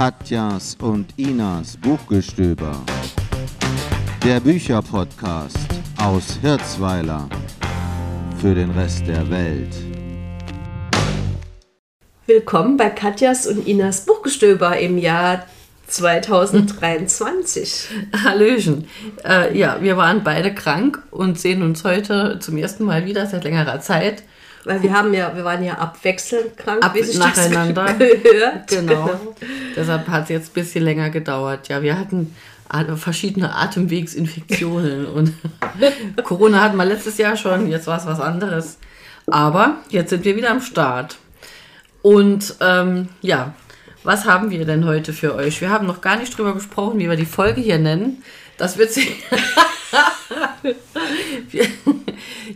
Katjas 0.00 0.78
und 0.80 1.12
Inas 1.18 1.76
Buchgestöber. 1.76 2.72
Der 4.24 4.40
Bücherpodcast 4.40 5.58
aus 5.98 6.38
Hirzweiler 6.40 7.28
für 8.40 8.54
den 8.54 8.70
Rest 8.70 9.06
der 9.06 9.30
Welt. 9.30 9.76
Willkommen 12.24 12.78
bei 12.78 12.88
Katjas 12.88 13.46
und 13.46 13.68
Inas 13.68 14.06
Buchgestöber 14.06 14.78
im 14.78 14.96
Jahr 14.96 15.44
2023. 15.88 17.90
Hallöchen. 18.24 18.88
Äh, 19.22 19.58
ja, 19.58 19.82
wir 19.82 19.98
waren 19.98 20.24
beide 20.24 20.54
krank 20.54 21.02
und 21.10 21.38
sehen 21.38 21.60
uns 21.60 21.84
heute 21.84 22.38
zum 22.40 22.56
ersten 22.56 22.84
Mal 22.84 23.04
wieder 23.04 23.26
seit 23.26 23.44
längerer 23.44 23.80
Zeit. 23.80 24.22
Weil 24.64 24.82
wir 24.82 24.92
haben 24.92 25.14
ja, 25.14 25.34
wir 25.34 25.44
waren 25.44 25.64
ja 25.64 25.74
abwechselnd 25.74 26.56
krank, 26.56 26.84
Ab, 26.84 26.94
nacheinander. 27.14 27.94
gehört. 27.98 28.68
Genau. 28.68 29.10
Deshalb 29.74 30.08
hat 30.08 30.24
es 30.24 30.28
jetzt 30.28 30.50
ein 30.50 30.54
bisschen 30.54 30.84
länger 30.84 31.10
gedauert. 31.10 31.68
Ja, 31.68 31.82
wir 31.82 31.98
hatten 31.98 32.34
verschiedene 32.96 33.54
Atemwegsinfektionen 33.54 35.06
und 35.06 35.32
Corona 36.24 36.60
hatten 36.60 36.76
wir 36.76 36.84
letztes 36.84 37.18
Jahr 37.18 37.36
schon, 37.36 37.68
jetzt 37.68 37.86
war 37.86 37.98
es 37.98 38.06
was 38.06 38.20
anderes. 38.20 38.78
Aber 39.26 39.78
jetzt 39.88 40.10
sind 40.10 40.24
wir 40.24 40.36
wieder 40.36 40.50
am 40.50 40.60
Start. 40.60 41.16
Und 42.02 42.54
ähm, 42.60 43.08
ja, 43.22 43.54
was 44.02 44.24
haben 44.24 44.50
wir 44.50 44.64
denn 44.64 44.86
heute 44.86 45.12
für 45.12 45.34
euch? 45.34 45.60
Wir 45.60 45.70
haben 45.70 45.86
noch 45.86 46.00
gar 46.00 46.16
nicht 46.16 46.36
drüber 46.36 46.54
gesprochen, 46.54 46.98
wie 46.98 47.08
wir 47.08 47.16
die 47.16 47.26
Folge 47.26 47.60
hier 47.60 47.78
nennen. 47.78 48.22
Das 48.60 48.76
wird 48.78 48.92
sich. 48.92 49.08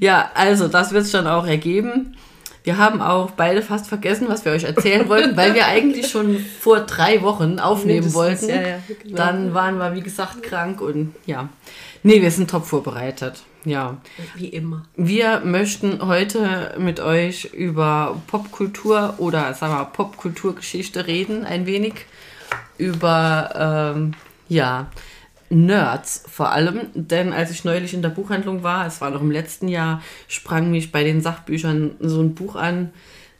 Ja, 0.00 0.30
also 0.34 0.68
das 0.68 0.92
wird 0.92 1.04
es 1.04 1.10
schon 1.10 1.26
auch 1.26 1.46
ergeben. 1.46 2.16
Wir 2.62 2.76
haben 2.78 3.00
auch 3.00 3.30
beide 3.30 3.62
fast 3.62 3.86
vergessen, 3.86 4.26
was 4.28 4.44
wir 4.44 4.52
euch 4.52 4.64
erzählen 4.64 5.08
wollten, 5.08 5.36
weil 5.36 5.54
wir 5.54 5.66
eigentlich 5.66 6.08
schon 6.08 6.38
vor 6.60 6.80
drei 6.80 7.22
Wochen 7.22 7.58
aufnehmen 7.58 8.06
Mindestens, 8.12 8.14
wollten. 8.14 8.48
ja, 8.48 8.68
ja, 8.68 8.78
genau. 9.02 9.16
Dann 9.16 9.54
waren 9.54 9.78
wir, 9.78 9.94
wie 9.94 10.02
gesagt, 10.02 10.42
krank 10.42 10.80
und 10.80 11.14
ja. 11.26 11.48
Nee, 12.02 12.20
wir 12.20 12.30
sind 12.30 12.50
top 12.50 12.66
vorbereitet. 12.66 13.42
Ja. 13.64 13.96
Wie 14.34 14.48
immer. 14.48 14.82
Wir 14.96 15.40
möchten 15.40 16.06
heute 16.06 16.74
mit 16.78 17.00
euch 17.00 17.46
über 17.46 18.20
Popkultur 18.26 19.14
oder 19.18 19.54
sagen 19.54 19.72
wir 19.72 19.84
Popkulturgeschichte 19.86 21.06
reden, 21.06 21.44
ein 21.44 21.64
wenig. 21.66 21.94
Über, 22.76 23.94
ähm, 23.96 24.12
ja, 24.48 24.88
Nerds 25.54 26.24
vor 26.28 26.50
allem. 26.50 26.88
Denn 26.94 27.32
als 27.32 27.50
ich 27.50 27.64
neulich 27.64 27.94
in 27.94 28.02
der 28.02 28.08
Buchhandlung 28.08 28.62
war, 28.62 28.86
es 28.86 29.00
war 29.00 29.10
noch 29.10 29.20
im 29.20 29.30
letzten 29.30 29.68
Jahr, 29.68 30.02
sprang 30.28 30.70
mich 30.70 30.92
bei 30.92 31.04
den 31.04 31.20
Sachbüchern 31.20 31.92
so 32.00 32.20
ein 32.20 32.34
Buch 32.34 32.56
an. 32.56 32.90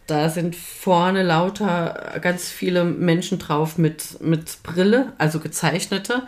Da 0.06 0.28
sind 0.28 0.54
vorne 0.54 1.22
lauter 1.22 2.18
ganz 2.20 2.48
viele 2.48 2.84
Menschen 2.84 3.38
drauf 3.38 3.78
mit, 3.78 4.20
mit 4.20 4.62
Brille, 4.62 5.12
also 5.18 5.40
gezeichnete. 5.40 6.22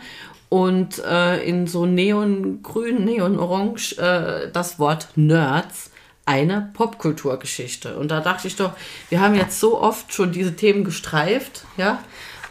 Und 0.49 1.03
äh, 1.03 1.43
in 1.43 1.67
so 1.67 1.85
neongrün, 1.85 3.03
neonorange 3.03 3.97
äh, 3.97 4.51
das 4.51 4.79
Wort 4.79 5.09
Nerds 5.15 5.91
eine 6.25 6.69
Popkulturgeschichte. 6.73 7.97
Und 7.97 8.11
da 8.11 8.19
dachte 8.19 8.47
ich 8.47 8.55
doch, 8.55 8.73
wir 9.09 9.21
haben 9.21 9.35
jetzt 9.35 9.59
so 9.59 9.79
oft 9.79 10.13
schon 10.13 10.31
diese 10.31 10.55
Themen 10.55 10.83
gestreift, 10.83 11.65
ja. 11.77 11.99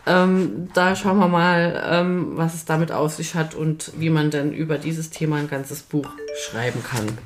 Ähm, 0.06 0.68
da 0.72 0.94
schauen 0.94 1.18
wir 1.18 1.28
mal, 1.28 1.84
ähm, 1.90 2.32
was 2.36 2.54
es 2.54 2.64
damit 2.64 2.92
auf 2.92 3.14
sich 3.14 3.34
hat 3.34 3.54
und 3.54 3.92
wie 3.96 4.10
man 4.10 4.30
dann 4.30 4.52
über 4.52 4.78
dieses 4.78 5.10
Thema 5.10 5.36
ein 5.36 5.48
ganzes 5.48 5.82
Buch 5.82 6.08
schreiben 6.48 6.82
kann. 6.84 7.18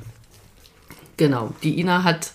Genau, 1.17 1.53
die 1.61 1.79
Ina 1.79 2.03
hat 2.03 2.31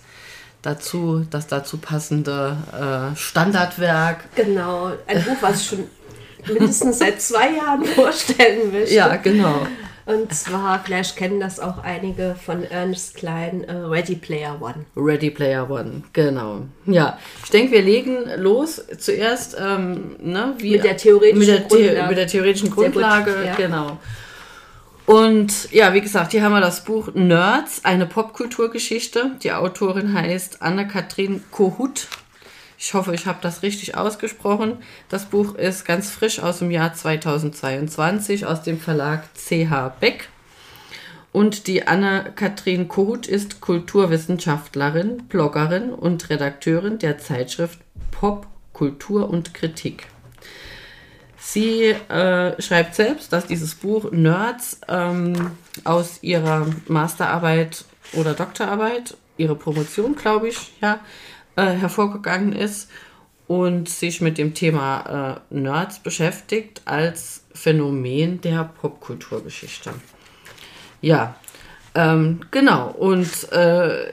dazu 0.62 1.26
das 1.30 1.48
dazu 1.48 1.78
passende 1.78 2.56
äh, 2.72 3.16
Standardwerk. 3.16 4.24
Genau. 4.36 4.92
Ein 5.06 5.24
Buch, 5.24 5.36
was 5.40 5.62
ich 5.62 5.66
schon 5.68 5.84
mindestens 6.46 6.98
seit 7.00 7.20
zwei 7.20 7.50
Jahren 7.56 7.84
vorstellen 7.96 8.72
möchte. 8.72 8.94
Ja, 8.94 9.16
genau. 9.16 9.66
Und 10.06 10.32
zwar, 10.32 10.78
vielleicht 10.84 11.16
kennen 11.16 11.40
das 11.40 11.58
auch 11.58 11.78
einige 11.78 12.36
von 12.40 12.62
Ernest 12.62 13.16
Klein, 13.16 13.64
äh, 13.64 13.72
Ready 13.72 14.14
Player 14.14 14.56
One. 14.62 14.86
Ready 14.96 15.30
Player 15.30 15.68
One, 15.68 16.04
genau. 16.12 16.60
Ja, 16.86 17.18
ich 17.42 17.50
denke, 17.50 17.72
wir 17.72 17.82
legen 17.82 18.18
los. 18.36 18.84
Zuerst 18.98 19.56
ähm, 19.60 20.14
ne, 20.20 20.54
wie, 20.58 20.72
Mit 20.72 20.84
der 20.84 20.96
theoretischen 20.96 21.38
mit 21.38 21.48
der, 21.48 21.60
Grundlage. 21.62 22.08
mit 22.08 22.18
der 22.18 22.26
theoretischen 22.28 22.68
Sehr 22.68 22.76
gut, 22.76 22.84
Grundlage, 22.84 23.34
ja. 23.46 23.54
genau. 23.56 23.98
Und 25.06 25.72
ja, 25.72 25.92
wie 25.92 26.00
gesagt, 26.00 26.30
hier 26.30 26.42
haben 26.42 26.52
wir 26.52 26.60
das 26.60 26.84
Buch 26.84 27.14
Nerds, 27.14 27.84
eine 27.84 28.06
Popkulturgeschichte. 28.06 29.32
Die 29.42 29.52
Autorin 29.52 30.14
heißt 30.14 30.62
Anne-Kathrin 30.62 31.42
Kohut. 31.50 32.06
Ich 32.78 32.92
hoffe, 32.94 33.14
ich 33.14 33.26
habe 33.26 33.38
das 33.40 33.62
richtig 33.62 33.96
ausgesprochen. 33.96 34.78
Das 35.08 35.26
Buch 35.26 35.54
ist 35.54 35.84
ganz 35.84 36.10
frisch 36.10 36.40
aus 36.40 36.58
dem 36.58 36.70
Jahr 36.70 36.92
2022 36.92 38.44
aus 38.46 38.62
dem 38.62 38.78
Verlag 38.78 39.24
CH 39.34 39.92
Beck. 39.98 40.28
Und 41.32 41.66
die 41.66 41.86
Anna-Kathrin 41.86 42.88
Kohut 42.88 43.26
ist 43.26 43.60
Kulturwissenschaftlerin, 43.60 45.24
Bloggerin 45.28 45.90
und 45.90 46.30
Redakteurin 46.30 46.98
der 46.98 47.18
Zeitschrift 47.18 47.78
Pop, 48.10 48.46
Kultur 48.72 49.28
und 49.28 49.52
Kritik. 49.52 50.06
Sie 51.38 51.84
äh, 51.90 52.60
schreibt 52.60 52.94
selbst, 52.94 53.32
dass 53.32 53.46
dieses 53.46 53.74
Buch 53.74 54.10
Nerds 54.10 54.80
ähm, 54.88 55.52
aus 55.84 56.22
ihrer 56.22 56.66
Masterarbeit 56.88 57.84
oder 58.14 58.34
Doktorarbeit, 58.34 59.16
ihre 59.36 59.54
Promotion, 59.54 60.16
glaube 60.16 60.48
ich, 60.48 60.72
ja, 60.80 61.00
äh, 61.56 61.66
hervorgegangen 61.72 62.52
ist 62.52 62.88
und 63.48 63.88
sich 63.88 64.20
mit 64.20 64.38
dem 64.38 64.54
Thema 64.54 65.40
äh, 65.50 65.54
Nerds 65.54 65.98
beschäftigt 66.00 66.82
als 66.84 67.44
Phänomen 67.54 68.40
der 68.40 68.70
Popkulturgeschichte. 68.80 69.90
Ja, 71.00 71.34
ähm, 71.94 72.40
genau. 72.50 72.88
Und 72.90 73.50
äh, 73.52 74.06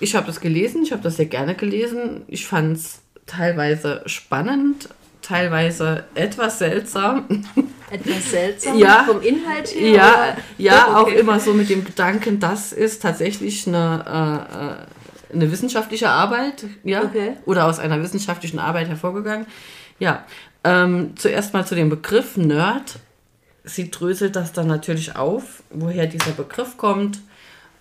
ich 0.00 0.14
habe 0.14 0.26
das 0.26 0.40
gelesen, 0.40 0.82
ich 0.82 0.92
habe 0.92 1.02
das 1.02 1.16
sehr 1.16 1.26
gerne 1.26 1.54
gelesen. 1.54 2.22
Ich 2.28 2.46
fand 2.46 2.76
es 2.76 3.00
teilweise 3.26 4.02
spannend, 4.06 4.88
teilweise 5.22 6.04
etwas 6.14 6.58
seltsam. 6.58 7.24
Etwas 7.90 8.30
seltsam 8.30 8.76
Ja. 8.78 9.04
vom 9.06 9.20
Inhalt 9.22 9.68
her. 9.74 9.90
Ja, 9.90 10.08
oder? 10.12 10.36
ja, 10.58 10.96
auch 10.96 11.02
Okay. 11.02 11.18
immer 11.20 11.38
so 11.38 11.52
mit 11.54 11.68
dem 11.70 11.84
Gedanken, 11.84 12.40
das 12.40 12.72
ist 12.72 13.00
tatsächlich 13.02 13.66
eine, 13.68 14.46
äh, 14.52 14.56
äh, 14.82 14.86
eine 15.32 15.50
wissenschaftliche 15.50 16.08
Arbeit, 16.08 16.64
ja, 16.84 17.02
Okay. 17.02 17.32
oder 17.46 17.66
aus 17.66 17.78
einer 17.78 18.02
wissenschaftlichen 18.02 18.58
Arbeit 18.58 18.88
hervorgegangen. 18.88 19.46
Ja, 19.98 20.24
ähm, 20.64 21.14
zuerst 21.16 21.52
mal 21.54 21.66
zu 21.66 21.74
dem 21.74 21.88
Begriff 21.88 22.36
Nerd. 22.36 22.98
Sie 23.64 23.90
dröselt 23.90 24.36
das 24.36 24.52
dann 24.52 24.68
natürlich 24.68 25.16
auf, 25.16 25.62
woher 25.70 26.06
dieser 26.06 26.30
Begriff 26.32 26.76
kommt, 26.76 27.20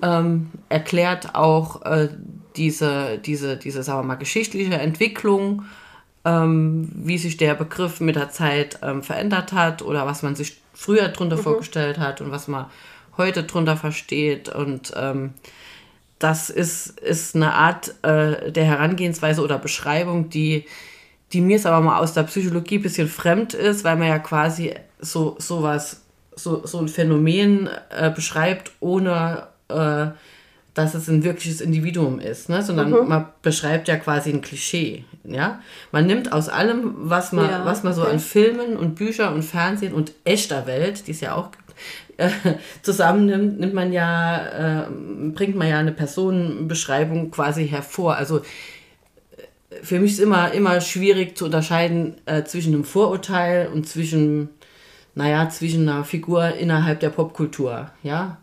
ähm, 0.02 0.50
erklärt 0.70 1.36
auch 1.36 1.84
äh, 1.84 2.10
diese, 2.56 3.20
diese, 3.20 3.58
diese, 3.58 3.84
sagen 3.84 4.00
wir 4.00 4.04
mal, 4.04 4.16
geschichtliche 4.16 4.74
Entwicklung, 4.76 5.66
ähm, 6.26 6.92
wie 6.96 7.18
sich 7.18 7.38
der 7.38 7.54
Begriff 7.54 8.00
mit 8.00 8.16
der 8.16 8.30
Zeit 8.30 8.80
ähm, 8.82 9.04
verändert 9.04 9.54
hat 9.54 9.82
oder 9.84 10.06
was 10.06 10.24
man 10.24 10.36
sich 10.36 10.58
früher 10.74 11.10
drunter 11.10 11.38
vorgestellt 11.38 12.00
hat 12.00 12.20
und 12.22 12.32
was 12.32 12.48
man 12.48 12.66
heute 13.18 13.44
drunter 13.44 13.78
versteht. 13.78 14.50
Und 14.50 14.92
ähm, 14.96 15.34
das 16.20 16.50
ist, 16.50 17.00
ist 17.00 17.36
eine 17.36 17.54
Art 17.54 17.94
äh, 18.04 18.52
der 18.52 18.64
Herangehensweise 18.66 19.42
oder 19.42 19.58
Beschreibung, 19.58 20.30
die, 20.30 20.66
die 21.34 21.42
mir 21.42 21.54
jetzt 21.58 21.66
aber 21.66 21.82
mal 21.82 22.00
aus 22.00 22.14
der 22.14 22.24
Psychologie 22.24 22.78
ein 22.80 22.84
bisschen 22.84 23.08
fremd 23.08 23.54
ist, 23.54 23.84
weil 23.84 23.98
man 23.98 24.08
ja 24.08 24.20
quasi 24.20 24.74
so 25.00 25.36
sowas, 25.40 26.02
so, 26.36 26.66
so 26.66 26.80
ein 26.80 26.88
Phänomen 26.88 27.70
äh, 27.90 28.10
beschreibt, 28.12 28.72
ohne 28.80 29.48
äh, 29.68 30.08
dass 30.74 30.94
es 30.94 31.08
ein 31.08 31.24
wirkliches 31.24 31.62
Individuum 31.62 32.20
ist, 32.20 32.50
ne? 32.50 32.62
sondern 32.62 32.90
Mhm. 32.92 33.08
man 33.08 33.26
beschreibt 33.42 33.88
ja 33.88 33.96
quasi 33.96 34.30
ein 34.32 34.42
Klischee. 34.42 35.06
Ja? 35.24 35.62
Man 35.94 36.06
nimmt 36.06 36.34
aus 36.34 36.50
allem, 36.50 36.94
was 36.98 37.32
man, 37.32 37.50
Ja, 37.50 37.64
was 37.66 37.84
man 37.84 37.94
so 37.94 38.02
okay. 38.02 38.12
an 38.12 38.20
Filmen 38.20 38.76
und 38.76 38.96
Büchern 38.96 39.34
und 39.34 39.44
Fernsehen 39.44 39.94
und 39.94 40.12
echter 40.26 40.68
Welt, 40.68 41.08
die 41.08 41.12
es 41.12 41.22
ja 41.22 41.34
auch 41.36 41.52
gibt, 41.52 41.65
äh, 42.18 42.30
zusammennimmt, 42.82 43.60
nimmt 43.60 43.74
man 43.74 43.92
ja, 43.92 44.84
äh, 44.84 44.90
bringt 45.34 45.56
man 45.56 45.68
ja 45.68 45.80
eine 45.80 45.92
Personenbeschreibung 45.92 47.32
quasi 47.32 47.68
hervor. 47.68 48.16
Also 48.16 48.40
äh, 48.40 48.44
für 49.82 50.00
mich 50.00 50.14
ist 50.14 50.20
immer, 50.20 50.52
immer 50.52 50.82
schwierig 50.82 51.38
zu 51.38 51.46
unterscheiden 51.46 52.16
äh, 52.26 52.44
zwischen 52.44 52.74
einem 52.74 52.84
Vorurteil 52.84 53.68
und 53.68 53.88
zwischen, 53.88 54.50
naja, 55.14 55.50
zwischen 55.50 55.88
einer 55.88 56.04
Figur 56.04 56.54
innerhalb 56.56 57.00
der 57.00 57.10
Popkultur. 57.10 57.92
Ja, 58.04 58.38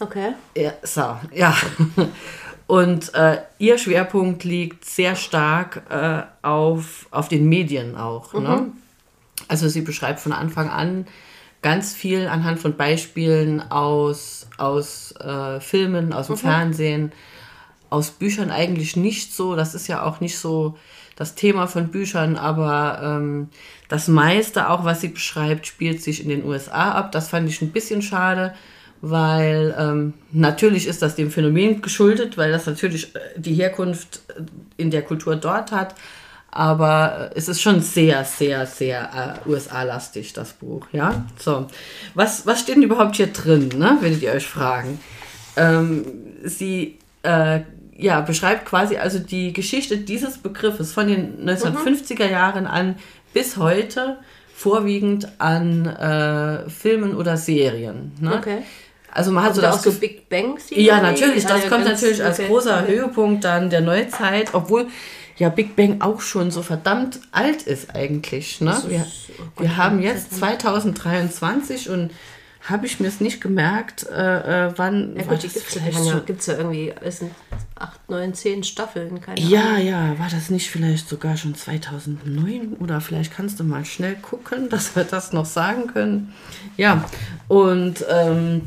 Okay. 0.00 0.34
ja, 0.56 0.72
so, 0.82 1.16
ja. 1.32 1.56
Und 2.66 3.14
äh, 3.14 3.38
ihr 3.58 3.78
Schwerpunkt 3.78 4.44
liegt 4.44 4.84
sehr 4.84 5.16
stark 5.16 5.82
äh, 5.90 6.22
auf, 6.42 7.06
auf 7.10 7.28
den 7.28 7.48
Medien 7.48 7.96
auch. 7.96 8.32
Ne? 8.32 8.72
Also 9.48 9.68
sie 9.68 9.82
beschreibt 9.82 10.20
von 10.20 10.32
Anfang 10.32 10.70
an 10.70 11.06
ganz 11.64 11.94
viel 11.94 12.28
anhand 12.28 12.58
von 12.58 12.76
Beispielen 12.76 13.62
aus, 13.70 14.46
aus 14.58 15.12
äh, 15.12 15.60
Filmen, 15.60 16.12
aus 16.12 16.26
dem 16.26 16.36
Fernsehen, 16.36 17.10
aus 17.88 18.10
Büchern 18.10 18.50
eigentlich 18.50 18.96
nicht 18.96 19.32
so. 19.32 19.56
Das 19.56 19.74
ist 19.74 19.86
ja 19.86 20.02
auch 20.02 20.20
nicht 20.20 20.38
so 20.38 20.76
das 21.16 21.36
Thema 21.36 21.66
von 21.66 21.88
Büchern, 21.88 22.36
aber 22.36 23.00
ähm, 23.02 23.48
das 23.88 24.08
meiste, 24.08 24.68
auch 24.68 24.84
was 24.84 25.00
sie 25.00 25.08
beschreibt, 25.08 25.66
spielt 25.66 26.02
sich 26.02 26.22
in 26.22 26.28
den 26.28 26.44
USA 26.44 26.92
ab. 26.92 27.12
Das 27.12 27.30
fand 27.30 27.48
ich 27.48 27.62
ein 27.62 27.72
bisschen 27.72 28.02
schade, 28.02 28.52
weil 29.00 29.74
ähm, 29.78 30.12
natürlich 30.32 30.86
ist 30.86 31.00
das 31.00 31.14
dem 31.16 31.30
Phänomen 31.30 31.80
geschuldet, 31.80 32.36
weil 32.36 32.52
das 32.52 32.66
natürlich 32.66 33.16
äh, 33.16 33.20
die 33.36 33.54
Herkunft 33.54 34.20
äh, 34.28 34.42
in 34.76 34.90
der 34.90 35.00
Kultur 35.00 35.36
dort 35.36 35.72
hat. 35.72 35.94
Aber 36.56 37.32
es 37.34 37.48
ist 37.48 37.60
schon 37.60 37.80
sehr, 37.80 38.24
sehr, 38.24 38.64
sehr 38.64 39.40
äh, 39.44 39.48
USA-lastig, 39.48 40.34
das 40.34 40.52
Buch. 40.52 40.86
Ja, 40.92 41.26
so. 41.36 41.66
Was, 42.14 42.46
was 42.46 42.60
steht 42.60 42.76
denn 42.76 42.84
überhaupt 42.84 43.16
hier 43.16 43.26
drin, 43.26 43.70
ne? 43.76 43.98
werdet 44.00 44.22
ihr 44.22 44.30
euch 44.30 44.46
fragen? 44.46 45.00
Ähm, 45.56 46.04
sie 46.44 46.98
äh, 47.24 47.62
ja, 47.96 48.20
beschreibt 48.20 48.66
quasi 48.66 48.98
also 48.98 49.18
die 49.18 49.52
Geschichte 49.52 49.96
dieses 49.96 50.38
Begriffes 50.38 50.92
von 50.92 51.08
den 51.08 51.44
1950er 51.44 52.30
Jahren 52.30 52.68
an 52.68 52.94
bis 53.32 53.56
heute 53.56 54.18
vorwiegend 54.54 55.26
an 55.38 55.86
äh, 55.86 56.70
Filmen 56.70 57.16
oder 57.16 57.36
Serien. 57.36 58.12
Ne? 58.20 58.36
Okay. 58.36 58.58
Also 59.10 59.32
man 59.32 59.42
hat 59.42 59.56
so 59.56 59.60
Oder 59.60 59.70
das 59.70 59.78
auch 59.80 59.82
so 59.82 59.92
Big 59.98 60.28
Bang 60.28 60.56
Theory? 60.56 60.84
ja, 60.84 61.00
natürlich. 61.00 61.46
Das 61.46 61.64
ja, 61.64 61.68
kommt 61.68 61.84
natürlich 61.84 62.22
als 62.22 62.38
okay, 62.38 62.48
großer 62.48 62.82
okay. 62.84 62.92
Höhepunkt 62.92 63.42
dann 63.42 63.70
der 63.70 63.80
Neuzeit, 63.80 64.54
obwohl 64.54 64.86
ja 65.36 65.48
Big 65.48 65.76
Bang 65.76 66.00
auch 66.00 66.20
schon 66.20 66.50
so 66.50 66.62
verdammt 66.62 67.20
alt 67.32 67.62
ist 67.62 67.94
eigentlich. 67.94 68.60
Ne? 68.60 68.70
ist- 68.72 68.88
Wir, 68.88 69.06
oh 69.38 69.42
Gott, 69.56 69.62
wir 69.66 69.76
haben 69.76 70.00
ja, 70.02 70.12
jetzt 70.12 70.34
2023 70.36 71.90
und 71.90 72.10
habe 72.62 72.86
ich 72.86 72.98
mir 72.98 73.08
es 73.08 73.20
nicht 73.20 73.42
gemerkt, 73.42 74.06
äh, 74.10 74.68
äh, 74.68 74.72
wann 74.76 75.14
Ja 75.16 75.24
gut, 75.24 75.42
die 75.42 75.48
gibt 75.48 75.66
es 75.66 75.74
ja, 76.06 76.18
gibt's 76.20 76.46
ja 76.46 76.54
irgendwie, 76.56 76.94
es 77.02 77.18
sind 77.18 77.30
acht, 77.74 78.00
neun, 78.08 78.32
zehn 78.32 78.64
Staffeln, 78.64 79.20
keine 79.20 79.38
Ja, 79.38 79.60
Ahnung. 79.74 79.86
ja, 79.86 80.18
war 80.18 80.28
das 80.30 80.48
nicht 80.48 80.70
vielleicht 80.70 81.06
sogar 81.06 81.36
schon 81.36 81.54
2009 81.54 82.76
oder 82.80 83.02
vielleicht 83.02 83.34
kannst 83.34 83.60
du 83.60 83.64
mal 83.64 83.84
schnell 83.84 84.14
gucken, 84.14 84.68
dass 84.70 84.96
wir 84.96 85.04
das 85.04 85.34
noch 85.34 85.44
sagen 85.44 85.88
können. 85.88 86.32
Ja, 86.78 87.04
und 87.48 88.02
ähm, 88.10 88.62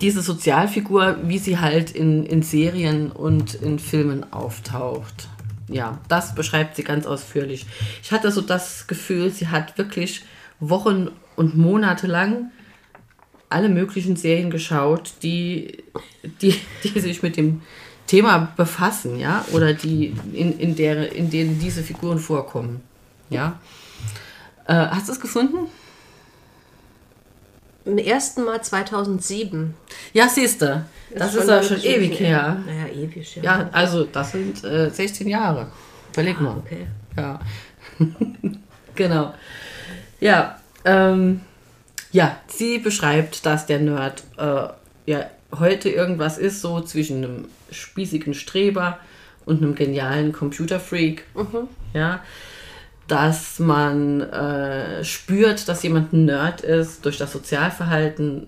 diese 0.00 0.22
Sozialfigur, 0.22 1.18
wie 1.24 1.38
sie 1.38 1.58
halt 1.58 1.90
in, 1.90 2.24
in 2.24 2.42
Serien 2.42 3.10
und 3.10 3.54
in 3.54 3.78
Filmen 3.78 4.32
auftaucht. 4.32 5.28
Ja, 5.68 5.98
das 6.08 6.34
beschreibt 6.34 6.76
sie 6.76 6.84
ganz 6.84 7.06
ausführlich. 7.06 7.66
Ich 8.02 8.12
hatte 8.12 8.30
so 8.30 8.40
das 8.40 8.86
Gefühl, 8.86 9.30
sie 9.30 9.48
hat 9.48 9.78
wirklich 9.78 10.22
Wochen 10.60 11.08
und 11.36 11.56
Monate 11.56 12.06
lang 12.06 12.50
alle 13.48 13.68
möglichen 13.68 14.16
Serien 14.16 14.50
geschaut, 14.50 15.12
die, 15.22 15.84
die, 16.42 16.54
die 16.82 17.00
sich 17.00 17.22
mit 17.22 17.36
dem 17.36 17.62
Thema 18.06 18.52
befassen, 18.56 19.18
ja, 19.18 19.44
oder 19.52 19.72
die 19.72 20.14
in, 20.32 20.58
in, 20.58 20.76
der, 20.76 21.12
in 21.12 21.30
denen 21.30 21.58
diese 21.58 21.82
Figuren 21.82 22.18
vorkommen. 22.18 22.82
Ja. 23.30 23.58
Äh, 24.66 24.74
hast 24.74 25.08
du 25.08 25.12
es 25.12 25.20
gefunden? 25.20 25.68
Im 27.84 27.98
ersten 27.98 28.44
Mal 28.44 28.62
2007. 28.62 29.74
Ja, 30.12 30.28
siehst 30.28 30.62
du. 30.62 30.84
Das 31.14 31.34
ist 31.34 31.48
ja 31.48 31.62
schon 31.62 31.76
wirklich 31.76 31.96
ewig 31.96 32.20
her. 32.20 32.62
Naja, 32.66 32.86
ewig, 32.92 33.36
ja. 33.36 33.42
Ja, 33.42 33.68
also 33.72 34.04
das 34.04 34.32
sind 34.32 34.64
äh, 34.64 34.90
16 34.90 35.28
Jahre. 35.28 35.68
Überleg 36.12 36.40
mal. 36.40 36.56
Okay. 36.58 36.86
Ja. 37.16 37.40
genau. 38.94 39.34
Ja, 40.20 40.58
ähm, 40.84 41.42
ja, 42.12 42.36
sie 42.46 42.78
beschreibt, 42.78 43.44
dass 43.44 43.66
der 43.66 43.80
Nerd 43.80 44.22
äh, 44.38 44.68
ja 45.06 45.26
heute 45.58 45.90
irgendwas 45.90 46.38
ist, 46.38 46.60
so 46.60 46.80
zwischen 46.80 47.24
einem 47.24 47.48
spießigen 47.70 48.34
Streber 48.34 48.98
und 49.44 49.62
einem 49.62 49.74
genialen 49.74 50.32
Computerfreak. 50.32 51.24
Ja, 51.92 52.22
dass 53.08 53.58
man 53.58 54.20
äh, 54.22 55.04
spürt, 55.04 55.68
dass 55.68 55.82
jemand 55.82 56.12
ein 56.12 56.24
Nerd 56.24 56.62
ist 56.62 57.04
durch 57.04 57.18
das 57.18 57.32
Sozialverhalten, 57.32 58.46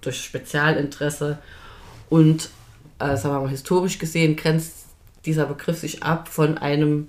durch 0.00 0.22
Spezialinteresse 0.22 1.38
und, 2.08 2.50
äh, 3.00 3.16
sagen 3.16 3.34
wir 3.34 3.40
mal, 3.42 3.48
historisch 3.50 3.98
gesehen 3.98 4.36
grenzt 4.36 4.74
dieser 5.24 5.46
Begriff 5.46 5.78
sich 5.78 6.02
ab 6.04 6.28
von 6.28 6.56
einem 6.58 7.08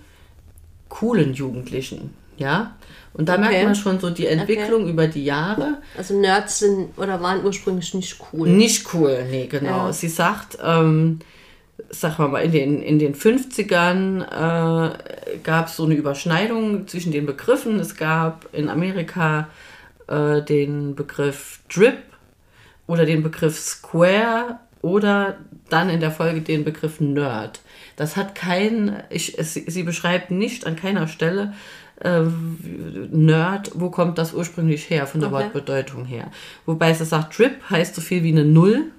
coolen 0.90 1.34
Jugendlichen. 1.34 2.14
Ja, 2.38 2.76
und 3.14 3.30
da 3.30 3.34
Okay. 3.34 3.42
merkt 3.42 3.64
man 3.66 3.76
schon 3.76 4.00
so 4.00 4.10
die 4.12 4.28
Entwicklung 4.28 4.88
über 4.88 5.08
die 5.08 5.24
Jahre. 5.26 5.78
Also 5.98 6.20
Nerds 6.20 6.60
sind 6.60 6.90
oder 6.98 7.20
waren 7.22 7.44
ursprünglich 7.44 7.94
nicht 7.96 8.20
cool. 8.32 8.48
Nicht 8.48 8.94
cool, 8.94 9.26
nee, 9.30 9.48
genau. 9.48 9.88
Ja. 9.88 9.94
Sie 9.94 10.08
sagt, 10.08 10.58
ähm, 10.64 11.20
sag 11.90 12.18
mal, 12.20 12.40
in 12.40 12.52
den, 12.52 12.82
in 12.82 13.00
den 13.00 13.14
50ern 13.14 14.22
äh, 14.24 15.38
gab 15.44 15.68
es 15.68 15.76
so 15.76 15.86
eine 15.86 15.96
Überschneidung 15.96 16.88
zwischen 16.88 17.12
den 17.12 17.26
Begriffen. 17.26 17.80
Es 17.80 17.96
gab 17.96 18.48
in 18.54 18.70
Amerika 18.70 19.48
äh, 20.08 20.42
den 20.42 20.96
Begriff 20.96 21.60
Drip 21.70 21.98
oder 22.88 23.06
den 23.06 23.24
Begriff 23.24 23.58
Square 23.60 24.60
oder 24.82 25.38
dann 25.70 25.90
in 25.90 26.00
der 26.00 26.12
Folge 26.12 26.42
den 26.42 26.64
Begriff 26.64 27.00
Nerd. 27.00 27.62
Das 27.96 28.16
hat 28.16 28.36
kein, 28.36 29.04
ich, 29.10 29.38
es, 29.38 29.54
sie 29.54 29.84
beschreibt 29.84 30.32
nicht 30.32 30.66
an 30.66 30.76
keiner 30.76 31.08
Stelle 31.08 31.54
äh, 32.02 32.22
Nerd, 33.12 33.72
wo 33.76 33.90
kommt 33.90 34.18
das 34.18 34.34
ursprünglich 34.34 34.90
her, 34.90 35.08
von 35.08 35.20
der 35.20 35.32
Okay. 35.32 35.44
Wortbedeutung 35.44 36.06
her. 36.06 36.32
Wobei 36.66 36.94
sie 36.94 37.06
sagt, 37.06 37.38
Drip 37.38 37.70
heißt 37.70 37.96
so 37.96 38.02
viel 38.02 38.24
wie 38.24 38.32
eine 38.32 38.46
Null 38.46 38.92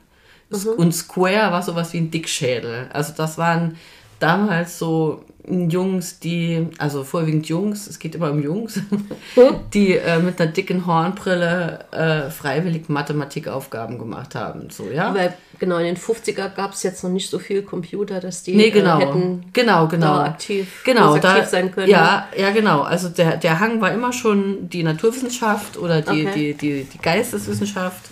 Mhm. 0.50 0.70
und 0.76 0.92
Square 0.92 1.52
war 1.52 1.62
sowas 1.62 1.92
wie 1.92 1.98
ein 1.98 2.10
Dickschädel. 2.10 2.88
Also 2.92 3.12
das 3.16 3.38
waren 3.38 3.76
damals 4.18 4.78
so 4.78 5.22
Jungs, 5.50 6.18
die, 6.18 6.66
also 6.76 7.04
vorwiegend 7.04 7.48
Jungs, 7.48 7.86
es 7.86 7.98
geht 7.98 8.14
immer 8.14 8.30
um 8.30 8.42
Jungs, 8.42 8.80
die 9.72 9.96
äh, 9.96 10.18
mit 10.18 10.38
einer 10.40 10.50
dicken 10.50 10.84
Hornbrille 10.86 11.86
äh, 11.90 12.30
freiwillig 12.30 12.90
Mathematikaufgaben 12.90 13.98
gemacht 13.98 14.34
haben. 14.34 14.68
So, 14.68 14.90
ja? 14.92 15.08
Aber 15.08 15.32
genau, 15.58 15.78
in 15.78 15.84
den 15.86 15.96
50er 15.96 16.50
gab 16.54 16.74
es 16.74 16.82
jetzt 16.82 17.02
noch 17.02 17.10
nicht 17.10 17.30
so 17.30 17.38
viel 17.38 17.62
Computer, 17.62 18.20
dass 18.20 18.42
die 18.42 18.56
Nee, 18.56 18.68
genau. 18.70 18.98
äh, 18.98 19.06
hätten 19.06 19.44
genau, 19.54 19.88
genau. 19.88 20.16
da 20.16 20.24
aktiv, 20.24 20.82
genau, 20.84 21.12
groß 21.12 21.20
da, 21.22 21.32
aktiv 21.36 21.48
sein 21.48 21.72
können. 21.72 21.88
Ja, 21.88 22.28
ja, 22.36 22.50
genau. 22.50 22.82
Also 22.82 23.08
der, 23.08 23.38
der 23.38 23.58
Hang 23.58 23.80
war 23.80 23.90
immer 23.92 24.12
schon 24.12 24.68
die 24.68 24.82
Naturwissenschaft 24.82 25.78
oder 25.78 26.02
die, 26.02 26.26
Okay. 26.26 26.32
die, 26.34 26.54
die, 26.54 26.84
die 26.84 26.98
Geisteswissenschaft. 26.98 28.10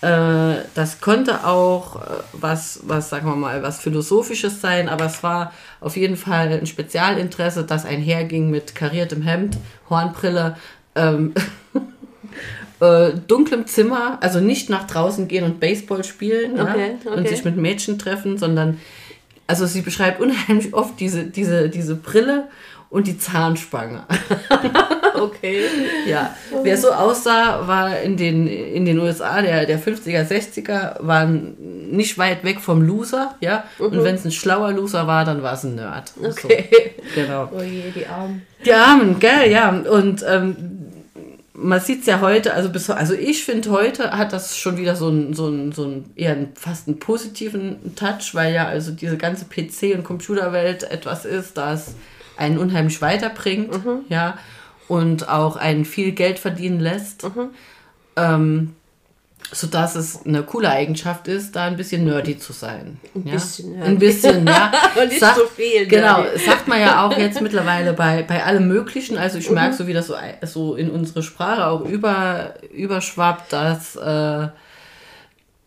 Äh, 0.00 0.62
das 0.74 1.00
konnte 1.00 1.44
auch 1.44 1.96
äh, 1.96 2.22
was, 2.32 2.80
was, 2.84 3.10
sagen 3.10 3.26
wir 3.26 3.34
mal, 3.34 3.62
was 3.62 3.80
Philosophisches 3.80 4.60
sein, 4.60 4.88
aber 4.88 5.06
es 5.06 5.22
war 5.24 5.52
auf 5.80 5.96
jeden 5.96 6.16
Fall 6.16 6.52
ein 6.52 6.66
Spezialinteresse, 6.66 7.64
das 7.64 7.84
einherging 7.84 8.48
mit 8.50 8.76
kariertem 8.76 9.22
Hemd, 9.22 9.56
Hornbrille, 9.90 10.56
ähm, 10.94 11.34
äh, 12.80 13.10
dunklem 13.26 13.66
Zimmer, 13.66 14.18
also 14.20 14.38
nicht 14.38 14.70
nach 14.70 14.86
draußen 14.86 15.26
gehen 15.26 15.44
und 15.44 15.58
Baseball 15.58 16.04
spielen 16.04 16.60
Okay, 16.60 16.96
ja, 17.04 17.10
und 17.10 17.20
okay. 17.20 17.28
sich 17.28 17.44
mit 17.44 17.56
Mädchen 17.56 17.98
treffen, 17.98 18.38
sondern 18.38 18.78
also 19.48 19.66
sie 19.66 19.80
beschreibt 19.80 20.20
unheimlich 20.20 20.74
oft 20.74 21.00
diese, 21.00 21.24
diese, 21.24 21.70
diese 21.70 21.96
Brille 21.96 22.48
und 22.90 23.06
die 23.06 23.18
Zahnspange. 23.18 24.04
Okay. 25.20 25.64
Ja, 26.06 26.36
wer 26.62 26.76
so 26.76 26.92
aussah, 26.92 27.66
war 27.66 27.98
in 28.00 28.16
den, 28.16 28.46
in 28.46 28.84
den 28.84 28.98
USA 28.98 29.42
der, 29.42 29.66
der 29.66 29.80
50er, 29.80 30.26
60er, 30.26 30.96
waren 31.00 31.56
nicht 31.90 32.18
weit 32.18 32.44
weg 32.44 32.60
vom 32.60 32.82
Loser, 32.82 33.34
ja. 33.40 33.64
Und 33.78 34.02
wenn 34.04 34.14
es 34.14 34.24
ein 34.24 34.30
schlauer 34.30 34.72
Loser 34.72 35.06
war, 35.06 35.24
dann 35.24 35.42
war 35.42 35.54
es 35.54 35.64
ein 35.64 35.74
Nerd. 35.74 36.12
Okay. 36.22 36.68
So, 36.70 37.14
genau. 37.20 37.48
Oh 37.52 37.62
je, 37.62 37.90
die 37.94 38.06
Armen. 38.06 38.46
Die 38.64 38.72
Armen, 38.72 39.18
gell, 39.18 39.50
ja. 39.50 39.70
Und 39.70 40.24
ähm, 40.28 40.56
man 41.52 41.80
sieht 41.80 42.02
es 42.02 42.06
ja 42.06 42.20
heute, 42.20 42.54
also 42.54 42.68
bis 42.68 42.88
also 42.88 43.14
ich 43.14 43.44
finde 43.44 43.70
heute 43.70 44.12
hat 44.12 44.32
das 44.32 44.56
schon 44.56 44.76
wieder 44.76 44.94
so 44.94 45.08
einen 45.08 45.34
so 45.34 45.52
so 45.72 45.84
einen 45.84 46.12
eher 46.14 46.32
einen, 46.32 46.52
fast 46.54 46.86
einen 46.86 47.00
positiven 47.00 47.96
Touch, 47.96 48.34
weil 48.34 48.54
ja 48.54 48.68
also 48.68 48.92
diese 48.92 49.16
ganze 49.16 49.46
PC- 49.46 49.96
und 49.96 50.04
Computerwelt 50.04 50.84
etwas 50.84 51.24
ist, 51.24 51.56
das 51.56 51.94
einen 52.38 52.58
unheimlich 52.58 53.00
weiterbringt, 53.02 53.78
ja, 54.08 54.38
und 54.88 55.28
auch 55.28 55.56
einen 55.56 55.84
viel 55.84 56.12
Geld 56.12 56.38
verdienen 56.38 56.80
lässt. 56.80 57.26
Ähm, 58.16 58.74
sodass 59.50 59.94
es 59.94 60.26
eine 60.26 60.42
coole 60.42 60.68
Eigenschaft 60.68 61.26
ist, 61.26 61.56
da 61.56 61.64
ein 61.64 61.76
bisschen 61.76 62.04
nerdy 62.04 62.38
zu 62.38 62.52
sein. 62.52 62.98
Ein 63.14 63.26
ja? 63.26 63.32
bisschen 63.32 63.72
nerdy. 63.72 63.90
Ein 63.90 63.98
bisschen, 63.98 64.46
ja. 64.46 64.72
Und 65.00 65.08
nicht 65.08 65.20
so 65.20 65.46
viel 65.46 65.86
Genau, 65.86 66.22
nerdy. 66.22 66.38
sagt 66.38 66.68
man 66.68 66.80
ja 66.80 67.06
auch 67.06 67.16
jetzt 67.16 67.40
mittlerweile 67.40 67.94
bei, 67.94 68.22
bei 68.22 68.44
allem 68.44 68.68
Möglichen. 68.68 69.16
Also 69.16 69.38
ich 69.38 69.50
merke 69.50 69.74
so, 69.74 69.86
wie 69.86 69.94
das 69.94 70.08
so, 70.08 70.16
so 70.42 70.74
in 70.74 70.90
unsere 70.90 71.22
Sprache 71.22 71.66
auch 71.66 71.80
über, 71.82 72.54
überschwappt, 72.74 73.52
dass, 73.52 73.96
äh, 73.96 74.48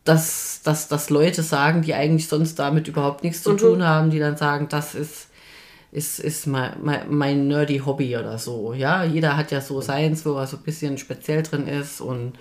dass, 0.04 0.62
dass, 0.64 0.88
dass 0.88 1.10
Leute 1.10 1.42
sagen, 1.42 1.82
die 1.82 1.96
eigentlich 1.96 2.28
sonst 2.28 2.60
damit 2.60 2.88
überhaupt 2.88 3.24
nichts 3.24 3.42
zu 3.42 3.54
tun 3.54 3.84
haben, 3.84 4.12
die 4.12 4.20
dann 4.20 4.38
sagen, 4.38 4.68
das 4.70 4.94
ist, 4.94 5.28
ist, 5.92 6.20
ist 6.20 6.48
mein, 6.48 6.74
mein, 6.82 7.02
mein 7.10 7.48
nerdy 7.48 7.80
Hobby 7.80 8.16
oder 8.16 8.38
so. 8.38 8.74
Ja, 8.74 9.04
jeder 9.04 9.36
hat 9.36 9.52
ja 9.52 9.62
so 9.62 9.82
seins, 9.82 10.26
wo 10.26 10.36
er 10.36 10.48
so 10.48 10.58
ein 10.58 10.64
bisschen 10.64 10.98
speziell 10.98 11.44
drin 11.44 11.68
ist 11.68 12.02
und 12.02 12.34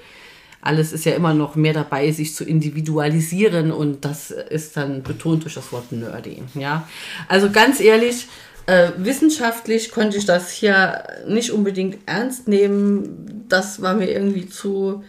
alles 0.63 0.93
ist 0.93 1.05
ja 1.05 1.13
immer 1.13 1.35
noch 1.35 1.57
mehr 1.57 1.73
dabei, 1.73 2.13
sich 2.13 2.35
zu 2.35 2.45
individualisieren 2.45 3.73
und 3.73 4.05
das 4.05 4.31
ist 4.31 4.77
dann 4.77 5.03
betont 5.03 5.45
durch 5.45 5.55
das 5.55 5.73
Wort 5.73 5.91
nerdy. 5.91 6.43
Ja, 6.55 6.89
also 7.29 7.51
ganz 7.51 7.81
ehrlich, 7.81 8.27
äh, 8.67 8.91
wissenschaftlich 8.99 9.91
konnte 9.91 10.19
ich 10.19 10.27
das 10.27 10.51
hier 10.51 11.03
nicht 11.27 11.51
unbedingt 11.51 11.99
ernst 12.07 12.47
nehmen. 12.47 13.47
Das 13.49 13.81
war 13.83 13.95
mir 13.95 14.11
irgendwie 14.11 14.49
zu 14.49 15.03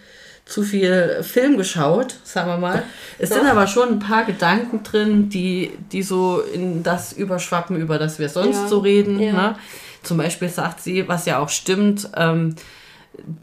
zu 0.51 0.63
viel 0.63 1.23
Film 1.23 1.57
geschaut, 1.57 2.15
sagen 2.23 2.49
wir 2.49 2.57
mal. 2.57 2.83
Es 3.17 3.29
ja. 3.29 3.37
sind 3.37 3.47
aber 3.47 3.67
schon 3.67 3.89
ein 3.89 3.99
paar 3.99 4.25
Gedanken 4.25 4.83
drin, 4.83 5.29
die, 5.29 5.71
die 5.91 6.03
so 6.03 6.41
in 6.41 6.83
das 6.83 7.13
überschwappen, 7.13 7.77
über 7.77 7.97
das 7.97 8.19
wir 8.19 8.27
sonst 8.27 8.57
ja. 8.63 8.67
so 8.67 8.79
reden. 8.79 9.19
Ja. 9.19 9.31
Ne? 9.31 9.55
Zum 10.03 10.17
Beispiel 10.17 10.49
sagt 10.49 10.81
sie, 10.81 11.07
was 11.07 11.25
ja 11.25 11.39
auch 11.39 11.49
stimmt, 11.49 12.09
ähm, 12.17 12.55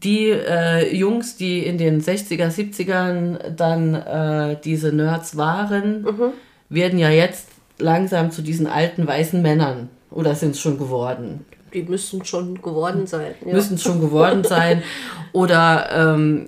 die 0.03 0.29
äh, 0.29 0.95
Jungs, 0.95 1.35
die 1.35 1.65
in 1.65 1.77
den 1.77 2.01
60er, 2.01 2.49
70ern 2.49 3.53
dann 3.55 3.95
äh, 3.95 4.57
diese 4.63 4.91
Nerds 4.91 5.35
waren, 5.35 6.03
mhm. 6.03 6.33
werden 6.69 6.99
ja 6.99 7.09
jetzt 7.09 7.47
langsam 7.79 8.29
zu 8.29 8.43
diesen 8.43 8.67
alten 8.67 9.07
weißen 9.07 9.41
Männern. 9.41 9.89
Oder 10.11 10.35
sind 10.35 10.51
es 10.51 10.59
schon 10.59 10.77
geworden? 10.77 11.45
Die 11.73 11.83
müssen 11.83 12.25
schon 12.25 12.61
geworden 12.61 13.05
sein. 13.07 13.35
Ja. 13.45 13.53
Müssen 13.53 13.77
schon 13.77 13.99
geworden 14.01 14.43
sein. 14.43 14.83
Oder 15.31 15.89
ähm, 15.93 16.47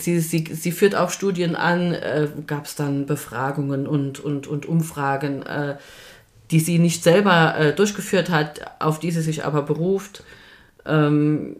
sie, 0.00 0.20
sie, 0.20 0.44
sie 0.52 0.72
führt 0.72 0.94
auch 0.94 1.10
Studien 1.10 1.56
an, 1.56 1.94
äh, 1.94 2.28
gab 2.46 2.66
es 2.66 2.74
dann 2.74 3.06
Befragungen 3.06 3.86
und, 3.86 4.20
und, 4.20 4.46
und 4.46 4.66
Umfragen, 4.66 5.42
äh, 5.42 5.76
die 6.50 6.60
sie 6.60 6.78
nicht 6.78 7.02
selber 7.02 7.56
äh, 7.56 7.72
durchgeführt 7.72 8.30
hat, 8.30 8.60
auf 8.80 8.98
die 8.98 9.10
sie 9.10 9.22
sich 9.22 9.44
aber 9.44 9.62
beruft, 9.62 10.24
ähm, 10.86 11.56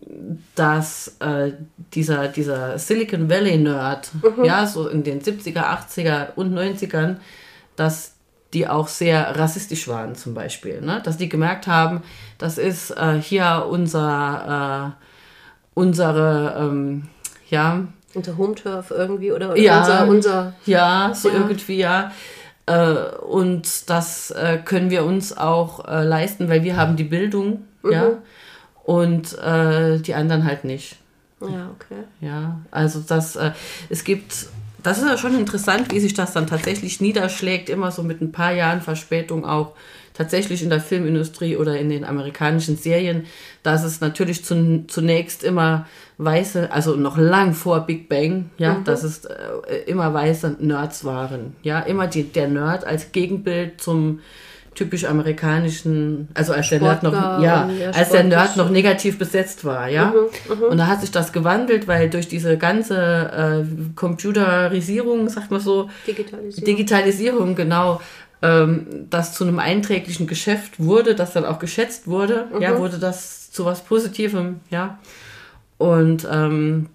dass 0.54 1.16
äh, 1.20 1.52
dieser, 1.94 2.28
dieser 2.28 2.78
Silicon 2.78 3.28
Valley 3.28 3.58
Nerd, 3.58 4.10
mhm. 4.14 4.44
ja, 4.44 4.66
so 4.66 4.88
in 4.88 5.04
den 5.04 5.20
70er, 5.20 5.62
80er 5.62 6.34
und 6.34 6.54
90ern, 6.54 7.16
dass 7.76 8.14
die 8.52 8.66
auch 8.66 8.88
sehr 8.88 9.38
rassistisch 9.38 9.86
waren 9.88 10.14
zum 10.14 10.34
Beispiel. 10.34 10.80
Ne? 10.80 11.00
Dass 11.04 11.16
die 11.16 11.28
gemerkt 11.28 11.66
haben, 11.66 12.02
das 12.38 12.58
ist 12.58 12.90
äh, 12.90 13.20
hier 13.20 13.66
unser, 13.70 14.96
äh, 14.98 15.04
unsere, 15.74 16.56
ähm, 16.58 17.08
ja. 17.48 17.84
Unser 18.14 18.36
Home-Turf 18.36 18.90
irgendwie 18.90 19.32
oder, 19.32 19.50
oder 19.52 19.60
ja, 19.60 19.80
unser, 19.80 20.08
unser. 20.08 20.54
Ja, 20.66 21.12
so 21.14 21.28
ja. 21.28 21.36
irgendwie, 21.36 21.76
ja. 21.76 22.12
Äh, 22.66 23.16
und 23.26 23.90
das 23.90 24.30
äh, 24.30 24.58
können 24.64 24.90
wir 24.90 25.04
uns 25.04 25.36
auch 25.36 25.86
äh, 25.88 26.04
leisten, 26.04 26.48
weil 26.48 26.62
wir 26.62 26.76
haben 26.76 26.96
die 26.96 27.04
Bildung, 27.04 27.64
mhm. 27.82 27.92
ja. 27.92 28.10
Und 28.82 29.36
die 29.36 30.14
anderen 30.14 30.44
halt 30.44 30.64
nicht. 30.64 30.96
Ja, 31.40 31.70
okay. 31.76 32.02
Ja, 32.20 32.58
also 32.72 32.98
das, 33.06 33.38
es 33.88 34.02
gibt 34.02 34.48
das 34.82 34.98
ist 34.98 35.04
ja 35.04 35.16
schon 35.16 35.38
interessant, 35.38 35.92
wie 35.92 36.00
sich 36.00 36.14
das 36.14 36.32
dann 36.32 36.46
tatsächlich 36.46 37.00
niederschlägt, 37.00 37.68
immer 37.68 37.90
so 37.90 38.02
mit 38.02 38.20
ein 38.20 38.32
paar 38.32 38.52
Jahren 38.52 38.80
Verspätung 38.80 39.44
auch 39.44 39.74
tatsächlich 40.14 40.62
in 40.62 40.70
der 40.70 40.80
Filmindustrie 40.80 41.56
oder 41.56 41.78
in 41.78 41.88
den 41.88 42.04
amerikanischen 42.04 42.76
Serien, 42.76 43.24
dass 43.62 43.84
es 43.84 44.00
natürlich 44.00 44.44
zu, 44.44 44.84
zunächst 44.86 45.44
immer 45.44 45.86
weiße, 46.18 46.70
also 46.70 46.96
noch 46.96 47.16
lang 47.16 47.54
vor 47.54 47.80
Big 47.80 48.08
Bang, 48.08 48.50
ja, 48.58 48.74
mhm. 48.74 48.84
dass 48.84 49.02
es 49.02 49.24
äh, 49.24 49.36
immer 49.86 50.12
weiße 50.12 50.56
Nerds 50.60 51.04
waren, 51.04 51.56
ja, 51.62 51.80
immer 51.80 52.06
die, 52.06 52.24
der 52.24 52.48
Nerd 52.48 52.84
als 52.84 53.12
Gegenbild 53.12 53.80
zum 53.80 54.20
typisch 54.74 55.04
amerikanischen, 55.04 56.28
also 56.34 56.52
als 56.52 56.66
Sportler 56.66 56.94
der 56.94 57.10
Nerd 57.10 57.38
noch, 57.38 57.42
ja, 57.42 57.68
als 57.92 58.10
der 58.10 58.24
Nerd 58.24 58.56
noch 58.56 58.70
negativ 58.70 59.18
besetzt 59.18 59.64
war, 59.64 59.88
ja. 59.88 60.06
Mhm, 60.48 60.60
mh. 60.60 60.66
Und 60.66 60.78
da 60.78 60.86
hat 60.86 61.00
sich 61.00 61.10
das 61.10 61.32
gewandelt, 61.32 61.88
weil 61.88 62.08
durch 62.08 62.28
diese 62.28 62.56
ganze 62.56 62.96
äh, 62.96 63.94
Computerisierung, 63.96 65.28
sagt 65.28 65.50
man 65.50 65.60
so, 65.60 65.90
Digitalisierung, 66.06 66.64
Digitalisierung 66.64 67.54
genau, 67.56 68.00
ähm, 68.42 69.06
das 69.10 69.34
zu 69.34 69.44
einem 69.44 69.58
einträglichen 69.58 70.26
Geschäft 70.26 70.78
wurde, 70.78 71.14
das 71.14 71.32
dann 71.32 71.44
auch 71.44 71.58
geschätzt 71.58 72.06
wurde, 72.06 72.46
mhm. 72.52 72.62
ja, 72.62 72.78
wurde 72.78 72.98
das 72.98 73.50
zu 73.50 73.64
was 73.64 73.84
Positivem, 73.84 74.60
ja. 74.70 74.98
Und 75.78 76.26
ähm, 76.30 76.88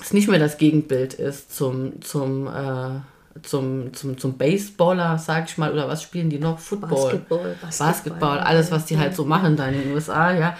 es 0.00 0.12
nicht 0.12 0.28
mehr 0.28 0.38
das 0.38 0.58
Gegenbild 0.58 1.14
ist 1.14 1.56
zum, 1.56 2.02
zum 2.02 2.48
äh, 2.48 3.00
zum, 3.42 3.92
zum, 3.92 4.18
zum 4.18 4.36
Baseballer, 4.36 5.18
sag 5.18 5.48
ich 5.48 5.58
mal, 5.58 5.72
oder 5.72 5.88
was 5.88 6.02
spielen 6.02 6.30
die 6.30 6.38
noch? 6.38 6.58
Football. 6.58 6.88
Basketball. 6.90 7.56
Basketball, 7.60 7.86
Basketball 7.88 8.38
alles, 8.40 8.70
was 8.70 8.86
die 8.86 8.98
halt 8.98 9.14
so 9.14 9.24
machen 9.24 9.56
dann 9.56 9.74
in 9.74 9.82
den 9.82 9.92
USA, 9.92 10.32
ja. 10.32 10.56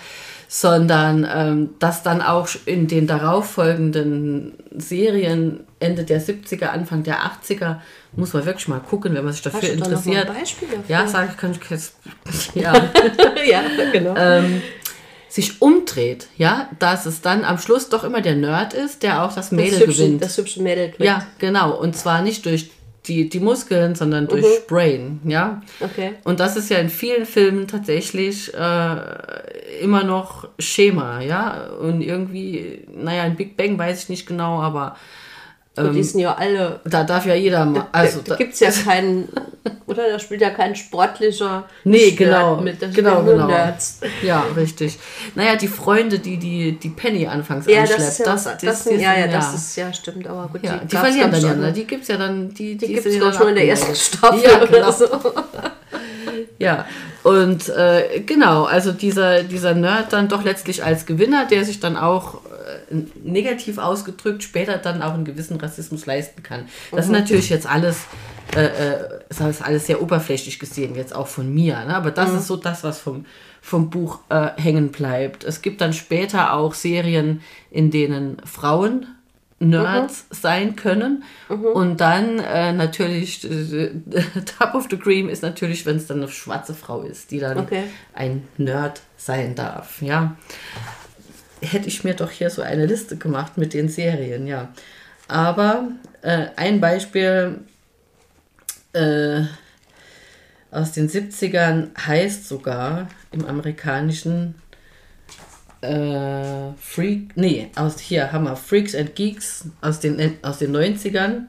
Sondern 0.48 1.26
ähm, 1.28 1.70
dass 1.78 2.02
dann 2.02 2.22
auch 2.22 2.48
in 2.66 2.86
den 2.86 3.06
darauffolgenden 3.06 4.54
Serien 4.76 5.60
Ende 5.78 6.04
der 6.04 6.20
70er, 6.20 6.66
Anfang 6.66 7.02
der 7.02 7.18
80er, 7.18 7.80
muss 8.12 8.32
man 8.32 8.46
wirklich 8.46 8.68
mal 8.68 8.80
gucken, 8.80 9.14
wenn 9.14 9.24
man 9.24 9.32
sich 9.32 9.42
dafür 9.42 9.60
Hast 9.62 9.70
interessiert. 9.70 10.06
Du 10.06 10.10
da 10.10 10.24
noch 10.24 10.34
ein 10.34 10.40
Beispiel 10.40 10.68
dafür? 10.68 10.84
Ja, 10.88 11.06
sag 11.06 11.30
ich, 11.30 11.36
kann 11.36 11.52
ich 11.52 11.70
jetzt. 11.70 11.96
Ja, 12.54 12.72
ja 13.46 13.62
genau. 13.92 14.14
Ähm, 14.16 14.62
sich 15.28 15.60
umdreht, 15.60 16.28
ja, 16.38 16.70
dass 16.78 17.04
es 17.04 17.20
dann 17.20 17.44
am 17.44 17.58
Schluss 17.58 17.90
doch 17.90 18.04
immer 18.04 18.22
der 18.22 18.36
Nerd 18.36 18.72
ist, 18.72 19.02
der 19.02 19.22
auch 19.22 19.34
das 19.34 19.52
Mädel 19.52 19.72
das 19.72 19.80
hübsche, 19.80 20.02
gewinnt. 20.02 20.22
Das 20.22 20.38
hübsche 20.38 20.62
Mädel 20.62 20.86
gewinnt. 20.92 21.04
Ja, 21.04 21.26
genau. 21.38 21.76
Und 21.78 21.94
zwar 21.94 22.22
nicht 22.22 22.46
durch 22.46 22.70
die, 23.06 23.28
die 23.28 23.40
Muskeln, 23.40 23.94
sondern 23.94 24.26
durch 24.26 24.44
mhm. 24.44 24.66
Brain, 24.66 25.20
ja. 25.24 25.62
Okay. 25.80 26.14
Und 26.24 26.40
das 26.40 26.56
ist 26.56 26.70
ja 26.70 26.78
in 26.78 26.88
vielen 26.88 27.26
Filmen 27.26 27.68
tatsächlich 27.68 28.52
äh, 28.54 29.80
immer 29.80 30.04
noch 30.04 30.48
Schema, 30.58 31.20
ja. 31.20 31.66
Und 31.80 32.00
irgendwie, 32.00 32.84
naja, 32.94 33.24
in 33.24 33.36
Big 33.36 33.56
Bang 33.56 33.78
weiß 33.78 34.04
ich 34.04 34.08
nicht 34.08 34.26
genau, 34.26 34.60
aber 34.60 34.96
ähm, 35.76 35.92
die 35.92 36.02
sind 36.02 36.20
ja 36.20 36.34
alle. 36.34 36.80
Da 36.84 37.04
darf 37.04 37.26
ja 37.26 37.34
jeder 37.34 37.64
mal. 37.64 37.86
Also, 37.92 38.20
da, 38.20 38.30
da 38.30 38.36
gibt 38.36 38.54
es 38.54 38.60
ja 38.60 38.70
keinen. 38.84 39.28
oder 39.86 40.08
da 40.10 40.18
spielt 40.18 40.40
ja 40.40 40.50
kein 40.50 40.74
sportlicher. 40.74 41.64
Nee, 41.84 42.12
genau. 42.12 42.56
Mit, 42.56 42.80
genau, 42.94 43.22
genau. 43.22 43.46
Nerds. 43.46 44.00
Ja, 44.22 44.44
richtig. 44.56 44.98
Naja, 45.34 45.56
die 45.56 45.68
Freunde, 45.68 46.18
die 46.18 46.38
die, 46.38 46.72
die 46.72 46.88
Penny 46.88 47.26
anfangs 47.26 47.66
ja, 47.66 47.80
anschleppt. 47.80 48.02
Das, 48.02 48.18
ja, 48.18 48.24
das, 48.24 48.44
das, 48.44 48.58
das 48.58 48.84
sind, 48.84 49.00
ja, 49.00 49.18
ja, 49.18 49.26
das 49.26 49.54
ist 49.54 49.76
ja 49.76 49.92
stimmt. 49.92 50.26
Aber 50.26 50.48
gut, 50.48 50.62
ja, 50.62 50.78
die, 50.78 50.86
die 50.86 50.96
verlieren 50.96 51.30
dann 51.30 51.42
ja. 51.42 51.54
Ne? 51.54 51.72
Die 51.72 51.84
gibt 51.84 52.02
es 52.02 52.08
ja 52.08 52.16
dann. 52.16 52.54
Die, 52.54 52.76
die, 52.76 52.86
die 52.86 52.94
gibt 52.94 53.06
es 53.06 53.18
doch 53.18 53.32
schon 53.32 53.48
in 53.48 53.54
der 53.56 53.68
ersten 53.68 53.94
Staffel. 53.94 54.42
Ja, 54.42 54.64
genau. 54.64 54.90
So. 54.90 55.06
ja. 56.58 56.86
Und 57.22 57.68
äh, 57.70 58.20
genau, 58.24 58.64
also 58.64 58.92
dieser, 58.92 59.42
dieser 59.42 59.74
Nerd 59.74 60.12
dann 60.12 60.28
doch 60.28 60.44
letztlich 60.44 60.84
als 60.84 61.06
Gewinner, 61.06 61.44
der 61.44 61.64
sich 61.64 61.80
dann 61.80 61.96
auch 61.96 62.40
negativ 63.22 63.78
ausgedrückt 63.78 64.42
später 64.42 64.78
dann 64.78 65.02
auch 65.02 65.14
einen 65.14 65.24
gewissen 65.24 65.56
Rassismus 65.58 66.06
leisten 66.06 66.42
kann. 66.42 66.68
Das 66.90 67.08
mhm. 67.08 67.14
ist 67.14 67.20
natürlich 67.20 67.48
jetzt 67.50 67.66
alles, 67.66 68.04
äh, 68.56 68.64
äh, 68.64 69.08
das 69.28 69.40
ist 69.40 69.62
alles 69.62 69.86
sehr 69.86 70.02
oberflächlich 70.02 70.58
gesehen, 70.58 70.94
jetzt 70.94 71.14
auch 71.14 71.26
von 71.26 71.52
mir. 71.52 71.84
Ne? 71.84 71.94
Aber 71.94 72.10
das 72.10 72.32
mhm. 72.32 72.38
ist 72.38 72.46
so 72.46 72.56
das, 72.56 72.84
was 72.84 72.98
vom, 72.98 73.26
vom 73.60 73.90
Buch 73.90 74.20
äh, 74.28 74.50
hängen 74.56 74.90
bleibt. 74.90 75.44
Es 75.44 75.62
gibt 75.62 75.80
dann 75.80 75.92
später 75.92 76.52
auch 76.52 76.74
Serien, 76.74 77.40
in 77.70 77.90
denen 77.90 78.38
Frauen 78.44 79.06
Nerds 79.58 80.26
mhm. 80.28 80.34
sein 80.34 80.76
können. 80.76 81.24
Mhm. 81.48 81.64
Und 81.64 82.00
dann 82.00 82.38
äh, 82.40 82.72
natürlich, 82.72 83.44
äh, 83.44 83.90
Top 84.58 84.74
of 84.74 84.86
the 84.90 84.96
Cream 84.98 85.28
ist 85.28 85.42
natürlich, 85.42 85.86
wenn 85.86 85.96
es 85.96 86.06
dann 86.06 86.18
eine 86.18 86.28
schwarze 86.28 86.74
Frau 86.74 87.02
ist, 87.02 87.30
die 87.30 87.38
dann 87.38 87.58
okay. 87.58 87.84
ein 88.12 88.46
Nerd 88.58 89.00
sein 89.16 89.54
darf. 89.54 90.02
Ja 90.02 90.36
hätte 91.60 91.88
ich 91.88 92.04
mir 92.04 92.14
doch 92.14 92.30
hier 92.30 92.50
so 92.50 92.62
eine 92.62 92.86
Liste 92.86 93.16
gemacht 93.16 93.56
mit 93.58 93.74
den 93.74 93.88
Serien, 93.88 94.46
ja. 94.46 94.72
Aber 95.28 95.88
äh, 96.22 96.46
ein 96.56 96.80
Beispiel 96.80 97.60
äh, 98.92 99.42
aus 100.70 100.92
den 100.92 101.08
70ern 101.08 101.88
heißt 101.98 102.48
sogar 102.48 103.08
im 103.32 103.46
amerikanischen 103.46 104.54
äh, 105.80 106.72
Freak, 106.80 107.36
nee, 107.36 107.70
aus 107.76 107.98
hier 107.98 108.32
haben 108.32 108.44
wir 108.44 108.56
Freaks 108.56 108.94
and 108.94 109.14
Geeks 109.14 109.66
aus 109.80 110.00
den, 110.00 110.38
aus 110.42 110.58
den 110.58 110.74
90ern. 110.74 111.46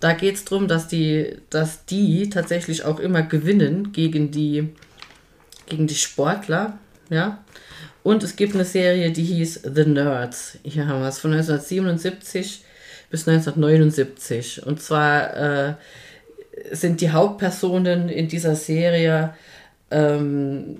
Da 0.00 0.12
geht 0.12 0.34
es 0.36 0.44
darum, 0.44 0.68
dass 0.68 0.88
die, 0.88 1.36
dass 1.50 1.86
die 1.86 2.28
tatsächlich 2.30 2.84
auch 2.84 2.98
immer 2.98 3.22
gewinnen 3.22 3.92
gegen 3.92 4.30
die, 4.30 4.70
gegen 5.66 5.86
die 5.86 5.94
Sportler, 5.94 6.78
ja. 7.10 7.38
Und 8.04 8.22
es 8.22 8.36
gibt 8.36 8.54
eine 8.54 8.66
Serie, 8.66 9.10
die 9.10 9.24
hieß 9.24 9.62
The 9.74 9.86
Nerds. 9.86 10.58
Hier 10.62 10.86
haben 10.86 11.00
wir 11.00 11.08
es 11.08 11.18
von 11.18 11.32
1977 11.32 12.62
bis 13.10 13.26
1979. 13.26 14.66
Und 14.66 14.82
zwar 14.82 15.36
äh, 15.36 15.74
sind 16.70 17.00
die 17.00 17.10
Hauptpersonen 17.10 18.10
in 18.10 18.28
dieser 18.28 18.56
Serie 18.56 19.32
ähm, 19.90 20.76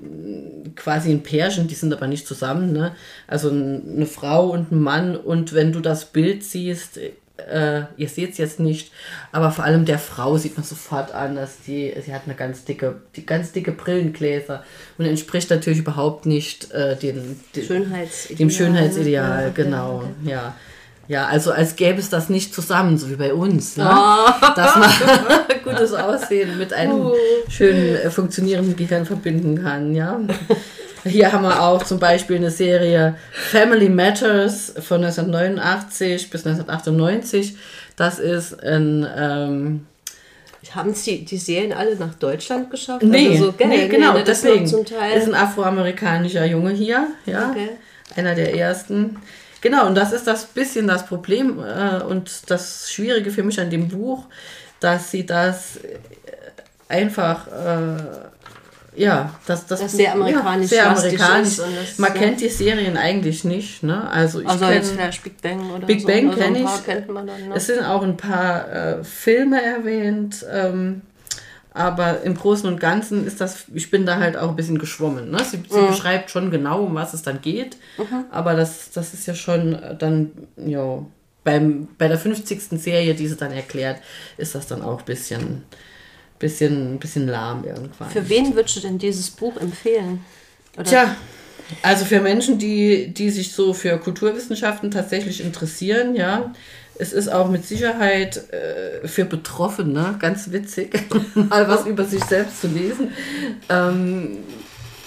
quasi 0.77 1.13
ein 1.13 1.23
Pärchen, 1.23 1.67
die 1.67 1.75
sind 1.75 1.95
aber 1.95 2.09
nicht 2.09 2.27
zusammen. 2.27 2.75
Ne? 2.75 2.95
Also 3.27 3.49
eine 3.49 4.07
Frau 4.07 4.51
und 4.51 4.71
ein 4.71 4.81
Mann. 4.81 5.17
Und 5.17 5.55
wenn 5.55 5.73
du 5.73 5.81
das 5.81 6.05
Bild 6.05 6.45
siehst, 6.45 7.01
äh, 7.37 7.83
ihr 7.97 8.09
seht 8.09 8.33
es 8.33 8.39
jetzt 8.39 8.61
nicht, 8.61 8.93
aber 9.33 9.51
vor 9.51 9.65
allem 9.65 9.85
der 9.85 9.99
Frau 9.99 10.37
sieht 10.37 10.57
man 10.57 10.65
sofort 10.65 11.13
an, 11.13 11.35
dass 11.35 11.61
die, 11.67 11.93
sie 12.05 12.15
hat 12.15 12.23
eine 12.27 12.35
ganz 12.35 12.65
dicke, 12.65 13.03
die 13.17 13.27
ganz 13.27 13.53
dicke 13.53 13.73
Brillengläser 13.73 14.63
und 14.99 15.07
entspricht 15.07 15.51
natürlich 15.51 15.81
überhaupt 15.81 16.27
nicht 16.27 16.71
äh, 16.73 16.97
den, 16.97 17.41
den, 17.57 17.65
Schönheitsideal, 17.65 18.39
dem 18.39 18.51
Schönheitsideal, 18.51 19.43
ja, 19.45 19.51
genau, 19.51 19.97
okay. 19.97 20.31
ja. 20.31 20.55
Ja, 21.07 21.27
also 21.27 21.53
als 21.53 21.77
gäbe 21.77 21.99
es 21.99 22.09
das 22.09 22.31
nicht 22.31 22.55
zusammen, 22.55 22.97
so 22.97 23.11
wie 23.11 23.17
bei 23.17 23.35
uns. 23.35 23.77
Ne? 23.77 23.87
Oh. 23.87 24.47
Dass 24.57 24.75
man 24.77 24.91
gutes 25.65 25.93
Aussehen 25.93 26.57
mit 26.57 26.73
einem 26.73 27.11
schönen 27.49 27.97
äh, 27.97 28.11
funktionierenden 28.11 28.75
Gehirn 28.75 29.05
verbinden 29.05 29.63
kann, 29.63 29.95
ja. 29.95 30.19
Hier 31.05 31.33
haben 31.33 31.43
wir 31.43 31.63
auch 31.63 31.83
zum 31.83 31.99
Beispiel 31.99 32.37
eine 32.37 32.51
Serie 32.51 33.17
Family 33.33 33.89
Matters 33.89 34.73
von 34.81 35.05
1989 35.05 36.31
bis 36.31 36.47
1998. 36.47 37.57
Das 37.97 38.19
ist 38.19 38.63
ein 38.63 39.07
ähm, 39.17 39.87
Haben 40.75 40.95
Sie 40.95 41.25
die 41.25 41.37
Serien 41.37 41.73
alle 41.73 41.97
nach 41.97 42.15
Deutschland 42.15 42.71
geschafft? 42.71 43.03
Nee, 43.03 43.29
Also 43.33 43.47
so, 43.47 43.53
gell? 43.53 43.69
nee 43.69 43.89
genau, 43.89 44.13
ne, 44.13 44.19
noch 44.21 44.25
deswegen 44.25 44.67
Zum 44.67 44.85
Teil. 44.85 45.19
ist 45.19 45.29
ein 45.29 45.35
afroamerikanischer 45.35 46.45
Junge 46.47 46.71
hier, 46.73 47.09
ja, 47.27 47.51
Okay. 47.51 47.71
einer 48.17 48.35
der 48.35 48.55
ersten. 48.57 49.17
Genau, 49.61 49.87
und 49.87 49.95
das 49.95 50.13
ist 50.13 50.27
das 50.27 50.45
bisschen 50.47 50.87
das 50.87 51.07
Problem 51.07 51.59
äh, 51.63 52.03
und 52.03 52.51
das 52.51 52.91
Schwierige 52.91 53.31
für 53.31 53.43
mich 53.43 53.61
an 53.61 53.71
dem 53.71 53.89
Buch, 53.89 54.25
dass 54.81 55.11
sie 55.11 55.25
das 55.25 55.77
äh, 55.77 55.99
einfach, 56.89 57.47
äh, 57.47 58.03
ja, 58.97 59.35
dass 59.47 59.67
das 59.67 59.81
Das 59.81 59.93
sehr 59.93 60.13
amerikanisch 60.13 60.71
ja, 60.71 60.95
sehr 60.95 61.09
amerikanisch. 61.09 61.57
das- 61.57 61.99
Man 61.99 62.15
ja. 62.15 62.21
kennt 62.21 62.41
die 62.41 62.49
Serien 62.49 62.97
eigentlich 62.97 63.45
nicht, 63.45 63.83
ne? 63.83 64.09
Also 64.11 64.41
ich 64.41 64.49
also 64.49 64.65
kenn- 64.65 64.73
jetzt 64.75 64.93
vielleicht 64.93 65.23
Big 65.25 65.41
Bang 65.43 65.71
oder 65.71 65.87
Big 65.87 66.01
so. 66.03 66.07
Bang 66.07 66.29
oder 66.29 66.37
so 66.37 66.43
kenn 66.43 66.57
ein 66.57 66.65
paar 66.65 66.79
ich. 66.79 66.85
kennt 66.85 67.09
man 67.09 67.27
dann, 67.27 67.49
ne? 67.49 67.55
Es 67.55 67.67
sind 67.67 67.83
auch 67.85 68.03
ein 68.03 68.17
paar 68.17 68.73
äh, 68.73 69.05
Filme 69.05 69.61
erwähnt, 69.63 70.45
ähm, 70.53 71.03
aber 71.73 72.23
im 72.23 72.35
Großen 72.37 72.69
und 72.69 72.79
Ganzen 72.79 73.27
ist 73.27 73.41
das, 73.41 73.65
ich 73.75 73.91
bin 73.91 74.07
da 74.07 74.19
halt 74.19 74.37
auch 74.37 74.51
ein 74.51 74.57
bisschen 74.57 74.79
geschwommen. 74.79 75.31
Ne? 75.33 75.39
Sie, 75.45 75.61
sie 75.69 75.87
beschreibt 75.89 76.31
schon 76.31 76.51
genau, 76.53 76.85
um 76.85 76.95
was 76.95 77.15
es 77.15 77.23
dann 77.23 77.41
geht, 77.41 77.77
aber 78.31 78.55
das, 78.55 78.91
das 78.93 79.13
ist 79.13 79.27
ja 79.27 79.35
schon 79.35 79.75
äh, 79.75 79.97
dann, 79.97 80.31
ja, 80.57 81.05
beim, 81.43 81.89
bei 81.99 82.07
der 82.09 82.17
50. 82.17 82.81
Serie, 82.81 83.15
die 83.15 83.27
sie 83.27 83.37
dann 83.37 83.51
erklärt, 83.53 83.99
ist 84.39 84.55
das 84.55 84.67
dann 84.69 84.83
auch 84.83 85.01
ein 85.01 85.05
bisschen, 85.05 85.65
bisschen, 86.39 86.99
bisschen 86.99 87.27
lahm 87.29 87.65
irgendwann. 87.65 88.11
Für 88.11 88.29
wen 88.29 88.55
würdest 88.55 88.77
du 88.77 88.81
denn 88.81 88.99
dieses 88.99 89.31
Buch 89.31 89.57
empfehlen? 89.57 90.25
Oder 90.77 90.85
Tja, 90.85 91.17
also 91.83 92.05
für 92.05 92.21
Menschen, 92.21 92.59
die, 92.59 93.13
die 93.13 93.31
sich 93.31 93.53
so 93.53 93.73
für 93.73 93.99
Kulturwissenschaften 93.99 94.91
tatsächlich 94.91 95.41
interessieren, 95.43 96.15
ja. 96.15 96.53
Es 96.97 97.13
ist 97.13 97.29
auch 97.29 97.51
mit 97.51 97.67
Sicherheit 97.67 98.53
äh, 98.53 99.09
für 99.09 99.25
Betroffene 99.25 100.17
ganz 100.21 100.53
witzig, 100.53 100.97
mal 101.35 101.69
was 101.69 101.87
über 101.87 102.05
sich 102.05 102.23
selbst 102.25 102.61
zu 102.61 102.69
lesen. 102.69 103.13
Ähm, 103.69 104.39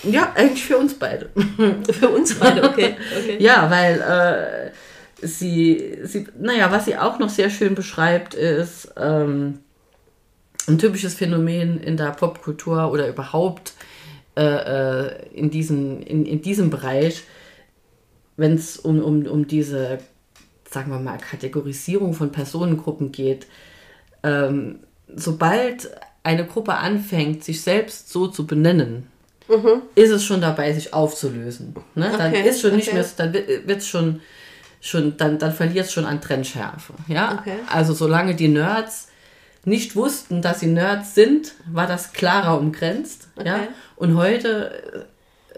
ja, 0.03 0.33
eigentlich 0.35 0.65
für 0.65 0.77
uns 0.77 0.93
beide. 0.93 1.29
Für 1.99 2.09
uns 2.09 2.35
beide, 2.35 2.63
okay. 2.63 2.95
okay. 3.17 3.37
Ja, 3.39 3.69
weil 3.69 4.71
äh, 5.21 5.25
sie, 5.25 5.97
sie, 6.03 6.27
naja, 6.39 6.71
was 6.71 6.85
sie 6.85 6.97
auch 6.97 7.19
noch 7.19 7.29
sehr 7.29 7.49
schön 7.49 7.73
beschreibt, 7.73 8.33
ist 8.33 8.93
ähm, 8.97 9.59
ein 10.67 10.77
typisches 10.77 11.13
Phänomen 11.15 11.79
in 11.79 11.97
der 11.97 12.11
Popkultur 12.11 12.91
oder 12.91 13.07
überhaupt 13.07 13.73
äh, 14.35 14.41
äh, 14.43 15.27
in, 15.33 15.49
diesen, 15.49 16.01
in, 16.03 16.25
in 16.25 16.41
diesem 16.41 16.69
Bereich, 16.69 17.23
wenn 18.35 18.53
es 18.55 18.77
um, 18.77 19.01
um, 19.01 19.25
um 19.25 19.47
diese, 19.47 19.99
sagen 20.69 20.91
wir 20.91 20.99
mal, 20.99 21.17
Kategorisierung 21.17 22.13
von 22.13 22.31
Personengruppen 22.31 23.11
geht. 23.11 23.47
Ähm, 24.23 24.79
sobald 25.15 25.89
eine 26.23 26.45
Gruppe 26.45 26.73
anfängt, 26.75 27.43
sich 27.43 27.61
selbst 27.61 28.09
so 28.11 28.27
zu 28.27 28.45
benennen, 28.45 29.07
ist 29.95 30.11
es 30.11 30.25
schon 30.25 30.41
dabei, 30.41 30.73
sich 30.73 30.93
aufzulösen. 30.93 31.73
Ne? 31.95 32.11
Dann 32.17 32.31
Okay, 32.33 32.49
ist 32.49 32.59
schon 32.61 32.75
nicht 32.75 32.89
okay. 32.89 32.97
mehr, 32.97 33.05
dann 33.15 33.33
wird 33.33 33.77
es 33.77 33.87
schon, 33.87 34.19
schon, 34.81 35.15
dann, 35.15 35.39
dann 35.39 35.53
verliert 35.53 35.85
es 35.85 35.93
schon 35.93 36.05
an 36.05 36.19
Trennschärfe. 36.19 36.93
Ja? 37.07 37.39
Okay. 37.39 37.55
Also 37.71 37.93
solange 37.93 38.35
die 38.35 38.49
Nerds 38.49 39.07
nicht 39.67 39.95
wussten, 39.95 40.41
dass 40.41 40.61
sie 40.61 40.67
Nerds 40.67 41.13
sind, 41.13 41.53
war 41.71 41.85
das 41.87 42.13
klarer 42.13 42.57
umgrenzt. 42.57 43.27
Ja? 43.43 43.55
Okay. 43.55 43.67
Und 43.97 44.15
heute 44.15 45.05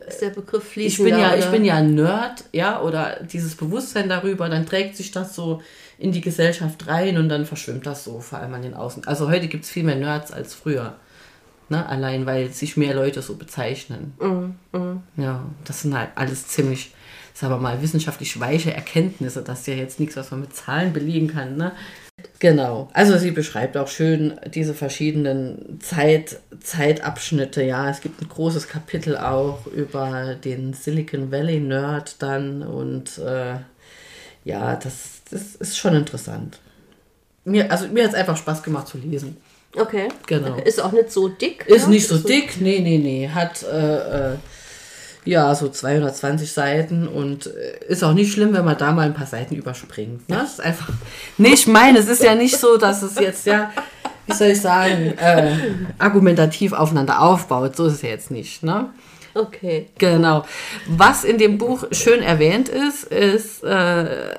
Ist 0.08 0.22
der 0.22 0.32
Begriff 0.32 0.63
ich 0.63 0.96
fließender? 0.96 1.12
bin 1.12 1.20
ja, 1.20 1.36
ich 1.36 1.46
bin 1.46 1.65
ja 1.65 1.76
ein 1.76 1.93
Nerd, 1.93 2.43
ja, 2.52 2.82
oder 2.82 3.19
dieses 3.22 3.56
Bewusstsein 3.56 4.10
darüber, 4.10 4.50
dann 4.50 4.65
trägt 4.65 4.98
sich 4.98 5.12
das 5.12 5.36
so 5.36 5.62
in 6.00 6.12
die 6.12 6.22
Gesellschaft 6.22 6.88
rein 6.88 7.17
und 7.17 7.30
dann 7.30 7.45
verschwimmt 7.45 7.86
das 7.86 8.04
so, 8.04 8.19
vor 8.19 8.39
allem 8.39 8.54
an 8.54 8.62
den 8.63 8.74
Außen. 8.74 9.06
Also 9.06 9.30
heute 9.30 9.48
gibt 9.48 9.65
es 9.65 9.69
viel 9.69 9.84
mehr 9.84 9.98
Nerds 9.98 10.32
als 10.32 10.54
früher. 10.54 10.95
Ne? 11.67 11.86
Allein 11.86 12.26
weil 12.26 12.50
sich 12.50 12.78
mehr 12.78 12.95
Leute 12.95 13.22
so 13.22 13.36
bezeichnen. 13.36 14.13
Ja, 15.17 15.43
das 15.65 15.82
sind 15.84 15.95
halt 15.95 16.10
alles 16.15 16.48
ziemlich, 16.48 16.95
sagen 17.36 17.54
wir 17.54 17.60
mal, 17.60 17.82
wissenschaftlich 17.82 18.39
weiche 18.39 18.74
Erkenntnisse. 18.74 19.43
Das 19.43 19.60
ist 19.60 19.67
ja 19.67 19.76
jetzt 19.76 20.00
nichts, 20.00 20.15
was 20.15 20.32
man 20.32 20.39
mit 20.39 20.56
Zahlen 20.56 20.93
belegen 20.93 21.28
kann. 21.28 21.58
Ne? 21.58 21.74
Genau. 22.39 22.89
Also 22.93 23.17
sie 23.17 23.32
beschreibt 23.32 23.77
auch 23.77 23.88
schön 23.88 24.39
diese 24.53 24.73
verschiedenen 24.73 25.79
Zeit, 25.82 26.39
Zeitabschnitte. 26.62 27.63
Ja, 27.63 27.89
es 27.89 28.01
gibt 28.01 28.21
ein 28.21 28.29
großes 28.29 28.67
Kapitel 28.67 29.17
auch 29.17 29.67
über 29.67 30.36
den 30.36 30.73
Silicon 30.73 31.32
Valley 31.32 31.60
Nerd 31.60 32.21
dann 32.21 32.63
und 32.63 33.17
äh, 33.17 33.55
ja, 34.45 34.75
das, 34.75 35.21
das 35.29 35.55
ist 35.55 35.77
schon 35.77 35.95
interessant. 35.95 36.60
Mir, 37.45 37.71
also 37.71 37.88
mir 37.88 38.03
hat 38.03 38.12
es 38.12 38.17
einfach 38.17 38.38
Spaß 38.38 38.63
gemacht 38.63 38.88
zu 38.88 38.97
lesen. 38.97 39.38
Okay. 39.75 40.08
Genau. 40.25 40.55
Ist 40.55 40.82
auch 40.82 40.91
nicht 40.91 41.12
so 41.12 41.27
dick. 41.27 41.65
Ist 41.67 41.84
ja? 41.84 41.89
nicht 41.89 42.08
so 42.08 42.17
dick, 42.17 42.60
nee, 42.60 42.79
nee, 42.79 42.97
nee. 42.97 43.29
Hat 43.29 43.63
äh, 43.63 44.34
äh, 44.34 44.38
ja 45.30 45.54
so 45.56 45.70
220 45.70 46.52
Seiten 46.52 47.08
und 47.08 47.48
äh, 47.48 47.86
ist 47.88 48.04
auch 48.04 48.13
nicht 48.13 48.34
schlimm, 48.34 48.54
wenn 48.54 48.65
man 48.65 48.78
da 48.78 48.92
mal 48.92 49.06
ein 49.06 49.13
paar 49.13 49.28
Seiten 49.28 49.56
überspringt. 49.56 50.28
Ne? 50.28 50.38
Das 50.38 50.54
ist 50.54 50.62
einfach 50.62 50.89
nicht 51.38 51.68
mein. 51.68 51.96
Es 51.96 52.08
ist 52.08 52.24
ja 52.24 52.36
nicht 52.36 52.58
so, 52.58 52.78
dass 52.78 53.02
es 53.04 53.20
jetzt 53.20 53.46
ja, 53.46 53.72
wie 54.26 54.34
soll 54.34 54.50
ich 54.50 54.62
sagen, 54.62 55.18
äh, 55.18 55.56
argumentativ 55.98 56.74
aufeinander 56.74 57.22
aufbaut. 57.22 57.76
So 57.76 57.86
ist 57.86 57.94
es 57.94 58.02
ja 58.02 58.10
jetzt 58.10 58.32
nicht. 58.32 58.63
Ne? 58.63 58.89
Okay. 59.36 59.88
Genau. 59.98 60.46
Was 60.88 61.24
in 61.24 61.38
dem 61.38 61.58
Buch 61.58 61.86
schön 61.92 62.22
erwähnt 62.22 62.68
ist, 62.68 63.04
ist 63.06 63.63
äh, 63.63 64.36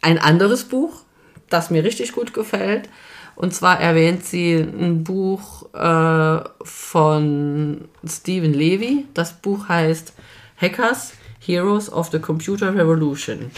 ein 0.00 0.18
anderes 0.18 0.64
Buch, 0.64 1.02
das 1.50 1.70
mir 1.70 1.82
richtig 1.84 2.12
gut 2.12 2.32
gefällt. 2.32 2.88
Und 3.36 3.54
zwar 3.54 3.80
erwähnt 3.80 4.24
sie 4.24 4.54
ein 4.54 5.04
Buch 5.04 5.72
äh, 5.74 6.40
von 6.62 7.88
Stephen 8.06 8.54
Levy. 8.54 9.06
Das 9.14 9.32
Buch 9.32 9.68
heißt 9.68 10.12
Hackers, 10.60 11.12
Heroes 11.40 11.92
of 11.92 12.10
the 12.10 12.20
Computer 12.20 12.74
Revolution. 12.74 13.50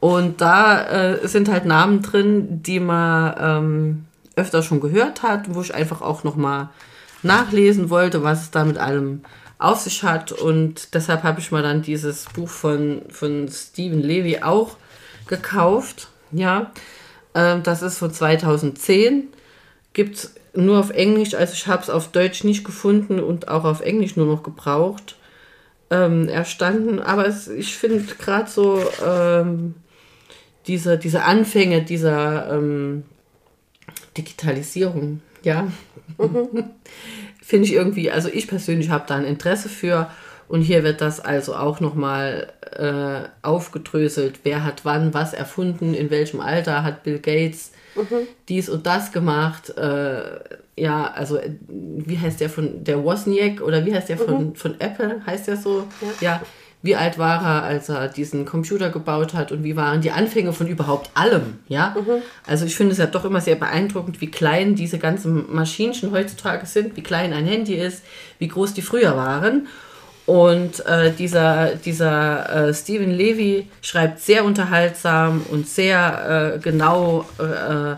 Und 0.00 0.40
da 0.40 1.14
äh, 1.14 1.26
sind 1.26 1.48
halt 1.48 1.64
Namen 1.64 2.02
drin, 2.02 2.62
die 2.62 2.78
man 2.78 3.34
ähm, 3.40 4.04
öfter 4.36 4.62
schon 4.62 4.80
gehört 4.80 5.22
hat, 5.22 5.52
wo 5.54 5.60
ich 5.60 5.74
einfach 5.74 6.00
auch 6.00 6.22
nochmal 6.22 6.68
nachlesen 7.22 7.90
wollte, 7.90 8.22
was 8.22 8.42
es 8.42 8.50
da 8.52 8.64
mit 8.64 8.78
allem 8.78 9.22
auf 9.58 9.80
sich 9.80 10.04
hat. 10.04 10.30
Und 10.30 10.94
deshalb 10.94 11.24
habe 11.24 11.40
ich 11.40 11.50
mal 11.50 11.62
dann 11.62 11.82
dieses 11.82 12.26
Buch 12.26 12.48
von, 12.48 13.02
von 13.10 13.48
Stephen 13.48 14.00
Levy 14.00 14.38
auch 14.42 14.76
gekauft. 15.26 16.08
Ja, 16.30 16.70
ähm, 17.38 17.62
das 17.62 17.82
ist 17.82 17.98
von 17.98 18.12
2010. 18.12 19.28
Gibt 19.92 20.16
es 20.16 20.34
nur 20.54 20.80
auf 20.80 20.90
Englisch, 20.90 21.34
also 21.34 21.52
ich 21.52 21.68
habe 21.68 21.82
es 21.82 21.90
auf 21.90 22.10
Deutsch 22.10 22.42
nicht 22.42 22.64
gefunden 22.64 23.20
und 23.20 23.48
auch 23.48 23.64
auf 23.64 23.80
Englisch 23.80 24.16
nur 24.16 24.26
noch 24.26 24.42
gebraucht. 24.42 25.16
Ähm, 25.90 26.28
erstanden, 26.28 27.00
aber 27.00 27.26
es, 27.26 27.48
ich 27.48 27.74
finde 27.76 28.04
gerade 28.18 28.50
so 28.50 28.82
ähm, 29.06 29.74
diese, 30.66 30.98
diese 30.98 31.22
Anfänge 31.24 31.82
dieser 31.82 32.52
ähm, 32.52 33.04
Digitalisierung, 34.18 35.22
ja, 35.42 35.68
finde 37.42 37.66
ich 37.66 37.72
irgendwie, 37.72 38.10
also 38.10 38.28
ich 38.28 38.48
persönlich 38.48 38.90
habe 38.90 39.04
da 39.06 39.14
ein 39.14 39.24
Interesse 39.24 39.70
für 39.70 40.10
und 40.48 40.62
hier 40.62 40.82
wird 40.82 41.00
das 41.00 41.20
also 41.20 41.54
auch 41.54 41.80
nochmal 41.80 42.52
äh, 42.72 43.28
aufgedröselt, 43.46 44.40
wer 44.44 44.64
hat 44.64 44.84
wann 44.84 45.14
was 45.14 45.34
erfunden, 45.34 45.94
in 45.94 46.10
welchem 46.10 46.40
Alter 46.40 46.82
hat 46.82 47.02
Bill 47.02 47.18
Gates 47.18 47.72
dies 48.48 48.68
und 48.68 48.86
das 48.86 49.12
gemacht, 49.12 49.76
äh, 49.76 50.22
ja, 50.76 51.10
also 51.10 51.36
äh, 51.36 51.50
wie 51.68 52.18
heißt 52.18 52.40
der 52.40 52.50
von, 52.50 52.84
der 52.84 53.02
Wozniak 53.02 53.60
oder 53.60 53.84
wie 53.84 53.94
heißt 53.94 54.08
der 54.08 54.18
von, 54.18 54.54
von 54.54 54.80
Apple, 54.80 55.20
heißt 55.26 55.48
der 55.48 55.56
so? 55.56 55.84
ja. 56.20 56.40
Wie 56.80 56.94
alt 56.94 57.18
war 57.18 57.42
er, 57.42 57.62
als 57.64 57.88
er 57.88 58.06
diesen 58.06 58.44
Computer 58.44 58.90
gebaut 58.90 59.34
hat 59.34 59.50
und 59.50 59.64
wie 59.64 59.74
waren 59.74 60.00
die 60.00 60.12
Anfänge 60.12 60.52
von 60.52 60.68
überhaupt 60.68 61.10
allem, 61.14 61.58
ja? 61.66 61.96
Also 62.46 62.66
ich 62.66 62.76
finde 62.76 62.92
es 62.92 62.98
ja 62.98 63.06
doch 63.06 63.24
immer 63.24 63.40
sehr 63.40 63.56
beeindruckend, 63.56 64.20
wie 64.20 64.30
klein 64.30 64.76
diese 64.76 64.98
ganzen 64.98 65.52
Maschinchen 65.52 66.12
heutzutage 66.12 66.66
sind, 66.66 66.96
wie 66.96 67.02
klein 67.02 67.32
ein 67.32 67.46
Handy 67.46 67.74
ist, 67.74 68.04
wie 68.38 68.46
groß 68.46 68.74
die 68.74 68.82
früher 68.82 69.16
waren. 69.16 69.66
Und 70.28 70.84
äh, 70.84 71.10
dieser, 71.10 71.76
dieser 71.76 72.68
äh, 72.68 72.74
Stephen 72.74 73.12
Levy 73.12 73.66
schreibt 73.80 74.20
sehr 74.20 74.44
unterhaltsam 74.44 75.40
und 75.48 75.66
sehr 75.66 76.56
äh, 76.56 76.58
genau 76.58 77.24
äh, 77.38 77.94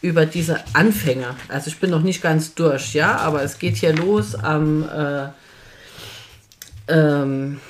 über 0.00 0.24
diese 0.24 0.60
Anfänge. 0.74 1.34
Also 1.48 1.70
ich 1.70 1.80
bin 1.80 1.90
noch 1.90 2.02
nicht 2.02 2.22
ganz 2.22 2.54
durch, 2.54 2.94
ja, 2.94 3.16
aber 3.16 3.42
es 3.42 3.58
geht 3.58 3.78
hier 3.78 3.92
los 3.96 4.36
am 4.36 4.88
äh, 4.88 5.26
ähm, 6.86 7.60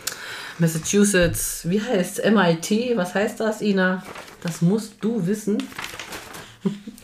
Massachusetts, 0.59 1.63
wie 1.65 1.81
heißt 1.81 2.23
MIT? 2.31 2.95
Was 2.97 3.15
heißt 3.15 3.41
das, 3.41 3.63
Ina? 3.63 4.03
Das 4.43 4.61
musst 4.61 4.97
du 5.01 5.27
wissen. 5.27 5.57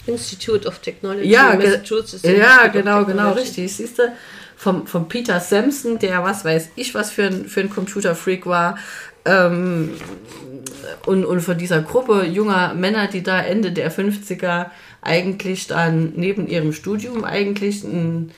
Institute 0.07 0.69
of 0.69 0.79
Technology. 0.81 1.27
Ja, 1.27 1.55
Massachusetts 1.55 2.23
ja 2.23 2.31
Institute 2.31 2.71
genau, 2.73 3.07
genau, 3.07 3.33
richtig. 3.33 3.75
Siehst 3.75 3.99
du, 3.99 4.13
vom, 4.59 4.87
vom 4.89 5.09
Peter 5.09 5.39
Sampson, 5.39 5.99
der 6.01 6.25
was 6.25 6.45
weiß 6.45 6.71
ich, 6.75 6.93
was 6.95 7.11
für 7.13 7.27
ein, 7.27 7.45
für 7.47 7.61
ein 7.61 7.71
Computerfreak 7.71 8.45
war. 8.45 8.77
Ähm, 9.25 9.93
und, 11.07 11.25
und 11.25 11.41
von 11.41 11.57
dieser 11.57 11.81
Gruppe 11.83 12.25
junger 12.25 12.75
Männer, 12.75 13.07
die 13.07 13.23
da 13.23 13.41
Ende 13.41 13.71
der 13.71 13.93
50er 13.93 14.67
eigentlich 15.01 15.69
dann 15.69 16.13
neben 16.17 16.49
ihrem 16.49 16.73
Studium 16.73 17.25
eigentlich 17.25 17.85
in, 17.85 18.33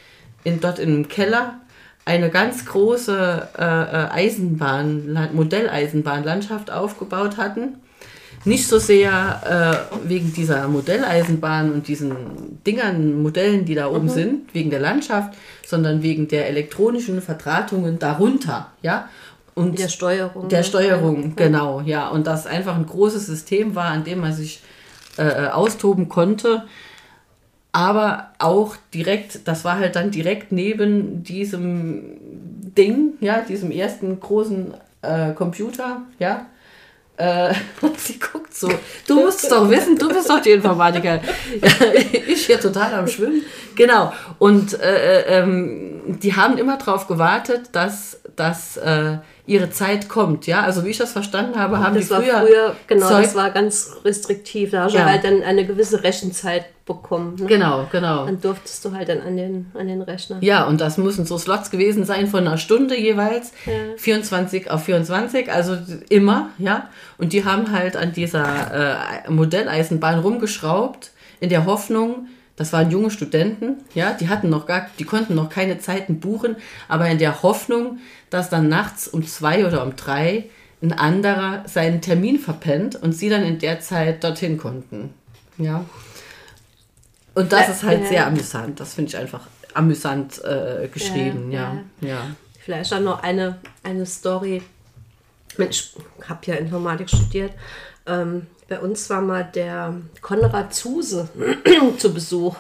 in, 0.45 0.61
dort 0.61 0.79
im 0.79 1.09
Keller 1.09 1.59
eine 2.05 2.29
ganz 2.29 2.67
große 2.67 3.49
äh, 3.59 3.63
äh, 3.63 4.11
Eisenbahn, 4.11 5.09
La- 5.09 5.31
Modelleisenbahnlandschaft 5.33 6.71
aufgebaut 6.71 7.39
hatten. 7.39 7.79
Nicht 8.45 8.67
so 8.67 8.79
sehr 8.79 9.91
äh, 9.93 10.09
wegen 10.09 10.33
dieser 10.33 10.67
Modelleisenbahn 10.67 11.73
und 11.73 11.89
diesen 11.89 12.63
Dingern, 12.67 13.21
Modellen, 13.21 13.67
die 13.67 13.75
da 13.75 13.89
oben 13.89 14.09
sind, 14.09 14.55
wegen 14.55 14.71
der 14.71 14.81
Landschaft, 14.81 15.35
sondern 15.67 16.03
wegen 16.03 16.27
der 16.27 16.49
elektronischen 16.49 17.21
Verdrahtungen 17.21 17.99
darunter, 17.99 18.73
ja. 18.83 19.09
Und 19.55 19.79
Der 19.79 19.89
Steuerung. 19.89 20.49
der 20.49 20.61
ne? 20.61 20.65
Steuerung, 20.65 21.37
genau, 21.37 21.81
ja. 21.81 22.09
Und 22.09 22.27
das 22.27 22.47
einfach 22.47 22.77
ein 22.77 22.87
großes 22.87 23.27
System 23.27 23.75
war, 23.75 23.87
an 23.87 24.05
dem 24.05 24.21
man 24.21 24.33
sich 24.33 24.63
äh, 25.19 25.49
austoben 25.49 26.09
konnte. 26.09 26.65
Aber 27.73 28.31
auch 28.39 28.77
direkt, 28.95 29.47
das 29.47 29.65
war 29.65 29.79
halt 29.79 29.97
dann 29.97 30.11
direkt 30.11 30.51
neben 30.51 31.23
diesem 31.23 32.17
Ding, 32.77 33.15
ja, 33.21 33.43
diesem 33.43 33.71
ersten 33.71 34.19
großen 34.19 34.75
äh, 35.03 35.33
Computer, 35.35 36.03
ja. 36.19 36.47
Äh, 37.21 37.55
sie 37.99 38.19
guckt 38.19 38.55
so. 38.55 38.71
Du 39.07 39.21
musst 39.21 39.45
es 39.45 39.51
doch 39.51 39.69
wissen, 39.69 39.99
du 39.99 40.09
bist 40.09 40.31
doch 40.31 40.41
die 40.41 40.53
Informatiker. 40.53 41.17
Ja, 41.17 41.69
ich 42.27 42.47
hier 42.47 42.59
total 42.59 42.95
am 42.95 43.07
Schwimmen. 43.07 43.43
Genau. 43.75 44.13
Und 44.39 44.81
äh, 44.81 45.21
äh, 45.21 45.39
ähm, 45.39 46.01
die 46.07 46.35
haben 46.35 46.57
immer 46.57 46.79
darauf 46.79 47.07
gewartet, 47.07 47.69
dass, 47.73 48.21
dass 48.37 48.79
äh, 48.79 49.19
ihre 49.51 49.69
Zeit 49.71 50.09
kommt. 50.09 50.47
Ja, 50.47 50.63
also 50.63 50.85
wie 50.85 50.91
ich 50.91 50.99
das 50.99 51.13
verstanden 51.13 51.59
habe, 51.59 51.81
haben 51.81 51.97
Das 51.97 52.05
die 52.05 52.11
war 52.13 52.23
früher, 52.23 52.41
früher, 52.47 52.77
genau, 52.87 53.09
Zeug, 53.09 53.25
das 53.25 53.35
war 53.35 53.51
ganz 53.51 53.97
restriktiv. 54.05 54.71
Da 54.71 54.85
hast 54.85 54.95
Ja. 54.95 55.03
du 55.03 55.11
halt 55.11 55.25
dann 55.25 55.43
eine 55.43 55.67
gewisse 55.67 56.03
Rechenzeit 56.05 56.67
bekommen. 56.87 57.35
Ne? 57.39 57.47
Genau, 57.47 57.87
genau. 57.91 58.27
Dann 58.27 58.41
durftest 58.41 58.85
du 58.85 58.93
halt 58.93 59.09
dann 59.09 59.21
an 59.21 59.37
den, 59.37 59.71
an 59.75 59.89
den 59.89 60.03
Rechner. 60.03 60.39
Ja, 60.41 60.65
und 60.67 60.81
das 60.81 60.99
müssen 60.99 61.27
so 61.27 61.37
Slots 61.37 61.71
gewesen 61.71 62.05
sein 62.05 62.29
von 62.29 62.47
einer 62.47 62.59
Stunde 62.59 62.97
jeweils. 62.99 63.53
24 63.97 64.71
auf 64.71 64.85
24, 64.85 65.53
also 65.53 65.77
immer, 66.09 66.51
ja. 66.59 66.89
Und 67.19 67.33
die 67.33 67.45
haben 67.45 67.73
halt 67.73 67.97
an 67.97 68.13
dieser 68.13 69.25
äh, 69.27 69.31
Modelleisenbahn 69.31 70.21
rumgeschraubt, 70.21 71.11
in 71.41 71.49
der 71.49 71.65
Hoffnung, 71.67 72.29
das 72.61 72.75
waren 72.75 72.91
junge 72.91 73.11
Studenten, 73.11 73.79
ja, 73.95 74.13
die 74.13 74.29
hatten 74.29 74.51
noch 74.51 74.67
gar, 74.67 74.87
die 74.99 75.05
konnten 75.05 75.35
noch 75.35 75.49
keine 75.49 75.79
Zeiten 75.79 76.21
buchen, 76.21 76.57
aber 76.89 77.09
in 77.09 77.17
der 77.17 77.43
Hoffnung, 77.43 78.01
dass 78.29 78.51
dann 78.51 78.69
nachts 78.69 79.09
um 79.09 79.27
zwei 79.27 79.67
oder 79.67 79.83
um 79.83 79.97
drei 79.97 80.51
ein 80.83 80.93
anderer 80.93 81.67
seinen 81.67 82.03
Termin 82.03 82.39
verpennt 82.39 82.97
und 82.97 83.13
sie 83.13 83.31
dann 83.31 83.45
in 83.45 83.59
der 83.59 83.81
Zeit 83.81 84.23
dorthin 84.23 84.59
konnten. 84.59 85.15
Ja. 85.57 85.87
Und 87.35 87.51
das 87.51 87.67
Ja, 87.69 87.73
ist 87.73 87.83
halt 87.83 88.03
ja. 88.03 88.09
sehr 88.09 88.27
amüsant. 88.27 88.79
Das 88.79 88.93
finde 88.93 89.09
ich 89.09 89.17
einfach 89.17 89.47
amüsant 89.73 90.45
äh, 90.45 90.87
geschrieben, 90.93 91.51
ja. 91.51 91.79
Ja. 92.03 92.27
Vielleicht 92.59 92.93
auch 92.93 93.01
noch 93.01 93.23
eine, 93.23 93.59
eine 93.83 94.05
Story. 94.05 94.61
Mensch, 95.57 95.95
ich 96.21 96.29
habe 96.29 96.41
ja 96.45 96.57
Informatik 96.57 97.09
studiert. 97.09 97.53
Ähm, 98.07 98.49
bei 98.71 98.79
uns 98.79 99.11
war 99.11 99.21
mal 99.21 99.43
der 99.43 99.95
Konrad 100.23 100.73
Zuse 100.73 101.29
zu 101.99 102.15
Besuch. 102.15 102.55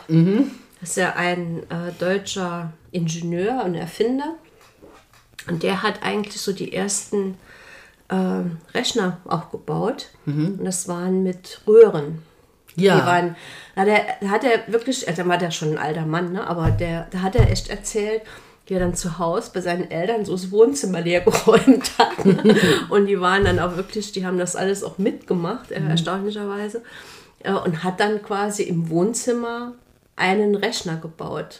Das 0.81 0.90
ist 0.90 0.96
ja 0.96 1.14
ein 1.14 1.62
äh, 1.70 1.92
deutscher 1.99 2.73
Ingenieur 2.90 3.62
und 3.64 3.77
Erfinder. 3.77 4.35
Und 5.49 5.62
der 5.62 5.85
hat 5.85 6.03
eigentlich 6.03 6.40
so 6.40 6.53
die 6.53 6.73
ersten 6.73 7.38
ähm, 8.11 8.59
Rechner 8.75 9.18
auch 9.25 9.53
gebaut. 9.53 10.09
Und 10.59 10.64
das 10.64 10.88
waren 10.88 11.23
mit 11.23 11.61
Röhren. 11.66 12.23
Ja. 12.75 12.99
Die 12.99 13.07
waren, 13.07 13.37
da 13.77 13.83
hat, 13.83 13.88
er, 13.88 14.05
da 14.20 14.29
hat 14.31 14.44
er 14.44 14.73
wirklich, 14.73 15.09
also 15.09 15.23
da 15.23 15.29
war 15.29 15.38
der 15.38 15.53
schon 15.53 15.73
ein 15.73 15.79
alter 15.79 16.07
Mann, 16.07 16.33
ne? 16.33 16.44
aber 16.44 16.73
der, 16.73 17.07
da 17.11 17.23
hat 17.23 17.37
er 17.37 17.51
echt 17.51 17.68
erzählt, 17.68 18.23
wie 18.70 18.74
er 18.74 18.80
dann 18.80 18.94
zu 18.94 19.18
Hause 19.18 19.50
bei 19.52 19.61
seinen 19.61 19.90
Eltern 19.90 20.24
so 20.24 20.30
das 20.33 20.52
Wohnzimmer 20.52 21.00
leer 21.00 21.20
geräumt 21.24 21.90
hat. 21.98 22.24
und 22.88 23.06
die 23.06 23.20
waren 23.20 23.44
dann 23.44 23.59
auch 23.59 23.76
wirklich, 23.76 24.12
die 24.12 24.24
haben 24.24 24.38
das 24.38 24.54
alles 24.54 24.85
auch 24.85 24.96
mitgemacht, 24.96 25.72
äh, 25.72 25.80
erstaunlicherweise. 25.80 26.83
Äh, 27.40 27.52
und 27.52 27.83
hat 27.83 27.98
dann 27.98 28.22
quasi 28.22 28.62
im 28.62 28.88
Wohnzimmer 28.88 29.72
einen 30.14 30.54
Rechner 30.54 30.96
gebaut. 30.96 31.59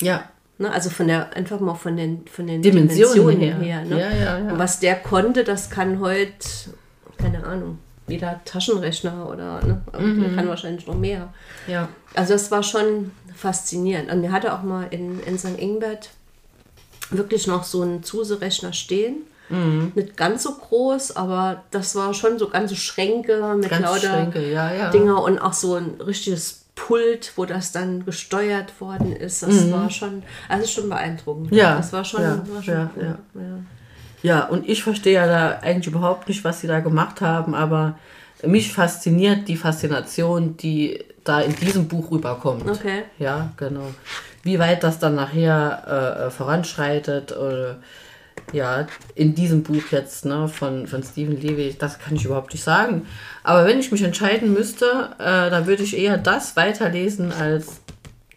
ja. 0.00 0.24
Ne? 0.58 0.70
Also 0.70 0.90
von 0.90 1.08
der, 1.08 1.34
einfach 1.34 1.58
mal 1.58 1.74
von 1.74 1.96
den, 1.96 2.24
von 2.28 2.46
den 2.46 2.62
Dimensionen 2.62 3.38
Dimensionen, 3.38 3.62
her. 3.62 3.80
her. 3.80 3.84
ne? 3.84 4.00
Ja, 4.00 4.10
ja, 4.10 4.38
ja. 4.38 4.52
Und 4.52 4.58
was 4.60 4.78
der 4.78 4.94
konnte, 4.94 5.42
das 5.42 5.70
kann 5.70 5.98
heute, 5.98 6.46
keine 7.18 7.44
Ahnung, 7.44 7.78
jeder 8.06 8.40
Taschenrechner 8.44 9.28
oder 9.28 9.60
ne? 9.66 9.80
Mhm. 9.98 10.20
der 10.20 10.34
kann 10.34 10.48
wahrscheinlich 10.48 10.86
noch 10.86 10.96
mehr. 10.96 11.32
Ja. 11.66 11.88
Also 12.14 12.34
das 12.34 12.50
war 12.52 12.62
schon 12.62 13.10
faszinierend. 13.34 14.10
Und 14.10 14.24
er 14.24 14.32
hatte 14.32 14.52
auch 14.52 14.62
mal 14.62 14.86
in, 14.90 15.20
in 15.24 15.38
St. 15.38 15.58
Ingbert 15.58 16.10
wirklich 17.10 17.46
noch 17.46 17.64
so 17.64 17.82
einen 17.82 18.02
Zuse-Rechner 18.02 18.72
stehen. 18.72 19.16
Mhm. 19.48 19.92
Nicht 19.94 20.16
ganz 20.16 20.44
so 20.44 20.54
groß, 20.54 21.16
aber 21.16 21.62
das 21.70 21.94
war 21.94 22.14
schon 22.14 22.38
so 22.38 22.48
ganze 22.48 22.76
Schränke 22.76 23.54
mit 23.56 23.68
Ganz 23.68 23.82
lauter 23.82 24.00
Schränke, 24.00 24.50
ja, 24.50 24.72
ja. 24.72 24.90
Dinger 24.90 25.22
und 25.22 25.38
auch 25.38 25.52
so 25.52 25.74
ein 25.74 26.00
richtiges 26.00 26.64
Pult, 26.74 27.32
wo 27.36 27.44
das 27.44 27.72
dann 27.72 28.04
gesteuert 28.06 28.80
worden 28.80 29.14
ist. 29.14 29.42
Das 29.42 29.70
war 29.70 29.90
schon, 29.90 30.22
also 30.48 30.66
schon 30.66 30.88
beeindruckend. 30.88 31.50
Mhm. 31.50 31.58
Ja, 31.58 31.76
das 31.76 31.92
war 31.92 32.04
schon, 32.04 32.22
ja, 32.22 32.42
war 32.48 32.62
schon 32.62 32.74
ja, 32.74 32.90
cool. 32.96 33.02
ja. 33.04 33.40
ja. 33.40 33.58
Ja, 34.22 34.44
und 34.46 34.68
ich 34.68 34.84
verstehe 34.84 35.14
ja 35.14 35.26
da 35.26 35.58
eigentlich 35.62 35.88
überhaupt 35.88 36.28
nicht, 36.28 36.44
was 36.44 36.60
sie 36.60 36.68
da 36.68 36.78
gemacht 36.78 37.20
haben, 37.20 37.54
aber 37.54 37.98
mich 38.44 38.72
fasziniert 38.72 39.48
die 39.48 39.56
Faszination, 39.56 40.56
die 40.56 41.04
da 41.24 41.40
in 41.40 41.54
diesem 41.56 41.88
Buch 41.88 42.10
rüberkommt. 42.10 42.68
Okay. 42.68 43.04
Ja, 43.18 43.52
genau. 43.56 43.92
Wie 44.42 44.58
weit 44.58 44.82
das 44.82 44.98
dann 44.98 45.14
nachher 45.14 45.82
äh, 45.86 46.26
äh, 46.26 46.30
voranschreitet, 46.30 47.36
oder, 47.36 47.76
ja, 48.52 48.86
in 49.14 49.34
diesem 49.34 49.62
Buch 49.62 49.82
jetzt 49.90 50.24
ne, 50.24 50.48
von, 50.48 50.86
von 50.86 51.02
Stephen 51.02 51.40
Levy, 51.40 51.74
das 51.78 51.98
kann 51.98 52.16
ich 52.16 52.24
überhaupt 52.24 52.52
nicht 52.52 52.64
sagen. 52.64 53.06
Aber 53.44 53.66
wenn 53.66 53.78
ich 53.78 53.92
mich 53.92 54.02
entscheiden 54.02 54.52
müsste, 54.52 55.10
äh, 55.18 55.50
dann 55.50 55.66
würde 55.66 55.82
ich 55.82 55.96
eher 55.96 56.18
das 56.18 56.56
weiterlesen 56.56 57.32
als 57.32 57.80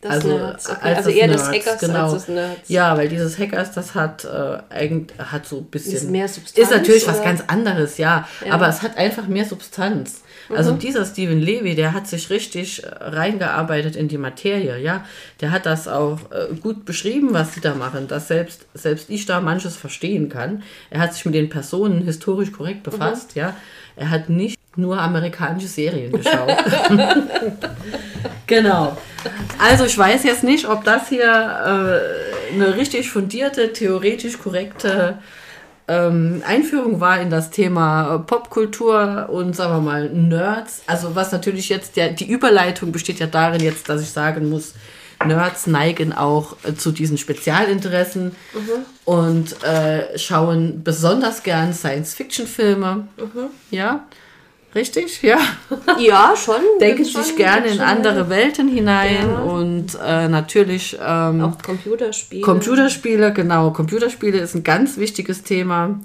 Das 0.08 0.24
Nerds. 0.24 0.70
Okay. 0.70 0.80
als 0.82 0.98
Also 0.98 1.10
eher 1.10 1.28
das 1.28 1.50
Nerds, 1.50 1.68
Hackers 1.68 1.80
genau. 1.82 2.04
als 2.04 2.13
das 2.13 2.28
Nerds. 2.28 2.70
Ja, 2.70 2.98
weil 2.98 3.10
dieses 3.10 3.38
Hackers, 3.39 3.72
das 3.72 3.96
hat 3.96 4.26
äh, 4.26 4.58
eigentlich 4.70 5.18
hat 5.20 5.46
so 5.46 5.58
ein 5.58 5.65
bisschen 5.65 5.94
Ist 5.96 6.10
mehr 6.10 6.28
Substanz, 6.28 6.58
ist 6.70 6.72
natürlich 6.76 7.08
was 7.08 7.15
oder? 7.18 7.26
ganz 7.26 7.44
anderes, 7.48 7.98
ja, 7.98 8.28
aber 8.50 8.68
es 8.68 8.82
hat 8.82 8.98
einfach 8.98 9.28
mehr 9.28 9.46
Substanz. 9.46 10.22
Also 10.56 10.74
Mhm. 10.74 10.80
dieser 10.80 11.06
Steven 11.06 11.41
Levy, 11.41 11.74
der 11.74 11.94
hat 11.94 12.06
sich 12.08 12.30
richtig 12.30 12.84
äh, 12.84 12.88
reingearbeitet 13.02 13.96
in 13.96 14.08
die 14.08 14.20
Materie, 14.20 14.78
ja. 14.78 15.04
Der 15.41 15.50
hat 15.52 15.65
das 15.65 15.88
auch 15.88 16.20
äh, 16.32 16.54
gut 16.56 16.86
beschrieben, 16.86 17.30
was 17.32 17.56
sie 17.56 17.62
da 17.62 17.74
machen, 17.74 18.08
dass 18.08 18.28
selbst 18.28 18.65
selbst 18.76 19.10
ich 19.10 19.26
da 19.26 19.41
manches 19.41 19.76
verstehen 19.76 20.30
kann. 20.30 20.62
Er 20.91 21.00
hat 21.00 21.15
sich 21.15 21.26
mit 21.26 21.34
den 21.34 21.50
Personen 21.50 22.04
historisch 22.04 22.52
korrekt 22.52 22.84
befasst, 22.84 23.34
ja. 23.36 23.56
Er 23.96 24.12
hat 24.12 24.30
nicht 24.30 24.60
nur 24.76 25.00
amerikanische 25.00 25.68
Serien 25.68 26.12
geschaut. 26.12 26.52
Genau. 28.48 28.96
Also 29.60 29.86
ich 29.86 29.98
weiß 29.98 30.24
jetzt 30.24 30.44
nicht, 30.44 30.68
ob 30.68 30.84
das 30.84 31.10
hier 31.10 31.24
äh, 31.24 32.54
eine 32.54 32.76
richtig 32.78 33.10
fundierte, 33.10 33.74
theoretisch 33.74 34.38
korrekte 34.40 35.20
ähm, 35.88 36.42
Einführung 36.46 37.00
war 37.00 37.22
in 37.22 37.30
das 37.30 37.52
Thema 37.52 38.18
Popkultur 38.20 39.30
und 39.32 39.56
sagen 39.56 39.74
wir 39.74 39.82
mal 39.82 40.10
Nerds. 40.10 40.82
Also 40.88 41.16
was 41.16 41.32
natürlich 41.32 41.70
jetzt 41.70 41.96
der, 41.96 42.10
die 42.10 42.30
Überleitung 42.30 42.92
besteht 42.92 43.20
ja 43.20 43.28
darin 43.28 43.62
jetzt, 43.62 43.88
dass 43.90 44.02
ich 44.02 44.10
sagen 44.10 44.50
muss, 44.50 44.74
Nerds 45.26 45.68
neigen 45.68 46.12
auch 46.12 46.58
äh, 46.64 46.74
zu 46.76 46.92
diesen 46.92 47.18
Spezialinteressen 47.18 48.36
und 49.06 49.64
äh, 49.64 50.18
schauen 50.18 50.84
besonders 50.84 51.44
gern 51.44 51.74
Science-Fiction-Filme. 51.74 53.08
Ja, 53.72 54.06
richtig? 54.76 55.22
Ja 55.24 55.40
Ja, 55.98 56.34
schon. 56.36 56.56
denken 56.82 57.06
Schon, 57.06 57.24
sich 57.24 57.36
gerne 57.36 57.68
in 57.68 57.80
andere 57.80 58.30
Welten 58.30 58.68
hinein 58.68 59.28
Ja. 59.30 59.38
und 59.40 59.98
äh, 60.06 60.28
natürlich 60.28 60.98
ähm, 61.02 61.42
Auch 61.42 61.58
Computerspiele. 61.62 62.42
Computerspiele, 62.42 63.34
genau, 63.34 63.72
Computerspiele 63.72 64.38
ist 64.40 64.56
ein 64.56 64.64
ganz 64.64 64.98
wichtiges 64.98 65.44
Thema. 65.44 66.00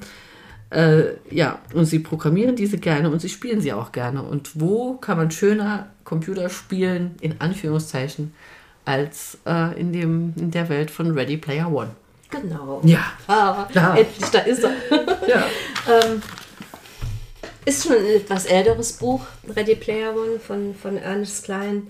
Äh, 0.71 1.15
ja, 1.31 1.59
und 1.75 1.87
sie 1.87 1.99
programmieren 1.99 2.55
diese 2.55 2.79
gerne 2.79 3.11
und 3.11 3.21
sie 3.21 3.29
spielen 3.29 3.61
sie 3.61 3.73
auch 3.73 3.91
gerne. 3.91 4.23
Und 4.23 4.53
wo 4.61 4.95
kann 4.95 5.17
man 5.19 5.31
schöner 5.33 5.89
Computer 6.05 6.49
spielen, 6.49 7.17
in 7.21 7.41
Anführungszeichen, 7.41 8.33
als 8.85 9.39
äh, 9.47 9.79
in, 9.81 9.93
dem, 9.93 10.33
in 10.37 10.53
der 10.53 10.69
Welt 10.69 10.93
von 10.93 11.11
Ready 11.11 11.37
Player 11.39 11.71
One? 11.73 11.91
Genau. 12.31 12.81
Ja. 12.85 13.01
Ah, 13.27 13.67
Ja. 13.75 13.97
Endlich, 13.97 14.31
da 14.31 14.39
ist 14.41 14.63
er. 14.63 14.71
Ja. 15.27 15.45
ähm, 16.07 16.23
Ist 17.71 17.85
schon 17.85 17.99
ein 17.99 18.05
etwas 18.07 18.47
älteres 18.47 18.95
Buch, 18.95 19.21
Ready 19.57 19.77
Player 19.77 20.13
One 20.13 20.41
von, 20.41 20.75
von 20.75 20.97
Ernest 20.97 21.45
Klein. 21.45 21.87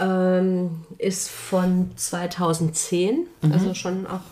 Ähm, 0.00 0.80
ist 0.98 1.30
von 1.30 1.92
2010, 1.94 3.28
Mhm. 3.40 3.52
also 3.52 3.74
schon 3.74 4.08
auch 4.08 4.22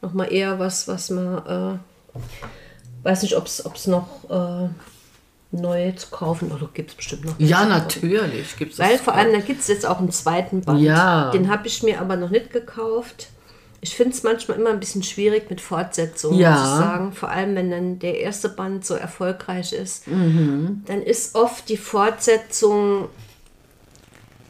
nochmal 0.00 0.32
eher 0.32 0.60
was, 0.60 0.86
was 0.86 1.10
man, 1.10 1.38
äh, 2.14 2.18
weiß 3.02 3.22
nicht, 3.22 3.36
ob 3.36 3.46
es 3.46 3.86
noch 3.88 4.30
äh, 4.30 4.68
neu 5.50 5.90
zu 5.92 6.08
kaufen 6.10 6.52
oder 6.52 6.68
gibt 6.72 6.90
es 6.90 6.96
bestimmt 6.96 7.24
noch. 7.24 7.34
Ja, 7.38 7.64
natürlich 7.64 8.56
gibt 8.56 8.74
es 8.74 8.78
Weil 8.78 8.96
vor 8.98 9.14
allem, 9.14 9.32
da 9.32 9.40
gibt 9.40 9.62
es 9.62 9.66
jetzt 9.66 9.86
auch 9.86 9.98
einen 9.98 10.12
zweiten 10.12 10.60
Band. 10.60 10.80
Ja. 10.82 11.32
Den 11.32 11.50
habe 11.50 11.66
ich 11.66 11.82
mir 11.82 12.00
aber 12.00 12.14
noch 12.14 12.30
nicht 12.30 12.52
gekauft. 12.52 13.30
Ich 13.80 13.94
finde 13.94 14.12
es 14.12 14.24
manchmal 14.24 14.58
immer 14.58 14.70
ein 14.70 14.80
bisschen 14.80 15.04
schwierig 15.04 15.50
mit 15.50 15.60
Fortsetzungen, 15.60 16.38
Ja. 16.40 16.50
muss 16.50 16.62
ich 16.62 16.68
sagen. 16.84 17.12
Vor 17.12 17.28
allem, 17.30 17.54
wenn 17.54 17.70
dann 17.70 17.98
der 18.00 18.18
erste 18.18 18.48
Band 18.48 18.84
so 18.84 18.94
erfolgreich 18.94 19.72
ist. 19.72 20.08
Mhm. 20.08 20.82
Dann 20.86 21.00
ist 21.02 21.36
oft 21.36 21.68
die 21.68 21.76
Fortsetzung, 21.76 23.08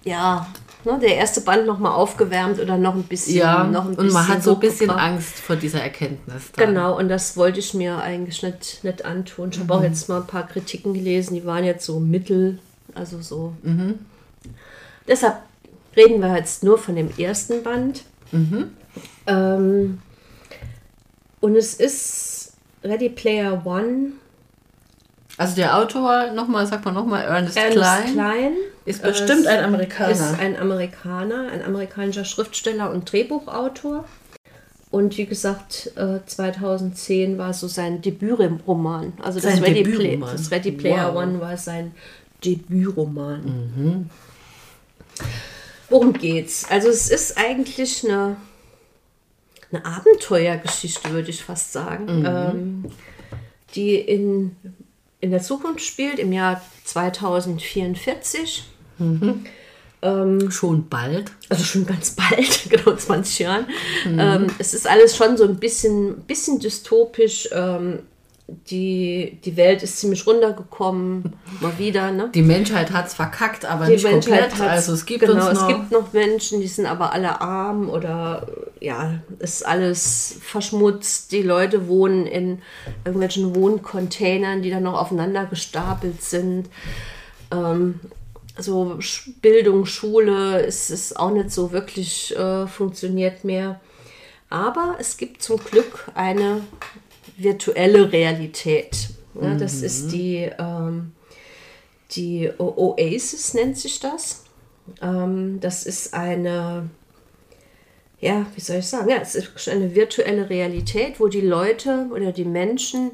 ja, 0.05 0.47
ne, 0.85 0.99
der 0.99 1.17
erste 1.17 1.43
Band 1.43 1.67
nochmal 1.67 1.93
aufgewärmt 1.93 2.59
oder 2.59 2.79
noch 2.79 2.95
ein 2.95 3.03
bisschen. 3.03 3.37
Ja, 3.37 3.65
noch 3.65 3.85
ein 3.87 3.97
und 3.97 4.11
man 4.13 4.27
hat 4.29 4.43
so 4.43 4.55
ein 4.55 4.61
bisschen. 4.61 4.89
Angst 4.89 5.39
vor 5.41 5.57
dieser 5.57 5.83
Erkenntnis. 5.83 6.51
dann. 6.57 6.69
Genau, 6.69 6.97
und 6.97 7.11
das 7.11 7.37
wollte 7.37 7.59
ich 7.61 7.75
mir 7.75 7.99
eigentlich 7.99 8.43
nicht, 8.43 8.83
nicht 8.83 9.05
antun. 9.05 9.51
Ich 9.53 9.59
habe 9.59 9.75
auch 9.75 9.83
jetzt 9.83 10.09
mal 10.09 10.21
ein 10.23 10.27
paar 10.27 10.47
Kritiken 10.47 10.95
gelesen, 10.95 11.35
die 11.35 11.45
waren 11.45 11.65
jetzt 11.65 11.85
so 11.85 12.01
mittel, 12.01 12.59
also 12.95 13.21
so. 13.21 13.53
Deshalb 15.07 15.37
reden 15.95 16.23
wir 16.23 16.35
jetzt 16.35 16.63
nur 16.65 16.79
von 16.79 16.97
dem 16.97 17.11
ersten 17.19 17.63
Band. 17.63 18.05
Ähm, 19.27 20.01
und 21.41 21.57
es 21.57 21.75
ist 21.75 22.53
Ready 22.83 23.09
Player 23.11 23.65
One. 23.65 24.13
Also 25.37 25.55
der 25.55 25.77
Autor, 25.79 26.33
nochmal, 26.33 26.67
sag 26.67 26.85
mal 26.85 26.91
nochmal, 26.93 27.23
Ernest, 27.25 27.57
Ernest 27.57 27.79
Klein, 27.79 28.13
Klein 28.13 28.53
ist 28.85 29.05
äh, 29.05 29.09
bestimmt 29.09 29.47
ein 29.47 29.65
Amerikaner. 29.65 30.11
ist 30.11 30.41
ein 30.41 30.57
Amerikaner, 30.57 31.49
ein 31.53 31.63
amerikanischer 31.63 32.25
Schriftsteller 32.25 32.91
und 32.91 33.11
Drehbuchautor. 33.11 34.05
Und 34.91 35.17
wie 35.19 35.27
gesagt, 35.27 35.93
äh, 35.97 36.21
2010 36.25 37.37
war 37.39 37.53
so 37.53 37.69
sein 37.69 38.01
Debütroman. 38.01 39.13
Also 39.23 39.39
das 39.39 39.53
Sein 39.53 39.63
Ready, 39.63 39.83
Play, 39.83 39.93
Debütroman. 40.11 40.33
das 40.33 40.51
Ready 40.51 40.73
Player 40.73 41.15
Wow. 41.15 41.23
One 41.23 41.41
war 41.41 41.57
sein 41.57 41.93
Debütroman. 42.45 44.09
Worum 45.91 46.13
geht's? 46.15 46.67
Also 46.71 46.89
es 46.89 47.11
ist 47.11 47.37
eigentlich 47.39 48.05
eine, 48.09 48.37
eine 49.71 49.85
Abenteuergeschichte, 49.85 51.11
würde 51.11 51.31
ich 51.31 51.45
fast 51.45 51.73
sagen, 51.73 52.25
ähm, 52.27 52.85
die 53.75 53.97
in, 53.97 54.57
in 55.21 55.31
der 55.31 55.43
Zukunft 55.43 55.83
spielt, 55.83 56.19
im 56.19 56.33
Jahr 56.33 56.63
2044. 56.85 58.65
Schon 60.51 60.89
bald. 60.89 61.33
Also 61.49 61.65
schon 61.65 61.87
ganz 61.87 62.13
bald, 62.13 62.67
genau 62.71 62.95
20 62.95 63.39
Jahren. 63.41 63.67
Ähm, 64.07 64.47
es 64.59 64.73
ist 64.73 64.89
alles 64.89 65.17
schon 65.17 65.37
so 65.37 65.45
ein 65.45 65.57
bisschen, 65.57 66.23
bisschen 66.23 66.61
dystopisch. 66.61 67.49
Ähm, 67.53 68.01
die, 68.51 69.39
die 69.45 69.57
Welt 69.59 69.83
ist 69.83 69.99
ziemlich 69.99 70.27
runtergekommen, 70.27 71.35
mal 71.61 71.79
wieder. 71.79 72.11
Ne? 72.11 72.31
Die 72.35 72.43
Menschheit 72.43 72.93
hat 72.93 73.07
es 73.09 73.15
verkackt, 73.15 73.65
aber 73.67 73.85
Die 73.87 73.93
nicht 73.93 74.09
komplett. 74.09 74.53
hat's- 74.53 74.61
Also 74.61 74.93
es 74.95 75.05
gibt 75.05 75.21
genau, 75.27 75.49
uns 75.51 75.59
noch. 75.61 75.69
es 75.69 75.77
gibt 75.77 75.91
noch 75.93 76.13
Menschen, 76.15 76.61
die 76.61 76.67
sind 76.67 76.87
aber 76.87 77.13
alle 77.13 77.41
arm 77.43 77.91
oder 77.91 78.47
ja, 78.81 79.21
ist 79.39 79.67
alles 79.67 80.37
verschmutzt. 80.41 81.33
Die 81.33 81.43
Leute 81.43 81.89
wohnen 81.89 82.27
in 82.27 82.63
irgendwelchen 83.05 83.55
Wohncontainern, 83.55 84.63
die 84.63 84.71
dann 84.71 84.85
noch 84.85 84.99
aufeinander 84.99 85.45
gestapelt 85.45 86.23
sind. 86.23 86.71
Ähm, 87.53 88.01
so 88.57 88.95
Sch- 89.01 89.31
Bildung, 89.43 89.85
Schule 89.85 90.61
ist 90.61 90.91
es 90.91 91.15
auch 91.15 91.31
nicht 91.31 91.51
so 91.53 91.71
wirklich 91.73 92.35
äh, 92.37 92.67
funktioniert 92.67 93.45
mehr. 93.45 93.79
Aber 94.51 94.97
es 94.99 95.19
gibt 95.19 95.43
zum 95.43 95.59
Glück 95.59 96.07
eine 96.15 96.63
virtuelle 97.39 98.13
Realität. 98.13 99.11
Ja, 99.41 99.55
das 99.55 99.83
ist 99.83 100.11
die, 100.13 100.51
ähm, 100.59 101.13
die 102.11 102.51
Oasis, 102.59 103.55
nennt 103.55 103.79
sich 103.79 104.01
das. 104.01 104.45
Ähm, 105.01 105.61
das 105.61 105.87
ist 105.87 106.13
eine, 106.13 106.91
ja, 108.21 108.47
wie 108.55 108.61
soll 108.61 108.79
ich 108.79 108.89
sagen, 108.89 109.09
ja, 109.09 109.19
es 109.19 109.37
ist 109.37 109.69
eine 109.69 109.95
virtuelle 109.95 110.51
Realität, 110.51 111.21
wo 111.21 111.29
die 111.29 111.41
Leute 111.41 112.09
oder 112.13 112.33
die 112.33 112.45
Menschen 112.45 113.13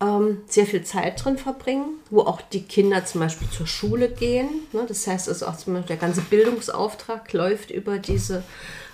ähm, 0.00 0.42
sehr 0.46 0.66
viel 0.66 0.84
Zeit 0.84 1.24
drin 1.24 1.36
verbringen, 1.36 1.98
wo 2.10 2.20
auch 2.20 2.40
die 2.40 2.62
Kinder 2.62 3.04
zum 3.04 3.20
Beispiel 3.20 3.48
zur 3.50 3.66
Schule 3.66 4.08
gehen. 4.08 4.48
Ne? 4.72 4.84
Das 4.86 5.06
heißt, 5.06 5.28
also 5.28 5.46
auch 5.46 5.56
zum 5.56 5.74
Beispiel 5.74 5.96
der 5.96 6.06
ganze 6.08 6.22
Bildungsauftrag 6.22 7.32
läuft 7.32 7.70
über 7.70 7.98
diese 7.98 8.44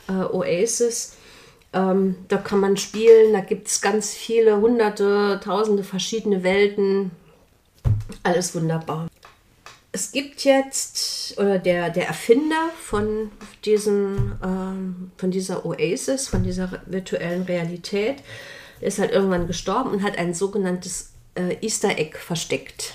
äh, 0.08 0.12
Oasis. 0.12 1.16
Ähm, 1.76 2.16
da 2.28 2.38
kann 2.38 2.60
man 2.60 2.78
spielen, 2.78 3.34
da 3.34 3.40
gibt 3.40 3.68
es 3.68 3.82
ganz 3.82 4.14
viele, 4.14 4.56
hunderte, 4.56 5.38
tausende 5.44 5.84
verschiedene 5.84 6.42
Welten. 6.42 7.10
Alles 8.22 8.54
wunderbar. 8.54 9.08
Es 9.92 10.12
gibt 10.12 10.44
jetzt, 10.44 11.38
oder 11.38 11.58
der, 11.58 11.90
der 11.90 12.08
Erfinder 12.08 12.70
von, 12.80 13.30
diesem, 13.64 14.36
ähm, 14.42 15.10
von 15.18 15.30
dieser 15.30 15.66
Oasis, 15.66 16.28
von 16.28 16.42
dieser 16.42 16.80
virtuellen 16.86 17.42
Realität, 17.42 18.16
ist 18.80 18.98
halt 18.98 19.12
irgendwann 19.12 19.46
gestorben 19.46 19.90
und 19.90 20.02
hat 20.02 20.16
ein 20.16 20.32
sogenanntes 20.32 21.12
äh, 21.34 21.56
Easter 21.60 21.98
Egg 21.98 22.16
versteckt. 22.18 22.94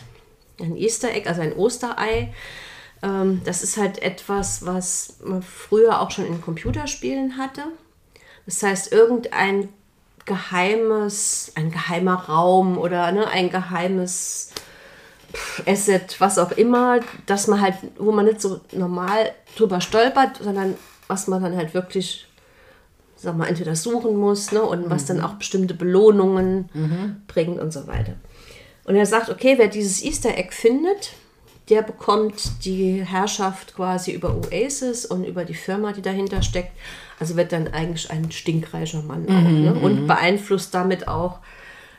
Ein 0.60 0.76
Easter 0.76 1.12
Egg, 1.12 1.28
also 1.28 1.42
ein 1.42 1.54
Osterei. 1.54 2.34
Ähm, 3.04 3.42
das 3.46 3.62
ist 3.62 3.78
halt 3.78 4.02
etwas, 4.02 4.66
was 4.66 5.18
man 5.24 5.44
früher 5.44 6.02
auch 6.02 6.10
schon 6.10 6.26
in 6.26 6.42
Computerspielen 6.42 7.38
hatte. 7.38 7.64
Das 8.46 8.64
heißt, 8.64 8.92
irgendein 8.92 9.70
geheimes, 10.26 11.52
ein 11.56 11.72
geheimer 11.72 12.16
Raum 12.16 12.78
oder 12.78 13.12
ne, 13.12 13.28
ein 13.28 13.50
geheimes 13.50 14.52
Asset, 15.66 16.20
was 16.20 16.38
auch 16.38 16.52
immer, 16.52 17.00
dass 17.26 17.48
man 17.48 17.62
halt, 17.62 17.76
wo 17.98 18.12
man 18.12 18.26
nicht 18.26 18.42
so 18.42 18.62
normal 18.72 19.32
drüber 19.56 19.82
stolpert, 19.82 20.40
sondern 20.42 20.76
was 21.08 21.28
man 21.28 21.42
dann 21.42 21.56
halt 21.56 21.74
wirklich, 21.74 22.28
sag 23.16 23.38
mal, 23.38 23.48
entweder 23.48 23.76
suchen 23.76 24.16
muss, 24.16 24.52
ne, 24.52 24.62
und 24.62 24.90
was 24.90 25.06
dann 25.06 25.22
auch 25.22 25.34
bestimmte 25.34 25.74
Belohnungen 25.74 26.70
bringt 27.28 27.60
und 27.60 27.72
so 27.72 27.88
weiter. 27.88 28.14
Und 28.84 28.96
er 28.96 29.06
sagt, 29.06 29.30
okay, 29.30 29.56
wer 29.58 29.68
dieses 29.68 30.04
Easter 30.04 30.38
Egg 30.38 30.52
findet, 30.52 31.14
der 31.72 31.82
bekommt 31.82 32.66
die 32.66 33.02
Herrschaft 33.04 33.76
quasi 33.76 34.12
über 34.12 34.36
Oasis 34.36 35.06
und 35.06 35.24
über 35.24 35.46
die 35.46 35.54
Firma, 35.54 35.94
die 35.94 36.02
dahinter 36.02 36.42
steckt. 36.42 36.74
Also 37.18 37.38
wird 37.38 37.54
dann 37.54 37.70
eigentlich 37.70 38.12
ein 38.12 38.30
stinkreicher 38.30 39.02
Mann 39.02 39.26
auch. 39.28 39.50
Ne? 39.50 39.74
Und 39.74 40.06
beeinflusst 40.06 40.74
damit 40.74 41.08
auch 41.08 41.40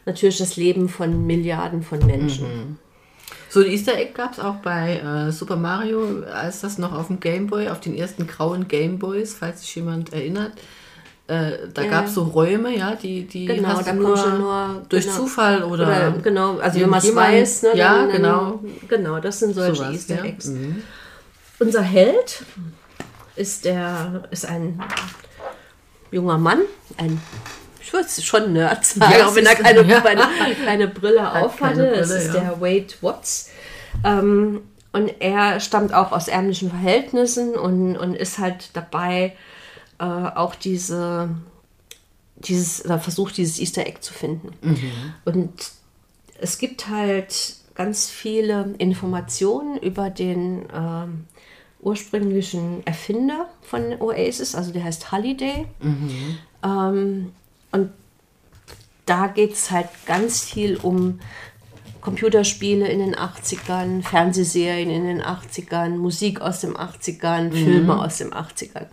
natürlich 0.05 0.37
das 0.37 0.57
Leben 0.57 0.91
von 0.91 1.27
Milliarden 1.27 1.83
von 1.83 2.05
Menschen. 2.05 2.79
So 3.49 3.61
ein 3.61 3.67
Easter 3.67 3.97
Egg 3.97 4.13
gab 4.13 4.33
es 4.33 4.41
auch 4.41 4.57
bei 4.57 4.99
äh, 4.99 5.33
Super 5.33 5.57
Mario, 5.57 6.23
als 6.25 6.61
das 6.61 6.77
noch 6.77 6.93
auf 6.93 7.07
dem 7.07 7.21
Game 7.21 7.47
Boy, 7.47 7.69
auf 7.69 7.81
den 7.81 7.97
ersten 7.97 8.27
grauen 8.27 8.69
Game 8.69 8.99
Boys, 8.99 9.35
falls 9.35 9.63
sich 9.63 9.75
jemand 9.75 10.13
erinnert. 10.13 10.53
Äh, 11.29 11.69
da 11.73 11.83
Ja. 11.83 11.89
gab 11.91 12.07
es 12.07 12.15
so 12.15 12.25
Räume, 12.25 12.77
ja, 12.77 12.95
die, 12.97 13.25
die 13.27 13.47
Genau, 13.47 13.69
hast 13.69 13.87
da 13.87 13.93
nur, 13.93 14.17
du 14.17 14.39
nur 14.39 14.83
durch 14.89 15.05
genau, 15.05 15.17
Zufall 15.17 15.63
oder, 15.63 15.85
Oder 15.87 16.11
genau, 16.23 16.59
also 16.59 16.81
wenn 16.81 16.91
man 16.91 16.99
es 16.99 17.15
weiß, 17.15 17.63
ne, 17.63 17.77
ja, 17.77 17.95
dann, 17.95 18.09
dann, 18.09 18.17
genau. 18.17 18.61
Genau, 18.89 19.21
das 19.21 19.39
sind 19.39 19.55
solche 19.55 19.77
Sowas, 19.77 19.93
Easter 19.93 20.17
ja. 20.17 20.25
Eggs. 20.25 20.47
Mhm. 20.49 20.83
Unser 21.61 21.83
Held 21.83 22.43
ist 23.37 23.65
der 23.65 24.25
ist 24.33 24.47
ein 24.47 24.83
junger 26.11 26.39
Mann, 26.39 26.61
ein 26.99 27.21
ich 27.81 27.93
würde 27.93 28.07
es 28.07 28.25
schon 28.25 28.53
Nerd 28.53 28.85
sagen, 28.85 29.13
Ja, 29.19 29.27
auch 29.27 29.35
wenn 29.35 29.47
er 29.47 29.55
keine, 29.55 29.83
ja. 29.89 30.01
keine, 30.01 30.23
keine 30.65 30.89
Brille 30.89 31.33
Hat 31.33 31.43
aufhatte. 31.45 31.77
keine 31.85 31.97
Das 31.99 32.11
ist 32.11 32.35
ja. 32.35 32.41
der 32.41 32.61
Wade 32.61 32.87
Watts. 33.01 33.51
Ähm, 34.05 34.63
und 34.93 35.13
er 35.21 35.61
stammt 35.61 35.93
auch 35.95 36.13
aus 36.13 36.29
ärmlichen 36.29 36.71
Verhältnissen 36.71 37.55
und, 37.55 37.97
und 37.97 38.15
ist 38.15 38.39
halt 38.39 38.71
dabei, 38.75 39.35
äh, 40.03 40.05
auch 40.05 40.57
diese, 40.57 41.29
dieses, 42.37 42.85
oder 42.85 42.99
versucht, 42.99 43.37
dieses 43.37 43.61
Easter 43.61 43.87
Egg 43.87 43.99
zu 44.01 44.13
finden. 44.13 44.49
Und 45.25 45.53
es 46.41 46.59
gibt 46.59 46.89
halt 46.89 47.55
ganz 47.77 48.11
viele 48.11 48.75
Informationen 48.79 49.79
über 49.79 50.11
den 50.11 50.65
ähm, 50.75 51.25
ursprünglichen 51.81 52.85
Erfinder 52.85 53.49
von 53.63 54.01
Oasis, 54.01 54.57
also 54.57 54.73
der 54.73 54.83
heißt 54.83 55.13
Halliday. 55.13 55.67
Ähm, 56.65 57.33
und 57.71 57.91
da 59.07 59.29
geht 59.29 59.53
es 59.53 59.71
halt 59.71 59.89
ganz 60.07 60.43
viel 60.43 60.77
um 60.79 61.21
Computerspiele 62.01 62.89
in 62.89 62.99
den 62.99 63.15
80ern, 63.15 64.03
Fernsehserien 64.03 64.91
in 64.91 65.05
den 65.05 65.23
80ern, 65.23 65.91
Musik 65.91 66.41
aus 66.41 66.61
den 66.61 66.75
80ern, 66.75 67.53
Filme 67.53 68.03
aus 68.05 68.19
den 68.19 68.33
80ern. 68.33 68.87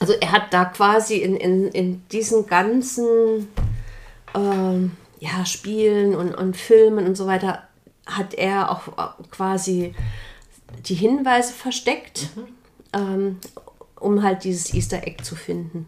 Also 0.00 0.12
er 0.12 0.32
hat 0.32 0.52
da 0.52 0.64
quasi 0.64 1.16
in, 1.16 1.36
in, 1.36 1.68
in 1.68 2.08
diesen 2.08 2.46
ganzen 2.46 3.48
ähm, 4.34 4.92
ja, 5.18 5.44
Spielen 5.44 6.14
und, 6.14 6.34
und 6.34 6.56
Filmen 6.56 7.06
und 7.06 7.16
so 7.16 7.26
weiter, 7.26 7.64
hat 8.06 8.34
er 8.34 8.70
auch 8.70 9.16
quasi 9.30 9.94
die 10.86 10.94
Hinweise 10.94 11.52
versteckt, 11.52 12.28
ähm, 12.92 13.38
um 13.98 14.22
halt 14.22 14.44
dieses 14.44 14.72
Easter 14.72 15.06
Egg 15.06 15.22
zu 15.24 15.34
finden. 15.34 15.86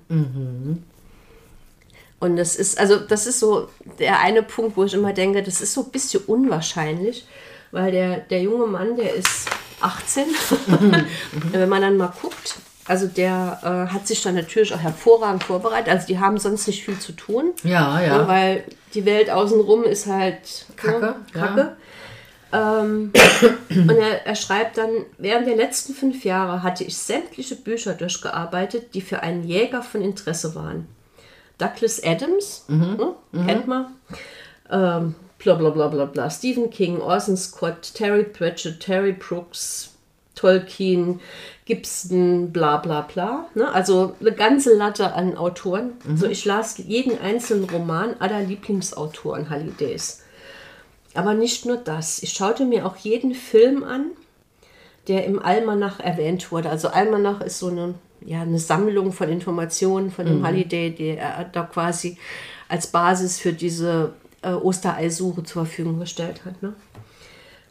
Und 2.18 2.37
das 2.37 2.57
ist, 2.57 2.79
also 2.79 2.99
das 2.99 3.27
ist 3.27 3.40
so 3.40 3.68
der 3.99 4.20
eine 4.20 4.42
Punkt, 4.42 4.77
wo 4.77 4.85
ich 4.85 4.92
immer 4.92 5.12
denke, 5.12 5.42
das 5.42 5.61
ist 5.61 5.73
so 5.73 5.85
ein 5.85 5.90
bisschen 5.90 6.23
unwahrscheinlich, 6.25 7.27
weil 7.70 7.92
der, 7.92 8.18
der 8.18 8.42
junge 8.42 8.66
Mann, 8.66 8.96
der 8.96 9.14
ist 9.14 9.49
18. 9.81 10.27
Wenn 11.53 11.68
man 11.68 11.81
dann 11.81 11.96
mal 11.96 12.12
guckt, 12.20 12.59
also 12.90 13.07
der 13.07 13.61
äh, 13.62 13.92
hat 13.92 14.09
sich 14.09 14.20
dann 14.20 14.35
natürlich 14.35 14.74
auch 14.74 14.81
hervorragend 14.81 15.44
vorbereitet. 15.44 15.88
Also 15.88 16.09
die 16.09 16.18
haben 16.18 16.38
sonst 16.38 16.66
nicht 16.66 16.85
viel 16.85 16.98
zu 16.98 17.12
tun. 17.12 17.53
Ja, 17.62 18.03
ja. 18.03 18.26
Weil 18.26 18.64
die 18.94 19.05
Welt 19.05 19.31
außenrum 19.31 19.85
ist 19.85 20.07
halt 20.09 20.66
Kacke, 20.74 21.00
ne, 21.00 21.14
Kacke. 21.33 21.76
Ähm, 22.53 23.12
und 23.70 23.90
er, 23.90 24.26
er 24.26 24.35
schreibt 24.35 24.76
dann, 24.76 24.90
während 25.18 25.46
der 25.46 25.55
letzten 25.55 25.94
fünf 25.94 26.24
Jahre 26.24 26.64
hatte 26.64 26.83
ich 26.83 26.96
sämtliche 26.96 27.55
Bücher 27.55 27.94
durchgearbeitet, 27.94 28.92
die 28.92 29.03
für 29.03 29.22
einen 29.22 29.44
Jäger 29.44 29.83
von 29.83 30.03
Interesse 30.03 30.57
waren. 30.57 30.88
Douglas 31.59 32.03
Adams, 32.03 32.64
ne, 32.66 33.14
kennt 33.46 33.68
man. 33.68 33.87
Ähm, 34.68 35.14
bla 35.38 35.55
bla 35.55 35.70
bla 35.70 35.87
bla 35.87 36.07
bla. 36.07 36.29
Stephen 36.29 36.70
King, 36.70 37.00
Orson 37.00 37.37
Scott, 37.37 37.94
Terry 37.94 38.24
Pratchett, 38.24 38.81
Terry 38.81 39.12
Brooks, 39.12 39.90
Tolkien, 40.35 41.20
Gibson, 41.71 42.51
bla 42.51 42.79
bla 42.79 43.03
bla. 43.03 43.47
Ne? 43.55 43.73
Also 43.73 44.17
eine 44.19 44.33
ganze 44.33 44.77
Latte 44.77 45.13
an 45.15 45.37
Autoren. 45.37 45.93
So, 46.17 46.27
ich 46.27 46.45
las 46.45 46.79
jeden 46.79 47.17
einzelnen 47.21 47.71
Roman 47.71 48.17
aller 48.19 48.41
Lieblingsautoren 48.41 49.51
Hallidays. 49.51 50.25
Aber 51.15 51.35
nicht 51.35 51.67
nur 51.67 51.77
das. 51.77 52.25
Ich 52.25 52.33
schaute 52.33 52.65
mir 52.65 52.87
auch 52.87 52.97
jeden 52.97 53.35
Film 53.35 53.85
an, 53.85 54.07
der 55.07 55.27
im 55.27 55.39
Almanach 55.39 56.01
erwähnt 56.01 56.51
wurde. 56.51 56.71
Also 56.71 56.89
Almanach 56.89 57.41
ist 57.41 57.61
so 57.61 57.69
eine, 57.69 57.95
ja, 58.21 58.43
eine 58.43 58.59
Sammlung 58.59 59.13
von 59.13 59.29
Informationen 59.29 60.11
von 60.11 60.27
dem 60.27 60.45
Halliday, 60.45 60.91
die 60.91 61.17
er 61.17 61.45
da 61.45 61.63
quasi 61.63 62.19
als 62.69 62.89
Basis 62.89 63.39
für 63.39 63.53
diese 63.53 64.13
äh, 64.43 64.51
Ostereisuche 64.51 65.45
zur 65.45 65.67
Verfügung 65.67 66.01
gestellt 66.01 66.45
hat. 66.45 66.61
Ne? 66.65 66.75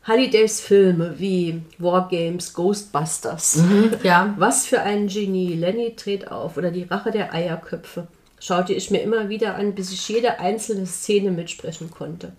Hallidays 0.03 0.61
Filme 0.61 1.15
wie 1.19 1.61
Wargames, 1.77 2.53
Ghostbusters. 2.53 3.61
ja. 4.03 4.33
Was 4.37 4.65
für 4.65 4.81
ein 4.81 5.07
Genie. 5.07 5.55
Lenny 5.55 5.95
dreht 5.95 6.31
auf 6.31 6.57
oder 6.57 6.71
die 6.71 6.83
Rache 6.83 7.11
der 7.11 7.33
Eierköpfe. 7.33 8.07
Schaute 8.39 8.73
ich 8.73 8.89
mir 8.89 9.01
immer 9.01 9.29
wieder 9.29 9.55
an, 9.55 9.75
bis 9.75 9.91
ich 9.91 10.07
jede 10.07 10.39
einzelne 10.39 10.85
Szene 10.85 11.31
mitsprechen 11.31 11.91
konnte. 11.91 12.31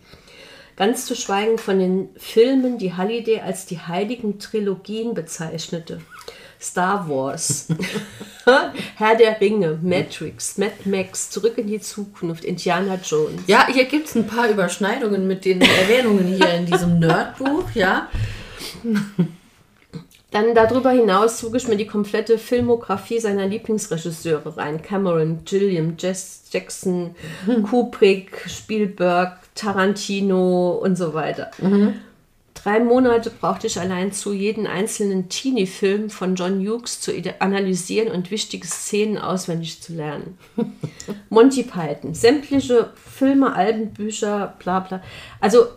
Ganz 0.77 1.05
zu 1.05 1.14
schweigen 1.14 1.59
von 1.59 1.79
den 1.79 2.09
Filmen, 2.16 2.79
die 2.79 2.94
Halliday 2.94 3.40
als 3.40 3.66
die 3.66 3.79
heiligen 3.79 4.38
Trilogien 4.38 5.12
bezeichnete. 5.12 6.01
Star 6.61 7.09
Wars, 7.09 7.68
Herr 8.96 9.16
der 9.16 9.40
Ringe, 9.40 9.79
Matrix, 9.83 10.59
Mad 10.59 10.73
Max, 10.85 11.31
Zurück 11.31 11.57
in 11.59 11.66
die 11.66 11.81
Zukunft, 11.81 12.44
Indiana 12.44 12.99
Jones. 13.03 13.42
Ja, 13.46 13.66
hier 13.68 13.87
gibt 13.87 14.09
es 14.09 14.14
ein 14.14 14.27
paar 14.27 14.49
Überschneidungen 14.49 15.27
mit 15.27 15.44
den 15.44 15.61
Erwähnungen 15.61 16.27
hier 16.27 16.53
in 16.55 16.66
diesem 16.66 16.99
Nerdbuch, 16.99 17.70
ja. 17.75 18.09
Dann 20.31 20.55
darüber 20.55 20.90
hinaus 20.90 21.38
zog 21.38 21.57
ich 21.57 21.66
mir 21.66 21.77
die 21.77 21.87
komplette 21.87 22.38
Filmografie 22.38 23.18
seiner 23.18 23.46
Lieblingsregisseure 23.46 24.57
rein. 24.57 24.81
Cameron, 24.81 25.40
Gilliam, 25.44 25.94
Jess 25.99 26.44
Jackson, 26.53 27.16
Kubrick, 27.68 28.44
Spielberg, 28.46 29.38
Tarantino 29.55 30.73
und 30.73 30.96
so 30.96 31.14
weiter. 31.14 31.51
Drei 32.62 32.81
Monate 32.81 33.31
brauchte 33.31 33.66
ich 33.66 33.81
allein 33.81 34.12
zu, 34.12 34.33
jeden 34.33 34.66
einzelnen 34.66 35.29
Teenie-Film 35.29 36.11
von 36.11 36.35
John 36.35 36.61
Hughes 36.61 37.01
zu 37.01 37.12
analysieren 37.38 38.12
und 38.12 38.31
wichtige 38.31 38.66
Szenen 38.66 39.16
auswendig 39.16 39.81
zu 39.81 39.94
lernen. 39.94 40.38
Monty 41.31 41.62
Python, 41.62 42.14
sämtliche 42.14 42.92
Filme, 42.94 43.55
Alben, 43.55 43.92
Bücher, 43.92 44.55
bla 44.59 44.81
bla. 44.81 45.03
Also 45.40 45.68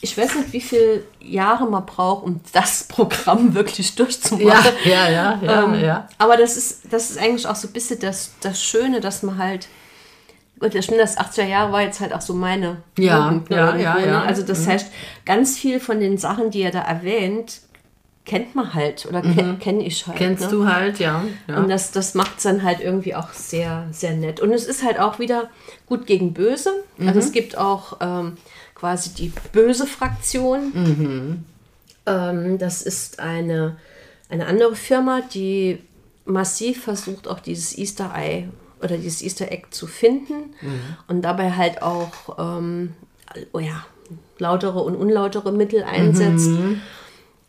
ich 0.00 0.16
weiß 0.16 0.34
nicht, 0.36 0.52
wie 0.52 0.60
viele 0.60 1.04
Jahre 1.20 1.66
man 1.66 1.86
braucht, 1.86 2.24
um 2.24 2.40
das 2.52 2.84
Programm 2.88 3.54
wirklich 3.54 3.94
durchzumachen. 3.94 4.72
Ja, 4.84 5.08
ja, 5.08 5.08
ja, 5.08 5.40
ja, 5.42 5.64
Ähm, 5.64 5.84
ja. 5.84 6.08
Aber 6.18 6.36
das 6.36 6.56
ist, 6.56 6.92
das 6.92 7.10
ist 7.10 7.18
eigentlich 7.18 7.46
auch 7.46 7.56
so 7.56 7.68
ein 7.68 7.72
bisschen 7.72 8.00
das, 8.00 8.32
das 8.40 8.62
Schöne, 8.62 9.00
dass 9.00 9.22
man 9.22 9.38
halt. 9.38 9.68
Gut, 10.58 10.74
das 10.74 10.86
stimmt, 10.86 11.00
das 11.00 11.18
80er 11.18 11.44
Jahre 11.44 11.72
war 11.72 11.82
jetzt 11.82 12.00
halt 12.00 12.14
auch 12.14 12.22
so 12.22 12.32
meine 12.32 12.78
Ja, 12.98 13.26
Jugend, 13.26 13.50
ne, 13.50 13.56
ja, 13.56 13.66
irgendwo, 13.66 13.84
ja, 13.84 13.94
ne? 13.94 14.06
ja. 14.06 14.22
Also 14.22 14.42
das 14.42 14.66
heißt, 14.66 14.90
ganz 15.26 15.58
viel 15.58 15.80
von 15.80 16.00
den 16.00 16.16
Sachen, 16.16 16.50
die 16.50 16.62
er 16.62 16.70
da 16.70 16.80
erwähnt, 16.80 17.60
kennt 18.24 18.54
man 18.54 18.74
halt 18.74 19.06
oder 19.06 19.22
ke 19.22 19.56
kenne 19.60 19.84
ich 19.84 20.06
halt. 20.06 20.16
Kennst 20.16 20.44
ne? 20.44 20.50
du 20.50 20.66
halt, 20.66 20.98
ja. 20.98 21.24
ja. 21.46 21.58
Und 21.58 21.68
das, 21.68 21.92
das 21.92 22.14
macht 22.14 22.38
es 22.38 22.42
dann 22.42 22.62
halt 22.62 22.80
irgendwie 22.80 23.14
auch 23.14 23.32
sehr, 23.32 23.86
sehr 23.92 24.14
nett. 24.14 24.40
Und 24.40 24.52
es 24.52 24.66
ist 24.66 24.82
halt 24.82 24.98
auch 24.98 25.18
wieder 25.18 25.48
gut 25.86 26.06
gegen 26.06 26.32
böse. 26.32 26.70
Mhm. 26.96 27.08
Also 27.08 27.20
es 27.20 27.32
gibt 27.32 27.56
auch 27.56 27.98
ähm, 28.00 28.36
quasi 28.74 29.10
die 29.10 29.32
böse 29.52 29.86
Fraktion. 29.86 30.72
Mhm. 30.74 31.44
Ähm, 32.06 32.58
das 32.58 32.82
ist 32.82 33.20
eine, 33.20 33.76
eine 34.28 34.46
andere 34.46 34.74
Firma, 34.74 35.20
die 35.20 35.78
massiv 36.24 36.82
versucht, 36.82 37.28
auch 37.28 37.40
dieses 37.40 37.76
Easter 37.78 38.12
Eye 38.14 38.48
oder 38.86 38.96
dieses 38.98 39.22
Easter 39.22 39.50
Egg 39.52 39.66
zu 39.70 39.86
finden 39.86 40.54
Mhm. 40.60 40.80
und 41.08 41.22
dabei 41.22 41.52
halt 41.52 41.82
auch 41.82 42.12
ähm, 42.38 42.94
oh 43.52 43.58
ja, 43.58 43.84
lautere 44.38 44.80
und 44.80 44.96
unlautere 44.96 45.52
Mittel 45.52 45.82
einsetzt. 45.82 46.48
Mhm. 46.48 46.80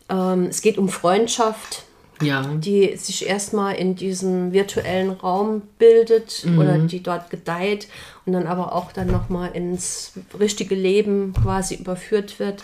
Ähm, 0.10 0.44
es 0.46 0.62
geht 0.62 0.78
um 0.78 0.90
Freundschaft 0.90 1.84
ja. 2.22 2.42
die 2.42 2.96
sich 2.98 3.28
erstmal 3.28 3.76
in 3.76 3.96
diesem 3.96 4.52
virtuellen 4.52 5.12
Raum 5.12 5.62
bildet 5.78 6.46
oder 6.58 6.80
die 6.80 7.04
dort 7.04 7.30
gedeiht 7.30 7.88
und 8.26 8.34
dann 8.34 8.48
aber 8.48 8.74
auch 8.74 8.92
dann 8.92 9.08
nochmal 9.08 9.52
ins 9.54 10.14
richtige 10.40 10.74
Leben 10.74 11.34
quasi 11.34 11.76
überführt 11.76 12.40
wird. 12.40 12.64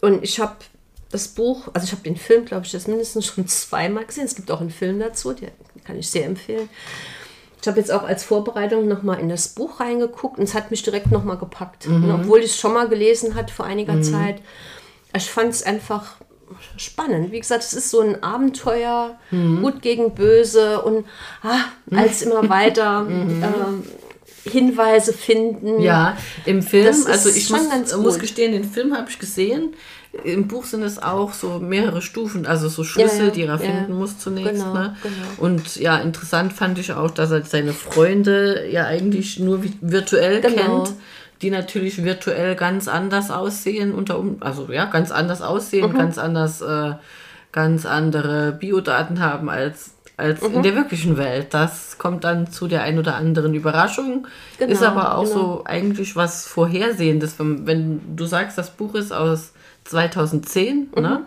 Und 0.00 0.22
ich 0.22 0.38
habe 0.38 0.56
das 1.10 1.28
Buch, 1.28 1.68
also 1.74 1.84
ich 1.86 1.92
habe 1.92 2.02
den 2.02 2.16
Film, 2.16 2.44
glaube 2.44 2.66
ich, 2.66 2.72
das 2.72 2.86
mindestens 2.86 3.26
schon 3.26 3.46
zweimal 3.48 4.04
gesehen. 4.04 4.26
Es 4.26 4.36
gibt 4.36 4.50
auch 4.50 4.60
einen 4.60 4.70
Film 4.70 5.00
dazu, 5.00 5.32
den 5.32 5.50
kann 5.84 5.98
ich 5.98 6.08
sehr 6.08 6.26
empfehlen. 6.26 6.68
Ich 7.60 7.68
habe 7.68 7.78
jetzt 7.78 7.92
auch 7.92 8.04
als 8.04 8.24
Vorbereitung 8.24 8.88
nochmal 8.88 9.20
in 9.20 9.28
das 9.28 9.48
Buch 9.48 9.80
reingeguckt 9.80 10.38
und 10.38 10.44
es 10.44 10.54
hat 10.54 10.70
mich 10.70 10.82
direkt 10.82 11.10
nochmal 11.10 11.36
gepackt. 11.36 11.86
Und 11.86 12.10
obwohl 12.10 12.38
ich 12.40 12.46
es 12.52 12.58
schon 12.58 12.72
mal 12.72 12.88
gelesen 12.88 13.34
hat 13.34 13.50
vor 13.50 13.66
einiger 13.66 14.00
Zeit, 14.02 14.40
ich 15.14 15.30
fand 15.30 15.50
es 15.50 15.62
einfach 15.62 16.16
spannend. 16.76 17.32
Wie 17.32 17.40
gesagt, 17.40 17.62
es 17.62 17.74
ist 17.74 17.90
so 17.90 18.00
ein 18.00 18.22
Abenteuer, 18.22 19.18
gut 19.60 19.82
gegen 19.82 20.14
böse 20.14 20.80
und 20.82 21.04
ah, 21.42 21.64
als 21.96 22.22
immer 22.22 22.48
weiter 22.48 23.06
ähm, 23.08 23.84
Hinweise 24.44 25.12
finden. 25.12 25.80
Ja, 25.80 26.16
im 26.46 26.62
Film, 26.62 26.86
Das 26.86 27.06
also 27.06 27.28
ich 27.28 27.50
muss, 27.50 27.96
muss 27.96 28.18
gestehen, 28.18 28.52
den 28.52 28.64
Film 28.64 28.96
habe 28.96 29.10
ich 29.10 29.18
gesehen. 29.18 29.74
Im 30.24 30.48
Buch 30.48 30.64
sind 30.64 30.82
es 30.82 31.00
auch 31.00 31.32
so 31.32 31.60
mehrere 31.60 32.02
Stufen, 32.02 32.44
also 32.44 32.68
so 32.68 32.82
Schlüssel, 32.82 33.18
Ja, 33.18 33.24
ja, 33.26 33.30
die 33.30 33.42
er 33.42 33.46
ja. 33.48 33.58
finden 33.58 33.92
muss 33.92 34.18
zunächst. 34.18 34.54
Genau, 34.54 34.74
ne? 34.74 34.96
genau. 35.02 35.14
Und 35.38 35.76
ja, 35.76 35.98
interessant 35.98 36.52
fand 36.52 36.78
ich 36.80 36.92
auch, 36.92 37.12
dass 37.12 37.30
er 37.30 37.42
seine 37.44 37.72
Freunde 37.72 38.68
ja 38.70 38.86
eigentlich 38.86 39.38
nur 39.38 39.58
vi- 39.58 39.74
virtuell 39.80 40.40
Genau. 40.40 40.82
kennt, 40.84 40.94
die 41.42 41.50
natürlich 41.50 42.02
virtuell 42.02 42.56
ganz 42.56 42.88
anders 42.88 43.30
aussehen, 43.30 43.92
unter 43.94 44.18
um, 44.18 44.38
also 44.40 44.66
ja, 44.72 44.86
ganz 44.86 45.12
anders 45.12 45.40
Mhm. 45.40 45.46
aussehen, 45.46 45.92
ganz 45.92 46.18
anders, 46.18 46.60
äh, 46.60 46.94
ganz 47.52 47.86
andere 47.86 48.50
Biodaten 48.52 49.20
haben 49.20 49.48
als 49.48 49.92
als 50.20 50.40
Mhm. 50.42 50.54
in 50.56 50.62
der 50.62 50.74
wirklichen 50.76 51.16
Welt. 51.16 51.48
Das 51.54 51.98
kommt 51.98 52.22
dann 52.24 52.50
zu 52.52 52.68
der 52.68 52.82
ein 52.82 52.98
oder 52.98 53.16
anderen 53.16 53.54
Überraschung. 53.54 54.26
Genau, 54.58 54.72
ist 54.72 54.82
aber 54.82 55.16
auch 55.16 55.24
genau. 55.24 55.34
so 55.34 55.62
eigentlich 55.64 56.14
was 56.14 56.46
Vorhersehendes. 56.46 57.38
Wenn, 57.38 57.66
wenn 57.66 58.16
du 58.16 58.26
sagst, 58.26 58.56
das 58.58 58.70
Buch 58.70 58.94
ist 58.94 59.12
aus 59.12 59.52
2010, 59.84 60.90
Mhm. 60.94 61.02
ne? 61.02 61.20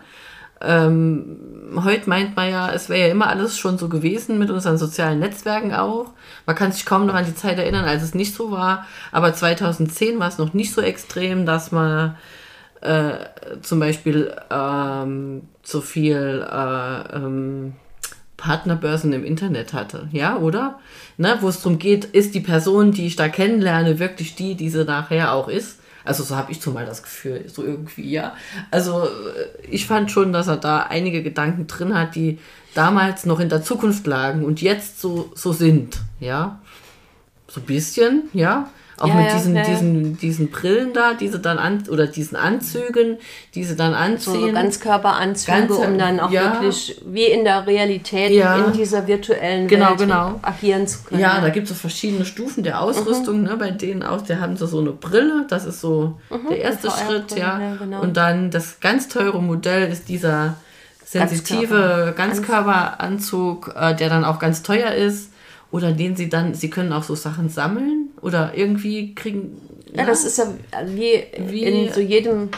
Ähm, 0.66 1.80
heute 1.84 2.08
meint 2.08 2.36
man 2.36 2.48
ja, 2.50 2.72
es 2.72 2.88
wäre 2.88 3.00
ja 3.08 3.12
immer 3.12 3.26
alles 3.28 3.58
schon 3.58 3.76
so 3.76 3.88
gewesen 3.90 4.38
mit 4.38 4.50
unseren 4.50 4.78
sozialen 4.78 5.18
Netzwerken 5.18 5.74
auch. 5.74 6.12
Man 6.46 6.56
kann 6.56 6.72
sich 6.72 6.86
kaum 6.86 7.04
noch 7.06 7.14
an 7.14 7.26
die 7.26 7.34
Zeit 7.34 7.58
erinnern, 7.58 7.84
als 7.84 8.02
es 8.02 8.14
nicht 8.14 8.34
so 8.34 8.50
war. 8.50 8.86
Aber 9.12 9.34
2010 9.34 10.18
war 10.20 10.28
es 10.28 10.38
noch 10.38 10.54
nicht 10.54 10.72
so 10.72 10.80
extrem, 10.80 11.44
dass 11.44 11.70
man 11.70 12.16
äh, 12.80 13.12
zum 13.60 13.80
Beispiel 13.80 14.34
ähm, 14.50 15.42
so 15.62 15.80
viel 15.82 16.46
äh, 16.50 17.16
ähm, 17.16 17.74
Partnerbörsen 18.44 19.14
im 19.14 19.24
Internet 19.24 19.72
hatte, 19.72 20.06
ja, 20.12 20.36
oder? 20.36 20.78
Ne, 21.16 21.38
wo 21.40 21.48
es 21.48 21.62
darum 21.62 21.78
geht, 21.78 22.04
ist 22.04 22.34
die 22.34 22.40
Person, 22.40 22.92
die 22.92 23.06
ich 23.06 23.16
da 23.16 23.30
kennenlerne, 23.30 23.98
wirklich 23.98 24.34
die, 24.34 24.54
die 24.54 24.68
sie 24.68 24.84
nachher 24.84 25.32
auch 25.32 25.48
ist? 25.48 25.78
Also 26.04 26.24
so 26.24 26.36
habe 26.36 26.52
ich 26.52 26.60
zumal 26.60 26.84
das 26.84 27.02
Gefühl, 27.02 27.46
so 27.48 27.64
irgendwie, 27.64 28.10
ja. 28.10 28.34
Also 28.70 29.04
äh, 29.04 29.66
ich 29.70 29.86
fand 29.86 30.10
schon, 30.10 30.34
dass 30.34 30.46
er 30.46 30.58
da 30.58 30.80
einige 30.80 31.22
Gedanken 31.22 31.66
drin 31.66 31.94
hat, 31.94 32.16
die 32.16 32.38
damals 32.74 33.24
noch 33.24 33.40
in 33.40 33.48
der 33.48 33.62
Zukunft 33.62 34.06
lagen 34.06 34.44
und 34.44 34.60
jetzt 34.60 35.00
so, 35.00 35.32
so 35.34 35.54
sind, 35.54 36.00
ja. 36.20 36.60
So 37.48 37.62
ein 37.62 37.66
bisschen, 37.66 38.24
ja. 38.34 38.68
Auch 38.96 39.08
Ja, 39.08 39.14
mit 39.14 39.32
diesen, 39.32 39.56
ja, 39.56 39.62
ja. 39.62 39.68
diesen, 39.68 40.16
diesen 40.18 40.50
Brillen 40.50 40.92
da, 40.92 41.14
diese 41.14 41.40
dann 41.40 41.58
an 41.58 41.82
oder 41.90 42.06
diesen 42.06 42.36
Anzügen, 42.36 43.18
diese 43.54 43.74
dann 43.74 43.90
So 44.18 44.30
anziehen. 44.32 44.54
Ganzkörperanzüge, 44.54 45.58
Ganze- 45.58 45.78
um 45.80 45.98
dann 45.98 46.20
auch 46.20 46.30
wirklich 46.30 47.00
wie 47.06 47.24
in 47.24 47.44
der 47.44 47.66
Realität 47.66 48.30
in 48.30 48.72
dieser 48.72 49.06
virtuellen 49.08 49.66
Genau, 49.66 49.90
Welt 49.90 49.98
genau. 49.98 50.38
agieren 50.42 50.86
zu 50.86 51.02
können. 51.02 51.20
Ja, 51.20 51.40
da 51.40 51.48
gibt 51.48 51.64
es 51.68 51.70
so 51.72 51.78
verschiedene 51.80 52.24
Stufen 52.24 52.62
der 52.62 52.80
Ausrüstung, 52.80 53.38
Mhm. 53.38 53.44
ne, 53.44 53.56
bei 53.58 53.70
denen 53.72 54.02
auch, 54.04 54.22
da 54.22 54.38
haben 54.38 54.56
sie 54.56 54.66
so 54.68 54.78
eine 54.78 54.92
Brille, 54.92 55.44
das 55.48 55.64
ist 55.66 55.80
so 55.80 56.18
der 56.48 56.60
erste 56.60 56.88
Schritt, 56.90 57.36
ja. 57.36 57.76
genau. 57.78 58.00
Und 58.00 58.16
dann 58.16 58.50
das 58.52 58.78
ganz 58.80 59.08
teure 59.08 59.42
Modell 59.42 59.90
ist 59.90 60.08
dieser 60.08 60.54
sensitive 61.04 62.14
Ganzkörperanzug, 62.16 63.74
äh, 63.76 63.94
der 63.94 64.08
dann 64.08 64.24
auch 64.24 64.38
ganz 64.38 64.62
teuer 64.62 64.92
ist. 64.92 65.30
Oder 65.74 65.90
den 65.92 66.14
sie 66.14 66.28
dann, 66.28 66.54
sie 66.54 66.70
können 66.70 66.92
auch 66.92 67.02
so 67.02 67.16
Sachen 67.16 67.48
sammeln 67.48 68.10
oder 68.22 68.52
irgendwie 68.54 69.12
kriegen. 69.14 69.60
Ja, 69.92 70.04
das 70.06 70.24
ist 70.24 70.38
ja 70.38 70.44
wie, 70.86 71.24
Wie- 71.48 71.64
in 71.64 71.92
so 71.92 72.00
jedem 72.00 72.48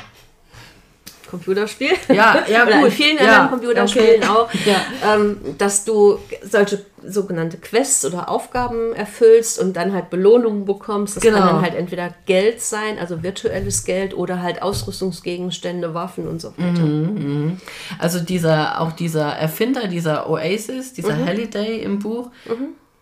Computerspiel. 1.31 1.91
Ja, 2.09 2.45
ja, 2.49 2.63
Oder 2.67 2.77
in 2.77 2.81
gut. 2.83 2.93
vielen 2.93 3.17
Ja, 3.17 3.25
anderen 3.43 3.49
Computerspielen 3.51 4.23
okay. 4.23 4.29
auch, 4.29 4.49
Ja. 4.65 5.15
ähm, 5.15 5.39
dass 5.59 5.85
du 5.85 6.19
solche 6.43 6.85
sogenannte 7.05 7.57
Quests 7.57 8.05
oder 8.05 8.29
Aufgaben 8.29 8.93
erfüllst 8.95 9.59
und 9.61 9.77
dann 9.77 9.93
halt 9.93 10.11
Belohnungen 10.11 10.65
bekommst. 10.67 11.17
Das 11.17 11.23
Genau. 11.23 11.39
kann 11.39 11.47
dann 11.49 11.63
halt 11.63 11.75
entweder 11.75 12.15
Geld 12.27 12.61
sein, 12.61 12.99
also 12.99 13.23
virtuelles 13.25 13.85
Geld 13.85 14.15
oder 14.15 14.41
halt 14.43 14.63
Ausrüstungsgegenstände, 14.63 15.95
Waffen 15.95 16.29
und 16.29 16.41
so 16.41 16.53
weiter. 16.59 16.83
Mhm. 16.83 17.61
Also 17.99 18.21
dieser, 18.21 18.81
auch 18.81 18.93
dieser 18.93 19.27
Erfinder 19.33 19.89
dieser 19.89 20.29
Oasis, 20.31 20.93
dieser 20.93 21.17
Mhm. 21.17 21.27
Halliday 21.27 21.81
im 21.83 21.99
Buch, 21.99 22.31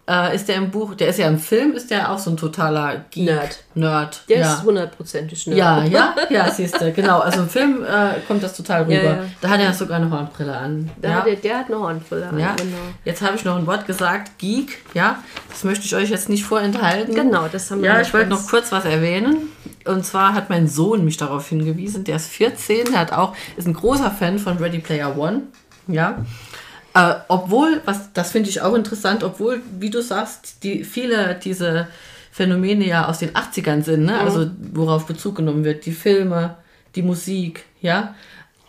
äh, 0.08 0.34
ist 0.34 0.48
der 0.48 0.56
im 0.56 0.70
Buch, 0.70 0.94
der 0.94 1.08
ist 1.08 1.18
ja 1.18 1.28
im 1.28 1.38
Film, 1.38 1.72
ist 1.72 1.90
der 1.90 2.10
auch 2.10 2.18
so 2.18 2.30
ein 2.30 2.36
totaler 2.36 3.04
Geek. 3.10 3.24
Nerd. 3.24 3.58
Nerd. 3.74 4.22
Der 4.28 4.38
ja. 4.38 4.54
ist 4.54 4.62
hundertprozentig 4.62 5.46
Nerd. 5.46 5.58
Ja, 5.58 5.84
ja, 5.84 6.14
ja, 6.30 6.50
siehst 6.50 6.80
du, 6.80 6.92
genau. 6.92 7.20
Also 7.20 7.40
im 7.40 7.48
Film 7.48 7.82
äh, 7.84 8.20
kommt 8.28 8.42
das 8.42 8.56
total 8.56 8.82
rüber. 8.82 8.94
Ja, 8.94 9.02
ja. 9.02 9.24
Da 9.40 9.48
hat 9.48 9.60
er 9.60 9.72
sogar 9.72 9.96
eine 9.96 10.10
Hornbrille 10.10 10.54
an. 10.54 10.90
Da 11.00 11.14
hat 11.14 11.26
der, 11.26 11.36
der 11.36 11.58
hat 11.60 11.66
eine 11.66 11.78
Hornbrille 11.78 12.28
an, 12.28 12.38
ja. 12.38 12.54
genau. 12.56 12.76
Jetzt 13.04 13.22
habe 13.22 13.36
ich 13.36 13.44
noch 13.44 13.56
ein 13.56 13.66
Wort 13.66 13.86
gesagt, 13.86 14.38
Geek, 14.38 14.78
ja. 14.92 15.22
Das 15.48 15.64
möchte 15.64 15.86
ich 15.86 15.94
euch 15.94 16.10
jetzt 16.10 16.28
nicht 16.28 16.44
vorenthalten. 16.44 17.14
Genau, 17.14 17.48
das 17.50 17.70
haben 17.70 17.82
wir 17.82 17.90
Ja, 17.90 18.00
ich 18.00 18.12
wollte 18.12 18.28
noch 18.28 18.46
kurz 18.46 18.72
was 18.72 18.84
erwähnen. 18.84 19.48
Und 19.86 20.04
zwar 20.04 20.34
hat 20.34 20.50
mein 20.50 20.66
Sohn 20.68 21.04
mich 21.04 21.16
darauf 21.16 21.48
hingewiesen, 21.48 22.04
der 22.04 22.16
ist 22.16 22.28
14, 22.28 22.86
der 22.92 23.00
hat 23.00 23.12
auch, 23.12 23.34
ist 23.56 23.66
ein 23.66 23.74
großer 23.74 24.10
Fan 24.10 24.38
von 24.38 24.56
Ready 24.56 24.78
Player 24.78 25.16
One. 25.16 25.42
Ja. 25.86 26.24
Äh, 26.94 27.14
obwohl, 27.28 27.80
was, 27.84 28.12
das 28.12 28.30
finde 28.32 28.50
ich 28.50 28.60
auch 28.62 28.74
interessant, 28.74 29.24
obwohl, 29.24 29.60
wie 29.80 29.90
du 29.90 30.00
sagst, 30.02 30.62
die 30.62 30.84
viele 30.84 31.34
diese 31.42 31.88
Phänomene 32.30 32.86
ja 32.86 33.08
aus 33.08 33.18
den 33.18 33.30
80ern 33.30 33.82
sind, 33.82 34.04
ne? 34.04 34.18
also 34.18 34.48
worauf 34.72 35.06
Bezug 35.06 35.36
genommen 35.36 35.64
wird, 35.64 35.86
die 35.86 35.92
Filme, 35.92 36.56
die 36.94 37.02
Musik, 37.02 37.64
ja. 37.80 38.14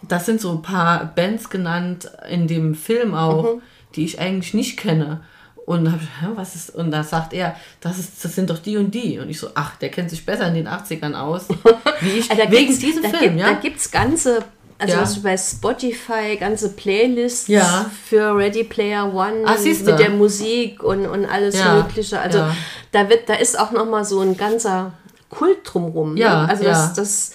Das 0.07 0.25
sind 0.27 0.39
so 0.41 0.51
ein 0.51 0.61
paar 0.61 1.05
Bands 1.15 1.49
genannt 1.49 2.11
in 2.29 2.47
dem 2.47 2.75
Film 2.75 3.15
auch, 3.15 3.55
die 3.95 4.05
ich 4.05 4.19
eigentlich 4.19 4.53
nicht 4.53 4.77
kenne. 4.77 5.21
Und 5.65 5.91
hab 5.91 5.99
was 6.37 6.53
ist, 6.53 6.69
und 6.75 6.91
da 6.91 7.01
sagt 7.03 7.33
er, 7.33 7.55
das, 7.81 7.97
ist, 7.97 8.23
das 8.23 8.35
sind 8.35 8.51
doch 8.51 8.59
die 8.59 8.77
und 8.77 8.93
die. 8.93 9.17
Und 9.17 9.29
ich 9.31 9.39
so, 9.39 9.49
ach, 9.55 9.77
der 9.77 9.89
kennt 9.89 10.11
sich 10.11 10.23
besser 10.23 10.47
in 10.47 10.53
den 10.53 10.67
80ern 10.67 11.15
aus. 11.15 11.47
Wie 12.01 12.09
ich, 12.19 12.29
Also 12.29 12.43
wegen 12.51 12.67
gibt's- 12.67 12.79
diesem 12.79 13.01
da 13.01 13.09
Film, 13.09 13.21
gibt, 13.31 13.39
ja. 13.39 13.53
Da 13.53 13.59
gibt 13.59 13.77
es 13.79 13.89
ganze, 13.89 14.43
also 14.77 14.93
Ja. 14.93 15.01
was 15.01 15.15
bei 15.21 15.37
Spotify, 15.37 16.37
ganze 16.39 16.69
Playlists 16.69 17.47
Ja. 17.47 17.89
für 18.07 18.35
Ready 18.35 18.63
Player 18.63 19.13
One 19.13 19.45
siehste. 19.57 19.91
mit 19.91 19.99
der 19.99 20.09
Musik 20.09 20.83
und, 20.83 21.05
und 21.07 21.25
alles 21.25 21.57
Ja, 21.57 21.75
Mögliche. 21.75 22.19
Also 22.19 22.45
da 22.91 23.09
wird, 23.09 23.29
da 23.29 23.35
ist 23.35 23.57
auch 23.59 23.71
nochmal 23.71 24.05
so 24.05 24.19
ein 24.21 24.35
ganzer 24.37 24.93
Kult 25.29 25.57
drumrum. 25.63 26.17
Ja, 26.17 26.43
ne? 26.43 26.49
Also 26.49 26.63
das, 26.63 26.93
das 26.93 27.31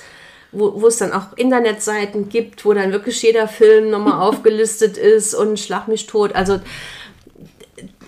wo, 0.52 0.80
wo 0.82 0.88
es 0.88 0.96
dann 0.98 1.12
auch 1.12 1.36
Internetseiten 1.36 2.28
gibt, 2.28 2.64
wo 2.64 2.72
dann 2.74 2.90
wirklich 2.92 3.22
jeder 3.22 3.46
Film 3.46 3.90
nochmal 3.90 4.20
aufgelistet 4.28 4.96
ist 4.96 5.34
und 5.34 5.60
Schlag 5.60 5.86
mich 5.88 6.06
tot. 6.06 6.34
Also 6.34 6.60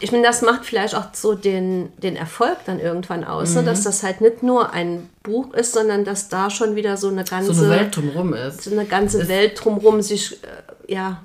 ich 0.03 0.12
meine, 0.12 0.24
das 0.24 0.42
macht 0.42 0.64
vielleicht 0.64 0.94
auch 0.94 1.07
so 1.14 1.34
den, 1.34 1.92
den 1.98 2.16
Erfolg 2.16 2.57
dann 2.66 2.80
irgendwann 2.80 3.24
aus, 3.24 3.50
Mhm. 3.50 3.57
ne? 3.57 3.64
dass 3.64 3.82
das 3.84 4.03
halt 4.03 4.20
nicht 4.20 4.42
nur 4.42 4.72
ein 4.72 5.09
Buch 5.22 5.55
ist, 5.55 5.72
sondern 5.72 6.05
dass 6.05 6.28
da 6.28 6.50
schon 6.50 6.74
wieder 6.76 6.96
so 6.96 7.09
eine 7.09 7.24
ganze, 7.24 7.55
so 7.55 7.64
eine 7.64 7.74
Welt 7.76 7.96
drumherum 7.96 8.34
ist. 8.34 8.62
so 8.64 8.70
eine 8.72 8.84
ganze 8.84 9.28
Welt 9.28 9.59
drumherum 9.62 10.03
sich 10.03 10.42
äh, 10.42 10.92
ja, 10.92 11.22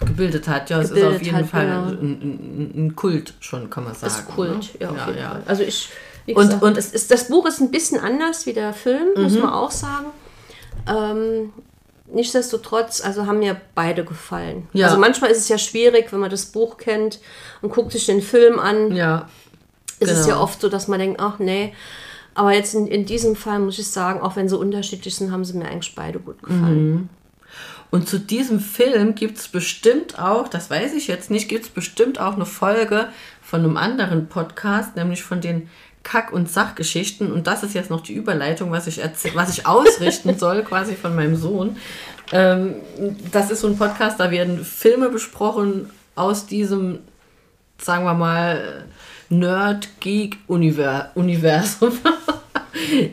gebildet 0.00 0.48
hat. 0.48 0.70
Ja, 0.70 0.78
es 0.78 0.84
ist 0.90 0.94
Gebildet 0.94 1.16
auf 1.16 1.22
jeden 1.22 1.36
hat, 1.38 1.46
Fall 1.46 1.66
genau. 1.66 1.82
ein, 1.88 2.12
ein, 2.12 2.72
ein 2.86 2.96
Kult 2.96 3.34
schon, 3.40 3.68
kann 3.70 3.84
man 3.84 3.94
sagen. 3.94 4.04
das 4.14 4.24
Kult. 4.26 4.74
ne? 4.74 4.80
Ja, 4.80 4.92
ja, 4.94 5.16
ja. 5.16 5.40
Also 5.46 5.62
ich, 5.62 5.90
Und- 6.34 6.62
und- 6.62 6.76
es 6.76 6.92
ist, 6.92 7.10
das 7.10 7.28
Buch 7.28 7.46
ist 7.46 7.60
ein 7.60 7.70
bisschen 7.70 7.98
anders 8.00 8.46
wie 8.46 8.52
der 8.52 8.72
Film, 8.72 9.08
muss 9.16 9.32
Mhm. 9.32 9.40
man 9.40 9.50
auch 9.52 9.70
sagen. 9.70 10.06
Ähm, 10.86 11.52
nichtsdestotrotz, 12.12 13.00
also 13.00 13.26
haben 13.26 13.40
mir 13.40 13.60
beide 13.74 14.04
gefallen. 14.04 14.68
Ja. 14.72 14.86
Also 14.86 14.98
manchmal 14.98 15.30
ist 15.30 15.38
es 15.38 15.48
ja 15.48 15.58
schwierig, 15.58 16.12
wenn 16.12 16.20
man 16.20 16.30
das 16.30 16.46
Buch 16.46 16.76
kennt 16.76 17.20
und 17.62 17.70
guckt 17.70 17.92
sich 17.92 18.06
den 18.06 18.22
Film 18.22 18.58
an. 18.58 18.94
Ja, 18.94 19.28
ist 20.00 20.10
es 20.10 20.24
genau. 20.24 20.36
ja 20.36 20.42
oft 20.42 20.60
so, 20.60 20.68
dass 20.68 20.88
man 20.88 21.00
denkt, 21.00 21.20
ach 21.20 21.38
nee. 21.38 21.72
Aber 22.34 22.52
jetzt 22.52 22.74
in, 22.74 22.86
in 22.86 23.04
diesem 23.04 23.34
Fall 23.34 23.58
muss 23.58 23.78
ich 23.78 23.88
sagen, 23.88 24.20
auch 24.20 24.36
wenn 24.36 24.48
sie 24.48 24.56
unterschiedlich 24.56 25.16
sind, 25.16 25.32
haben 25.32 25.44
sie 25.44 25.56
mir 25.56 25.66
eigentlich 25.66 25.94
beide 25.94 26.20
gut 26.20 26.40
gefallen. 26.42 27.08
Und 27.90 28.08
zu 28.08 28.20
diesem 28.20 28.60
Film 28.60 29.14
gibt 29.14 29.38
es 29.38 29.48
bestimmt 29.48 30.18
auch, 30.18 30.48
das 30.48 30.70
weiß 30.70 30.94
ich 30.94 31.08
jetzt 31.08 31.30
nicht, 31.30 31.48
gibt 31.48 31.64
es 31.64 31.70
bestimmt 31.70 32.20
auch 32.20 32.34
eine 32.34 32.44
Folge 32.44 33.08
von 33.42 33.60
einem 33.60 33.76
anderen 33.76 34.28
Podcast, 34.28 34.94
nämlich 34.94 35.22
von 35.22 35.40
den 35.40 35.70
Kack- 36.08 36.32
und 36.32 36.50
Sachgeschichten. 36.50 37.30
Und 37.30 37.46
das 37.46 37.62
ist 37.62 37.74
jetzt 37.74 37.90
noch 37.90 38.00
die 38.00 38.14
Überleitung, 38.14 38.70
was 38.70 38.86
ich, 38.86 39.02
was 39.34 39.50
ich 39.50 39.66
ausrichten 39.66 40.38
soll, 40.44 40.62
quasi 40.62 40.94
von 40.94 41.14
meinem 41.14 41.36
Sohn. 41.36 41.76
Ähm, 42.32 42.76
das 43.30 43.50
ist 43.50 43.60
so 43.60 43.66
ein 43.68 43.76
Podcast, 43.76 44.18
da 44.18 44.30
werden 44.30 44.64
Filme 44.64 45.10
besprochen 45.10 45.90
aus 46.14 46.46
diesem, 46.46 47.00
sagen 47.78 48.04
wir 48.04 48.14
mal, 48.14 48.86
Nerd-Geek-Universum. 49.28 51.98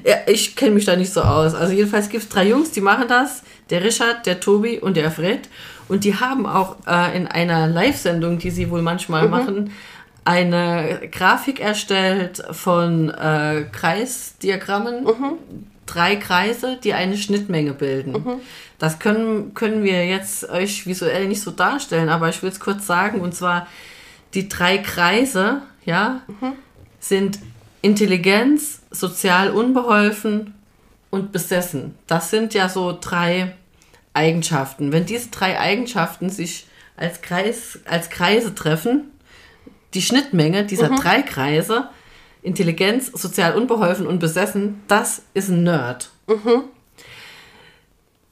Ja, 0.05 0.17
ich 0.27 0.55
kenne 0.55 0.75
mich 0.75 0.85
da 0.85 0.95
nicht 0.95 1.11
so 1.11 1.21
aus. 1.21 1.55
Also 1.55 1.73
jedenfalls 1.73 2.09
gibt 2.09 2.23
es 2.23 2.29
drei 2.29 2.47
Jungs, 2.47 2.69
die 2.71 2.81
machen 2.81 3.07
das. 3.07 3.41
Der 3.71 3.83
Richard, 3.83 4.23
der 4.25 4.39
Tobi 4.39 4.79
und 4.79 4.95
der 4.95 5.09
Fred. 5.09 5.49
Und 5.87 6.03
die 6.03 6.13
haben 6.15 6.45
auch 6.45 6.75
äh, 6.87 7.17
in 7.17 7.25
einer 7.27 7.65
Live-Sendung, 7.67 8.37
die 8.37 8.51
sie 8.51 8.69
wohl 8.69 8.83
manchmal 8.83 9.27
machen, 9.27 9.71
eine 10.25 11.07
Grafik 11.11 11.59
erstellt 11.59 12.43
von 12.51 13.09
äh, 13.09 13.65
Kreisdiagrammen. 13.71 15.07
Drei 15.85 16.15
Kreise, 16.15 16.79
die 16.83 16.93
eine 16.93 17.15
Schnittmenge 17.15 17.73
bilden. 17.73 18.41
Das 18.79 18.97
können, 18.97 19.53
können 19.53 19.83
wir 19.83 20.05
jetzt 20.07 20.49
euch 20.49 20.87
visuell 20.87 21.27
nicht 21.27 21.41
so 21.41 21.51
darstellen, 21.51 22.09
aber 22.09 22.27
ich 22.29 22.41
will 22.41 22.49
es 22.49 22.59
kurz 22.59 22.87
sagen. 22.87 23.21
Und 23.21 23.35
zwar 23.35 23.67
die 24.33 24.49
drei 24.49 24.79
Kreise, 24.79 25.61
ja, 25.85 26.21
sind 26.99 27.37
Intelligenz, 27.83 28.81
sozial 28.89 29.51
unbeholfen 29.51 30.55
und 31.11 31.31
besessen. 31.31 31.93
Das 32.07 32.31
sind 32.31 32.55
ja 32.55 32.67
so 32.67 32.97
drei 32.99 33.53
Eigenschaften. 34.15 34.91
Wenn 34.91 35.05
diese 35.05 35.29
drei 35.29 35.59
Eigenschaften 35.59 36.31
sich 36.31 36.65
als, 36.97 37.21
Kreis, 37.21 37.79
als 37.85 38.09
Kreise 38.09 38.55
treffen, 38.55 39.11
die 39.95 40.01
Schnittmenge 40.01 40.65
dieser 40.65 40.89
drei 40.89 41.21
Kreise, 41.21 41.89
Intelligenz, 42.41 43.07
sozial 43.13 43.55
unbeholfen 43.55 44.05
und 44.05 44.19
besessen, 44.19 44.81
das 44.87 45.23
ist 45.33 45.49
ein 45.49 45.63
Nerd. 45.63 46.11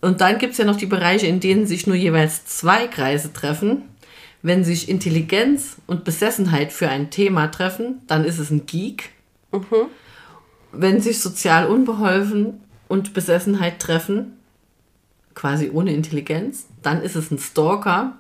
Und 0.01 0.21
dann 0.21 0.37
gibt 0.37 0.51
es 0.51 0.57
ja 0.57 0.65
noch 0.65 0.75
die 0.75 0.85
Bereiche, 0.85 1.27
in 1.27 1.39
denen 1.39 1.65
sich 1.65 1.87
nur 1.87 1.95
jeweils 1.95 2.45
zwei 2.45 2.87
Kreise 2.87 3.31
treffen. 3.33 3.83
Wenn 4.41 4.65
sich 4.65 4.89
Intelligenz 4.89 5.77
und 5.87 6.03
Besessenheit 6.03 6.73
für 6.73 6.89
ein 6.89 7.09
Thema 7.09 7.47
treffen, 7.47 8.01
dann 8.07 8.25
ist 8.25 8.37
es 8.37 8.51
ein 8.51 8.65
Geek. 8.65 9.11
Wenn 10.73 10.99
sich 10.99 11.19
sozial 11.21 11.67
unbeholfen 11.67 12.59
und 12.89 13.13
Besessenheit 13.13 13.79
treffen, 13.79 14.33
quasi 15.33 15.69
ohne 15.73 15.93
Intelligenz, 15.93 16.67
dann 16.81 17.01
ist 17.01 17.15
es 17.15 17.31
ein 17.31 17.39
Stalker. 17.39 18.17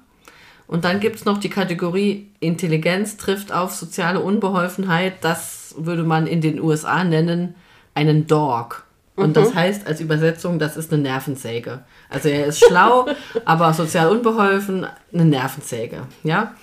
Und 0.67 0.85
dann 0.85 0.99
gibt 0.99 1.17
es 1.17 1.25
noch 1.25 1.37
die 1.37 1.49
Kategorie 1.49 2.29
Intelligenz 2.39 3.17
trifft 3.17 3.51
auf 3.51 3.73
soziale 3.73 4.19
Unbeholfenheit. 4.19 5.15
Das 5.21 5.75
würde 5.77 6.03
man 6.03 6.27
in 6.27 6.41
den 6.41 6.61
USA 6.61 7.03
nennen 7.03 7.55
einen 7.93 8.27
Dog. 8.27 8.83
Und 9.15 9.37
das 9.37 9.53
heißt 9.53 9.85
als 9.85 10.01
Übersetzung, 10.01 10.57
das 10.57 10.75
ist 10.75 10.91
eine 10.91 11.01
Nervensäge. 11.01 11.83
Also 12.09 12.29
er 12.29 12.47
ist 12.47 12.65
schlau, 12.65 13.07
aber 13.45 13.73
sozial 13.73 14.09
unbeholfen, 14.09 14.87
eine 15.13 15.25
Nervensäge. 15.25 16.07
Ja, 16.23 16.55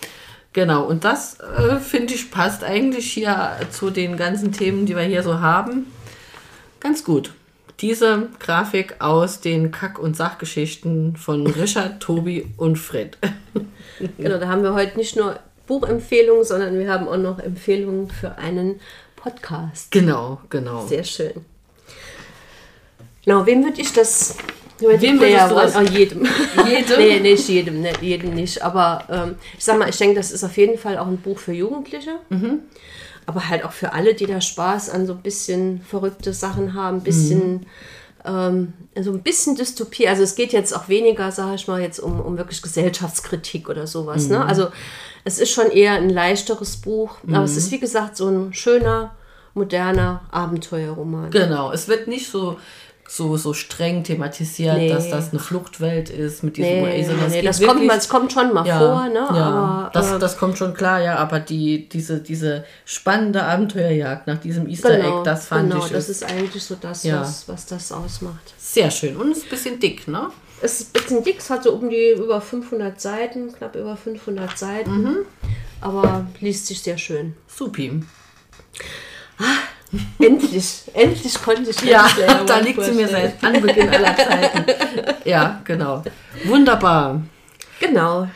genau. 0.53 0.83
Und 0.85 1.05
das 1.05 1.39
äh, 1.39 1.77
finde 1.77 2.15
ich 2.15 2.31
passt 2.33 2.65
eigentlich 2.65 3.13
hier 3.13 3.53
zu 3.71 3.91
den 3.91 4.17
ganzen 4.17 4.51
Themen, 4.51 4.85
die 4.85 4.97
wir 4.97 5.05
hier 5.05 5.23
so 5.23 5.41
haben. 5.41 5.87
Ganz 6.81 7.05
gut. 7.05 7.33
Diese 7.81 8.29
Grafik 8.39 8.97
aus 8.99 9.41
den 9.41 9.71
Kack- 9.71 9.99
und 9.99 10.17
Sachgeschichten 10.17 11.17
von 11.17 11.47
Richard, 11.47 12.01
Tobi 12.01 12.47
und 12.57 12.77
Fred. 12.77 13.17
Genau, 14.19 14.39
da 14.39 14.49
haben 14.49 14.63
wir 14.63 14.75
heute 14.75 14.99
nicht 14.99 15.17
nur 15.17 15.39
Buchempfehlungen, 15.67 16.45
sondern 16.45 16.79
wir 16.79 16.91
haben 16.93 17.09
auch 17.09 17.17
noch 17.17 17.39
Empfehlungen 17.39 18.11
für 18.11 18.37
einen 18.37 18.81
Podcast. 19.17 19.91
Genau, 19.93 20.41
genau. 20.51 20.87
Sehr 20.87 21.05
schön. 21.05 21.33
Genau, 23.25 23.47
wem 23.47 23.63
würde 23.65 23.81
ich 23.81 23.93
das. 23.93 24.37
Wem 24.79 25.01
Wem 25.01 25.21
würdest 25.21 25.51
du 25.51 25.55
das- 25.55 25.77
Oh, 25.77 25.81
jedem. 25.83 26.27
Jedem? 26.67 26.99
nee, 26.99 27.21
nicht 27.21 27.49
jedem, 27.49 27.83
ne, 27.83 27.93
jedem 28.01 28.35
nicht. 28.35 28.63
Aber 28.63 29.05
ähm, 29.11 29.35
ich 29.59 29.65
sag 29.65 29.79
mal, 29.79 29.91
ich 29.91 29.97
denke, 29.99 30.17
das 30.17 30.31
ist 30.33 30.43
auf 30.43 30.57
jeden 30.57 30.79
Fall 30.79 30.97
auch 30.99 31.07
ein 31.07 31.19
Buch 31.19 31.39
für 31.39 31.53
Jugendliche. 31.53 32.13
Mhm. 32.31 32.61
Aber 33.31 33.49
halt 33.49 33.65
auch 33.65 33.73
für 33.73 33.93
alle, 33.93 34.15
die 34.15 34.27
da 34.27 34.41
Spaß 34.41 34.91
an 34.91 35.07
so 35.07 35.13
ein 35.13 35.23
bisschen 35.23 35.83
verrückte 35.83 36.33
Sachen 36.33 36.75
haben, 36.75 36.99
ein 36.99 37.03
bisschen. 37.05 37.53
Mhm. 37.53 37.67
Ähm, 38.25 38.73
so 39.01 39.13
ein 39.13 39.23
bisschen 39.23 39.55
Dystopie. 39.55 40.09
Also 40.09 40.25
es 40.25 40.35
geht 40.35 40.53
jetzt 40.53 40.77
auch 40.77 40.89
weniger, 40.89 41.31
sage 41.31 41.55
ich 41.55 41.69
mal, 41.69 41.81
jetzt 41.81 42.01
um, 42.01 42.21
um 42.21 42.37
wirklich 42.37 42.61
Gesellschaftskritik 42.61 43.69
oder 43.69 43.87
sowas. 43.87 44.25
Mhm. 44.25 44.33
Ne? 44.33 44.45
Also 44.45 44.69
es 45.25 45.39
ist 45.39 45.53
schon 45.53 45.71
eher 45.71 45.93
ein 45.93 46.11
leichteres 46.11 46.77
Buch. 46.77 47.19
Aber 47.29 47.45
es 47.45 47.57
ist, 47.57 47.71
wie 47.71 47.79
gesagt, 47.79 48.17
so 48.17 48.29
ein 48.29 48.53
schöner, 48.53 49.15
moderner 49.55 50.23
Abenteuerroman. 50.33 51.31
Genau, 51.31 51.73
es 51.73 51.89
wird 51.89 52.09
nicht 52.09 52.29
so, 52.29 52.59
so, 53.13 53.37
so 53.37 53.53
streng 53.55 54.05
thematisiert, 54.05 54.77
Nee. 54.77 54.89
dass 54.89 55.11
das 55.11 55.31
eine 55.31 55.41
Fluchtwelt 55.41 56.11
ist 56.11 56.45
mit 56.45 56.57
diesem 56.57 56.83
Nee, 56.85 57.03
sondern 57.05 57.27
es 57.27 57.33
nee, 57.33 57.43
das, 57.43 57.59
kommt, 57.59 57.71
wirklich- 57.81 57.91
das 57.91 58.09
kommt 58.09 58.33
schon 58.33 58.55
mal 58.55 58.65
ja, 58.65 58.79
vor, 58.79 59.09
ne? 59.09 59.15
Ja, 59.15 59.27
Aber 59.27 59.91
das, 59.93 60.13
äh, 60.13 60.19
das 60.21 60.39
kommt 60.39 60.57
schon 60.59 60.75
klar, 60.75 61.01
ja, 61.01 61.17
aber 61.17 61.41
die, 61.41 61.89
diese, 61.89 62.21
diese 62.21 62.65
spannende 62.85 63.43
Abenteuerjagd 63.43 64.29
nach 64.29 64.39
diesem 64.39 64.69
Easter 64.69 64.97
genau, 64.97 65.19
Egg, 65.19 65.25
das 65.25 65.47
fand 65.49 65.71
genau, 65.73 65.85
ich 65.85 65.91
das 65.91 66.09
ist 66.09 66.23
eigentlich 66.23 66.63
so 66.63 66.77
das, 66.81 67.03
Ja. 67.03 67.21
was, 67.23 67.49
was 67.49 67.67
das 67.67 67.91
ausmacht. 67.91 68.55
sehr 68.59 68.93
schön 68.93 69.17
und 69.17 69.33
ist 69.33 69.43
ein 69.45 69.51
bisschen 69.51 69.81
dick, 69.81 70.07
ne? 70.07 70.29
Es 70.63 70.81
ist 70.81 70.95
ein 70.97 71.03
bisschen 71.03 71.25
dick, 71.25 71.39
es 71.41 71.51
hat 71.51 71.65
so 71.65 71.73
um 71.73 71.91
die 71.91 72.11
über 72.17 72.41
500 72.41 73.01
Seiten, 73.01 73.53
knapp 73.53 73.75
über 73.75 73.97
500 73.97 74.57
Seiten. 74.57 75.03
Mhm. 75.03 75.17
Aber 75.81 76.27
liest 76.41 76.67
sich 76.69 76.81
sehr 76.81 76.99
schön. 76.99 77.35
Supi. 77.49 78.03
Endlich, 80.19 80.83
endlich 80.95 81.43
konnte 81.43 81.71
ich 81.71 81.83
Ja, 81.83 82.09
da 82.47 82.59
liegt 82.59 82.83
sie 82.83 82.93
mir 82.93 83.09
seit 83.09 83.43
Anbeginn 83.43 83.89
aller 83.89 84.17
Zeiten. 84.17 84.65
Ja, 85.25 85.61
genau. 85.65 86.03
Wunderbar. 86.45 87.23
Genau. 87.81 88.29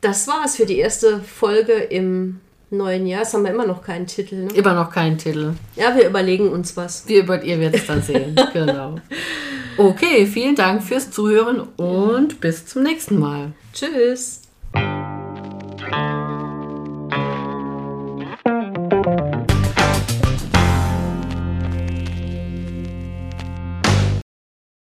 Das 0.00 0.26
war's 0.26 0.56
für 0.56 0.66
die 0.66 0.78
erste 0.78 1.20
Folge 1.20 1.74
im 1.74 2.40
neuen 2.70 3.06
Jahr. 3.06 3.22
Jetzt 3.22 3.34
haben 3.34 3.44
wir 3.44 3.52
immer 3.52 3.66
noch 3.66 3.82
keinen 3.82 4.06
Titel. 4.06 4.44
Ne? 4.44 4.52
Immer 4.54 4.74
noch 4.74 4.90
kein 4.90 5.18
Titel. 5.18 5.52
Ja, 5.76 5.94
wir 5.94 6.06
überlegen 6.08 6.48
uns 6.48 6.76
was. 6.76 7.06
Wir 7.06 7.22
über 7.22 7.42
ihr 7.42 7.60
werdet 7.60 7.82
es 7.82 7.86
dann 7.86 8.02
sehen. 8.02 8.34
genau. 8.52 8.96
Okay, 9.76 10.26
vielen 10.26 10.56
Dank 10.56 10.82
fürs 10.82 11.10
Zuhören 11.10 11.60
und 11.76 12.40
bis 12.40 12.66
zum 12.66 12.82
nächsten 12.82 13.18
Mal. 13.18 13.52
Tschüss. 13.72 14.42